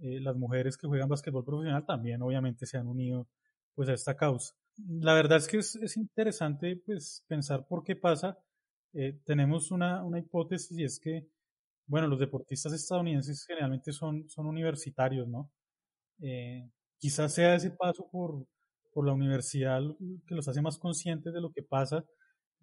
eh, 0.00 0.20
las 0.20 0.36
mujeres 0.36 0.76
que 0.76 0.86
juegan 0.86 1.08
básquetbol 1.08 1.44
profesional 1.44 1.84
también 1.86 2.22
obviamente 2.22 2.66
se 2.66 2.78
han 2.78 2.86
unido 2.86 3.28
pues 3.74 3.88
a 3.88 3.94
esta 3.94 4.16
causa. 4.16 4.54
La 4.86 5.14
verdad 5.14 5.38
es 5.38 5.48
que 5.48 5.58
es, 5.58 5.76
es 5.76 5.96
interesante 5.96 6.76
pues 6.84 7.24
pensar 7.28 7.66
por 7.66 7.82
qué 7.82 7.96
pasa. 7.96 8.38
Eh, 8.92 9.20
tenemos 9.24 9.70
una, 9.70 10.04
una 10.04 10.18
hipótesis 10.18 10.78
y 10.78 10.84
es 10.84 10.98
que, 11.00 11.28
bueno, 11.86 12.06
los 12.06 12.18
deportistas 12.18 12.72
estadounidenses 12.72 13.44
generalmente 13.46 13.92
son, 13.92 14.28
son 14.28 14.46
universitarios, 14.46 15.28
¿no? 15.28 15.50
Eh, 16.20 16.68
quizás 16.98 17.34
sea 17.34 17.54
ese 17.54 17.70
paso 17.70 18.08
por, 18.10 18.46
por 18.92 19.06
la 19.06 19.12
universidad 19.12 19.80
que 20.26 20.34
los 20.34 20.48
hace 20.48 20.62
más 20.62 20.78
conscientes 20.78 21.32
de 21.32 21.40
lo 21.40 21.52
que 21.52 21.62
pasa, 21.62 22.04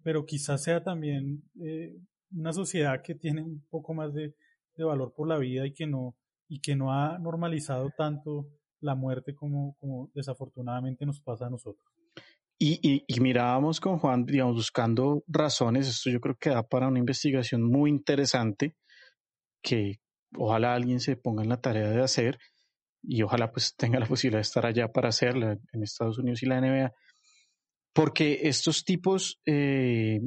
pero 0.02 0.26
quizás 0.26 0.62
sea 0.62 0.82
también 0.82 1.42
eh, 1.62 1.96
una 2.32 2.52
sociedad 2.52 3.02
que 3.02 3.14
tiene 3.14 3.42
un 3.42 3.64
poco 3.70 3.94
más 3.94 4.12
de, 4.12 4.34
de, 4.76 4.84
valor 4.84 5.14
por 5.14 5.28
la 5.28 5.38
vida 5.38 5.66
y 5.66 5.72
que 5.72 5.86
no, 5.86 6.16
y 6.48 6.60
que 6.60 6.76
no 6.76 6.92
ha 6.92 7.18
normalizado 7.18 7.90
tanto 7.96 8.48
la 8.80 8.94
muerte 8.94 9.34
como, 9.34 9.76
como 9.78 10.10
desafortunadamente 10.14 11.06
nos 11.06 11.20
pasa 11.20 11.46
a 11.46 11.50
nosotros. 11.50 11.84
Y, 12.58 12.78
y, 12.82 13.04
y, 13.06 13.20
mirábamos 13.20 13.80
con 13.80 13.98
Juan, 13.98 14.24
digamos, 14.24 14.54
buscando 14.54 15.22
razones, 15.26 15.88
esto 15.88 16.08
yo 16.08 16.20
creo 16.20 16.36
que 16.36 16.50
da 16.50 16.62
para 16.62 16.88
una 16.88 16.98
investigación 16.98 17.62
muy 17.62 17.90
interesante 17.90 18.74
que 19.62 20.00
ojalá 20.34 20.74
alguien 20.74 21.00
se 21.00 21.16
ponga 21.16 21.42
en 21.42 21.50
la 21.50 21.60
tarea 21.60 21.90
de 21.90 22.02
hacer 22.02 22.38
y 23.02 23.22
ojalá 23.22 23.52
pues 23.52 23.74
tenga 23.76 23.98
la 23.98 24.06
posibilidad 24.06 24.38
de 24.38 24.42
estar 24.42 24.64
allá 24.64 24.90
para 24.90 25.10
hacerla 25.10 25.58
en 25.72 25.82
Estados 25.82 26.18
Unidos 26.18 26.42
y 26.42 26.46
la 26.46 26.60
NBA, 26.60 26.92
porque 27.92 28.40
estos 28.44 28.84
tipos 28.84 29.38
eh, 29.44 30.20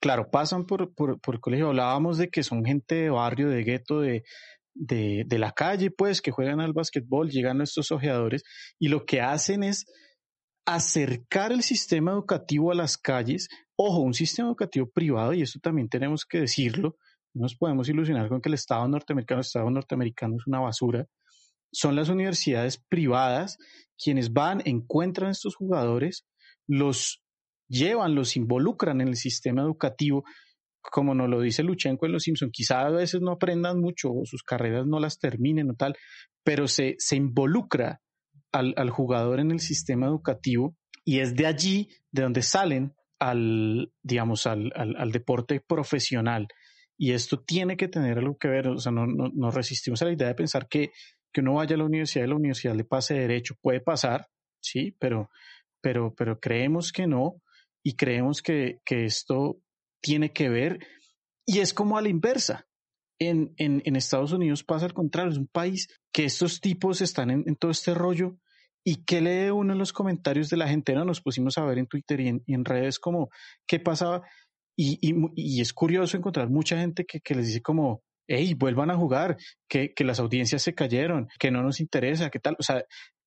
claro, 0.00 0.30
pasan 0.30 0.66
por, 0.66 0.94
por, 0.94 1.18
por, 1.18 1.34
el 1.34 1.40
colegio. 1.40 1.68
Hablábamos 1.68 2.18
de 2.18 2.28
que 2.28 2.42
son 2.42 2.62
gente 2.62 2.94
de 2.94 3.10
barrio, 3.10 3.48
de 3.48 3.64
gueto, 3.64 4.00
de, 4.00 4.22
de, 4.74 5.26
la 5.38 5.52
calle, 5.52 5.90
pues, 5.90 6.20
que 6.20 6.30
juegan 6.30 6.60
al 6.60 6.72
básquetbol, 6.72 7.30
llegan 7.30 7.60
estos 7.60 7.92
ojeadores 7.92 8.42
y 8.78 8.88
lo 8.88 9.04
que 9.04 9.20
hacen 9.20 9.62
es 9.62 9.86
acercar 10.66 11.52
el 11.52 11.62
sistema 11.62 12.12
educativo 12.12 12.72
a 12.72 12.74
las 12.74 12.96
calles. 12.96 13.48
Ojo, 13.76 14.00
un 14.00 14.14
sistema 14.14 14.48
educativo 14.48 14.90
privado, 14.90 15.32
y 15.32 15.42
esto 15.42 15.60
también 15.60 15.88
tenemos 15.88 16.24
que 16.24 16.40
decirlo, 16.40 16.96
no 17.34 17.42
nos 17.42 17.56
podemos 17.56 17.88
ilusionar 17.88 18.28
con 18.28 18.40
que 18.40 18.48
el 18.48 18.54
Estado 18.54 18.86
norteamericano, 18.88 19.40
el 19.40 19.46
Estado 19.46 19.70
norteamericano 19.70 20.36
es 20.36 20.46
una 20.46 20.60
basura. 20.60 21.06
Son 21.72 21.96
las 21.96 22.08
universidades 22.08 22.78
privadas 22.88 23.58
quienes 23.98 24.32
van, 24.32 24.62
encuentran 24.64 25.28
a 25.28 25.32
estos 25.32 25.56
jugadores, 25.56 26.24
los 26.66 27.22
llevan, 27.68 28.14
los 28.14 28.36
involucran 28.36 29.00
en 29.00 29.08
el 29.08 29.16
sistema 29.16 29.62
educativo, 29.62 30.24
como 30.90 31.14
nos 31.14 31.28
lo 31.28 31.40
dice 31.40 31.62
Luchenko 31.62 32.06
en 32.06 32.12
Los 32.12 32.24
Simpson, 32.24 32.50
quizá 32.50 32.82
a 32.82 32.90
veces 32.90 33.20
no 33.20 33.32
aprendan 33.32 33.80
mucho 33.80 34.12
o 34.12 34.24
sus 34.24 34.42
carreras 34.42 34.86
no 34.86 35.00
las 35.00 35.18
terminen 35.18 35.70
o 35.70 35.74
tal, 35.74 35.96
pero 36.44 36.68
se, 36.68 36.96
se 36.98 37.16
involucra 37.16 38.00
al, 38.52 38.74
al 38.76 38.90
jugador 38.90 39.40
en 39.40 39.50
el 39.50 39.60
sistema 39.60 40.06
educativo 40.06 40.76
y 41.04 41.20
es 41.20 41.34
de 41.34 41.46
allí 41.46 41.88
de 42.10 42.22
donde 42.22 42.42
salen 42.42 42.94
al, 43.18 43.92
digamos, 44.02 44.46
al, 44.46 44.72
al, 44.74 45.12
deporte 45.12 45.60
profesional. 45.60 46.48
Y 46.96 47.12
esto 47.12 47.42
tiene 47.42 47.76
que 47.76 47.88
tener 47.88 48.18
algo 48.18 48.36
que 48.38 48.48
ver, 48.48 48.68
o 48.68 48.78
sea, 48.78 48.92
no, 48.92 49.06
no, 49.06 49.30
no 49.34 49.50
resistimos 49.50 50.00
a 50.02 50.06
la 50.06 50.12
idea 50.12 50.28
de 50.28 50.34
pensar 50.34 50.68
que, 50.68 50.90
que 51.32 51.40
uno 51.40 51.54
vaya 51.54 51.74
a 51.74 51.78
la 51.78 51.84
universidad 51.84 52.24
y 52.24 52.28
la 52.28 52.36
universidad 52.36 52.74
le 52.74 52.84
pase 52.84 53.14
derecho. 53.14 53.54
Puede 53.60 53.80
pasar, 53.80 54.28
sí, 54.60 54.96
pero, 54.98 55.30
pero, 55.80 56.14
pero 56.14 56.38
creemos 56.38 56.92
que 56.92 57.06
no 57.06 57.40
y 57.82 57.96
creemos 57.96 58.42
que, 58.42 58.80
que 58.84 59.04
esto 59.04 59.58
tiene 60.04 60.32
que 60.32 60.50
ver 60.50 60.86
y 61.46 61.60
es 61.60 61.72
como 61.72 61.96
a 61.96 62.02
la 62.02 62.10
inversa. 62.10 62.66
En, 63.18 63.54
en, 63.56 63.96
Estados 63.96 64.32
Unidos 64.32 64.64
pasa 64.64 64.84
al 64.84 64.92
contrario, 64.92 65.32
es 65.32 65.38
un 65.38 65.46
país 65.46 65.88
que 66.12 66.24
estos 66.24 66.60
tipos 66.60 67.00
están 67.00 67.30
en, 67.30 67.56
todo 67.56 67.70
este 67.70 67.94
rollo 67.94 68.36
y 68.84 69.04
que 69.04 69.20
lee 69.20 69.50
uno 69.50 69.72
en 69.72 69.78
los 69.78 69.92
comentarios 69.92 70.50
de 70.50 70.58
la 70.58 70.68
gente, 70.68 70.94
¿no? 70.94 71.04
Nos 71.04 71.22
pusimos 71.22 71.56
a 71.56 71.64
ver 71.64 71.78
en 71.78 71.86
Twitter 71.86 72.20
y 72.20 72.28
en, 72.28 72.42
y 72.44 72.54
en 72.54 72.64
redes 72.64 72.98
como 72.98 73.30
qué 73.66 73.78
pasaba 73.78 74.22
y, 74.76 74.98
y, 75.00 75.14
y, 75.36 75.60
es 75.60 75.72
curioso 75.72 76.16
encontrar 76.16 76.50
mucha 76.50 76.76
gente 76.76 77.06
que, 77.06 77.20
que 77.20 77.34
les 77.36 77.46
dice 77.46 77.62
como, 77.62 78.02
hey, 78.26 78.52
vuelvan 78.54 78.90
a 78.90 78.96
jugar, 78.96 79.38
que, 79.68 79.94
que 79.94 80.04
las 80.04 80.18
audiencias 80.18 80.60
se 80.60 80.74
cayeron, 80.74 81.28
que 81.38 81.52
no 81.52 81.62
nos 81.62 81.80
interesa, 81.80 82.30
qué 82.30 82.40
tal. 82.40 82.56
O 82.58 82.62
sea, 82.64 82.84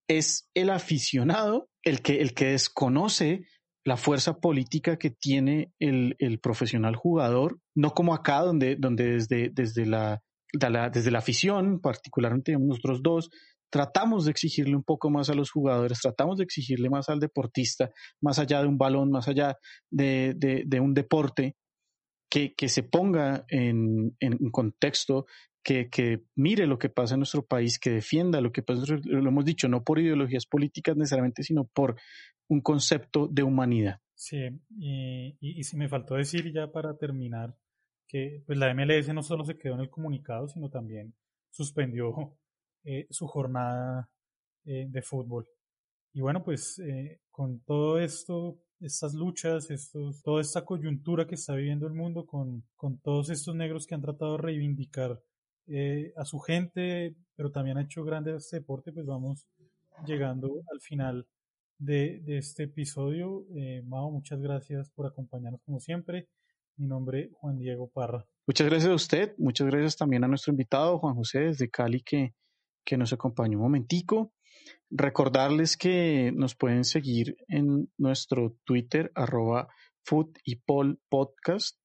es 0.07 0.49
el 0.53 0.69
aficionado 0.69 1.69
el 1.81 2.01
que, 2.01 2.21
el 2.21 2.33
que 2.33 2.47
desconoce 2.47 3.47
la 3.87 3.95
fuerza 3.95 4.41
política 4.41 4.97
que 4.97 5.11
tiene 5.11 5.71
el, 5.79 6.17
el 6.19 6.39
profesional 6.39 6.97
jugador, 6.97 7.61
no 7.73 7.91
como 7.91 8.13
acá, 8.13 8.41
donde, 8.41 8.75
donde 8.75 9.13
desde, 9.13 9.49
desde, 9.49 9.85
la, 9.85 10.21
de 10.51 10.69
la, 10.69 10.89
desde 10.89 11.09
la 11.09 11.19
afición, 11.19 11.79
particularmente 11.79 12.51
nosotros 12.59 13.01
dos, 13.01 13.29
tratamos 13.71 14.25
de 14.25 14.31
exigirle 14.31 14.75
un 14.75 14.83
poco 14.83 15.09
más 15.09 15.29
a 15.29 15.35
los 15.35 15.51
jugadores, 15.51 16.01
tratamos 16.01 16.37
de 16.37 16.43
exigirle 16.43 16.89
más 16.89 17.07
al 17.07 17.21
deportista, 17.21 17.89
más 18.21 18.39
allá 18.39 18.59
de 18.59 18.67
un 18.67 18.77
balón, 18.77 19.09
más 19.09 19.29
allá 19.29 19.55
de, 19.89 20.33
de, 20.35 20.63
de 20.65 20.79
un 20.81 20.93
deporte, 20.93 21.55
que, 22.29 22.55
que 22.55 22.67
se 22.67 22.83
ponga 22.83 23.45
en, 23.47 24.17
en 24.19 24.51
contexto, 24.51 25.27
que, 25.63 25.89
que, 25.89 26.23
mire 26.35 26.67
lo 26.67 26.77
que 26.77 26.89
pasa 26.89 27.15
en 27.15 27.19
nuestro 27.19 27.45
país, 27.45 27.79
que 27.79 27.89
defienda 27.89 28.41
lo 28.41 28.51
que 28.51 28.63
pasa, 28.63 28.83
lo 29.03 29.29
hemos 29.29 29.45
dicho, 29.45 29.69
no 29.69 29.83
por 29.83 29.99
ideologías 29.99 30.45
políticas 30.45 30.97
necesariamente, 30.97 31.43
sino 31.43 31.65
por 31.73 31.95
un 32.49 32.61
concepto 32.61 33.27
de 33.27 33.43
humanidad. 33.43 34.01
Sí, 34.17 34.49
y, 34.79 35.63
si 35.63 35.77
me 35.77 35.87
faltó 35.87 36.15
decir 36.15 36.51
ya 36.51 36.71
para 36.71 36.97
terminar, 36.97 37.55
que 38.07 38.41
pues 38.47 38.57
la 38.57 38.73
MLS 38.73 39.13
no 39.13 39.21
solo 39.21 39.43
se 39.43 39.57
quedó 39.57 39.75
en 39.75 39.81
el 39.81 39.89
comunicado, 39.89 40.47
sino 40.47 40.69
también 40.69 41.13
suspendió 41.51 42.35
eh, 42.83 43.05
su 43.11 43.27
jornada 43.27 44.09
eh, 44.65 44.87
de 44.89 45.01
fútbol. 45.03 45.47
Y 46.13 46.21
bueno, 46.21 46.43
pues 46.43 46.79
eh, 46.79 47.19
con 47.29 47.59
todo 47.59 47.99
esto, 47.99 48.59
estas 48.79 49.13
luchas, 49.13 49.69
estos, 49.69 50.23
toda 50.23 50.41
esta 50.41 50.65
coyuntura 50.65 51.27
que 51.27 51.35
está 51.35 51.53
viviendo 51.53 51.85
el 51.85 51.93
mundo, 51.93 52.25
con, 52.25 52.63
con 52.75 52.97
todos 52.99 53.29
estos 53.29 53.55
negros 53.55 53.85
que 53.85 53.93
han 53.93 54.01
tratado 54.01 54.37
de 54.37 54.43
reivindicar 54.43 55.21
a 56.15 56.23
su 56.23 56.39
gente, 56.39 57.13
pero 57.35 57.51
también 57.51 57.77
ha 57.77 57.81
hecho 57.81 58.05
grande 58.05 58.33
este 58.33 58.55
deporte, 58.55 58.93
pues 58.93 59.05
vamos 59.05 59.45
llegando 60.05 60.63
al 60.71 60.79
final 60.79 61.27
de, 61.77 62.21
este 62.27 62.63
episodio. 62.63 63.45
Eh, 63.55 63.81
Mao, 63.85 64.11
muchas 64.11 64.39
gracias 64.41 64.89
por 64.89 65.05
acompañarnos 65.05 65.61
como 65.63 65.79
siempre. 65.79 66.27
Mi 66.75 66.87
nombre 66.87 67.29
Juan 67.33 67.57
Diego 67.57 67.89
Parra. 67.89 68.25
Muchas 68.45 68.67
gracias 68.67 68.91
a 68.91 68.95
usted, 68.95 69.35
muchas 69.37 69.67
gracias 69.67 69.97
también 69.97 70.23
a 70.23 70.27
nuestro 70.27 70.51
invitado 70.51 70.99
Juan 70.99 71.15
José 71.15 71.39
desde 71.39 71.69
Cali 71.69 72.01
que, 72.01 72.33
que 72.85 72.97
nos 72.97 73.11
acompañó 73.13 73.57
un 73.57 73.63
momentico. 73.63 74.33
Recordarles 74.89 75.75
que 75.75 76.31
nos 76.35 76.55
pueden 76.55 76.83
seguir 76.83 77.35
en 77.47 77.91
nuestro 77.97 78.55
Twitter, 78.63 79.11
arroba 79.15 79.67
y 80.45 80.55
Podcast. 81.09 81.77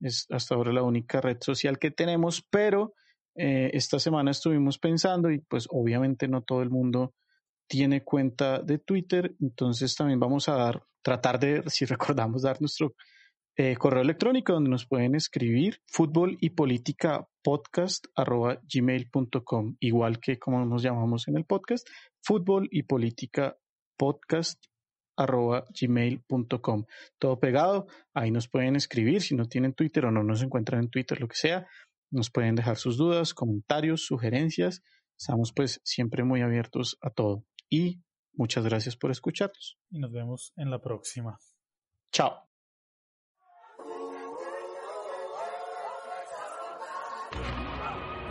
Es 0.00 0.26
hasta 0.30 0.54
ahora 0.54 0.72
la 0.72 0.82
única 0.82 1.20
red 1.20 1.38
social 1.40 1.78
que 1.78 1.90
tenemos, 1.90 2.42
pero 2.50 2.94
eh, 3.34 3.70
esta 3.74 3.98
semana 3.98 4.32
estuvimos 4.32 4.78
pensando 4.78 5.30
y 5.30 5.38
pues 5.38 5.66
obviamente 5.70 6.26
no 6.26 6.42
todo 6.42 6.62
el 6.62 6.70
mundo 6.70 7.14
tiene 7.68 8.02
cuenta 8.02 8.60
de 8.60 8.78
Twitter, 8.78 9.36
entonces 9.40 9.94
también 9.94 10.18
vamos 10.18 10.48
a 10.48 10.54
dar, 10.54 10.82
tratar 11.02 11.38
de, 11.38 11.62
si 11.66 11.84
recordamos, 11.84 12.42
dar 12.42 12.60
nuestro 12.60 12.94
eh, 13.56 13.76
correo 13.76 14.02
electrónico 14.02 14.52
donde 14.52 14.70
nos 14.70 14.86
pueden 14.86 15.14
escribir 15.14 15.80
fútbol 15.86 16.38
y 16.40 16.50
política 16.50 17.28
podcast 17.42 18.06
arroba 18.14 18.60
gmail.com, 18.72 19.76
igual 19.80 20.20
que 20.20 20.38
como 20.38 20.64
nos 20.64 20.82
llamamos 20.82 21.28
en 21.28 21.36
el 21.36 21.44
podcast, 21.44 21.88
fútbol 22.22 22.68
y 22.70 22.84
política 22.84 23.56
podcast 23.96 24.64
arroba 25.16 25.64
gmail.com. 25.78 26.84
Todo 27.18 27.40
pegado, 27.40 27.88
ahí 28.14 28.30
nos 28.30 28.48
pueden 28.48 28.76
escribir 28.76 29.22
si 29.22 29.34
no 29.34 29.46
tienen 29.46 29.74
Twitter 29.74 30.06
o 30.06 30.12
no 30.12 30.22
nos 30.22 30.42
encuentran 30.42 30.84
en 30.84 30.90
Twitter, 30.90 31.20
lo 31.20 31.26
que 31.26 31.34
sea, 31.34 31.66
nos 32.10 32.30
pueden 32.30 32.54
dejar 32.54 32.76
sus 32.76 32.96
dudas, 32.96 33.34
comentarios, 33.34 34.06
sugerencias. 34.06 34.82
Estamos 35.18 35.52
pues 35.52 35.80
siempre 35.84 36.22
muy 36.22 36.42
abiertos 36.42 36.96
a 37.02 37.10
todo. 37.10 37.44
Y 37.70 38.02
muchas 38.32 38.64
gracias 38.64 38.96
por 38.96 39.10
escucharnos. 39.10 39.78
Y 39.90 39.98
nos 39.98 40.12
vemos 40.12 40.52
en 40.56 40.70
la 40.70 40.80
próxima. 40.80 41.38
Chao. 42.12 42.48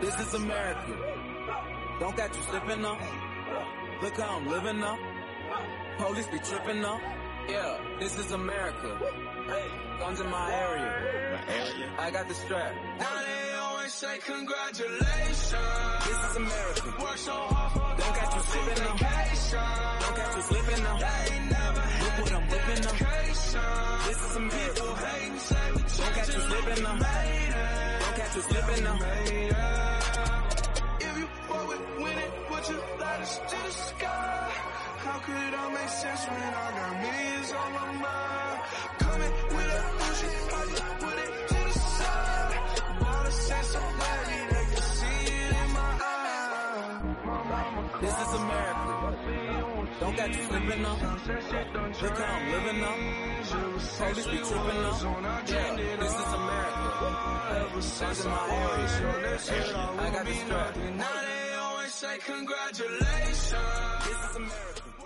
This 0.01 0.19
is 0.19 0.33
America. 0.35 0.93
Don't 1.99 2.15
got 2.15 2.35
you 2.35 2.41
slipping 2.43 2.85
up. 2.85 2.99
Look 4.03 4.15
how 4.17 4.37
I'm 4.37 4.47
living 4.47 4.83
up. 4.83 4.99
Police 5.97 6.27
be 6.27 6.37
tripping 6.39 6.85
up. 6.85 7.01
Yeah, 7.49 7.77
this 7.99 8.17
is 8.19 8.31
America. 8.31 8.99
Hey, 9.47 9.67
guns 9.99 10.19
in 10.19 10.29
my 10.29 10.53
area. 10.53 11.31
My 11.33 11.53
area. 11.53 11.91
I 11.97 12.11
got 12.11 12.27
the 12.27 12.35
strap. 12.35 12.75
Now 12.99 13.21
they 13.23 13.57
always 13.57 13.93
say 13.93 14.17
congratulations. 14.19 16.05
This 16.05 16.29
is 16.29 16.35
America. 16.35 16.93
Work 17.01 17.17
so 17.17 17.31
hard 17.33 17.86
Don't 18.65 20.15
got 20.17 20.35
you 20.35 20.41
slipping. 20.41 20.83
They 20.83 21.39
Look 22.01 22.15
what 22.21 22.33
I'm 22.33 22.45
whipping 22.49 22.83
vacation. 22.83 23.61
This 24.07 24.19
is 24.25 24.35
we 24.35 24.49
Don't 25.97 26.15
got 26.15 26.27
you 26.27 26.41
slipping 26.47 26.85
up. 26.85 26.99
Don't 27.99 28.17
got 28.17 28.35
you 28.35 28.41
slipping 28.41 28.87
up. 28.87 29.01
If 30.99 31.17
you 31.17 31.27
to 33.47 33.55
the 33.65 33.71
sky? 33.71 34.51
How 35.05 35.19
could 35.19 35.53
all 35.59 35.71
make 35.71 35.89
sense 35.89 36.25
when 36.25 36.53
I 36.53 36.71
got 36.77 36.93
millions 37.01 37.51
on 37.51 37.71
my 37.73 37.91
mind? 38.03 38.61
Coming 38.99 39.33
slipping 50.77 50.85
up. 50.85 52.01
Look 52.01 52.17
how 52.17 52.35
I'm 52.35 52.51
living 52.51 52.83
up. 52.83 52.97
Police 53.97 54.27
be 54.27 54.37
tripping 54.37 54.83
up. 54.85 55.47
Yeah, 55.47 55.97
this 55.99 56.13
is 56.13 56.33
America. 56.33 56.87
Guns 57.99 58.25
my 58.25 58.39
area. 58.49 58.87
I 59.99 60.09
got 60.11 60.25
the 60.25 60.33
strap. 60.33 60.75
Now 60.95 61.21
they 61.21 61.55
always 61.55 61.93
say 61.93 62.17
congratulations. 62.19 63.53
This 64.05 64.29
is 64.29 64.35
America. 64.35 64.96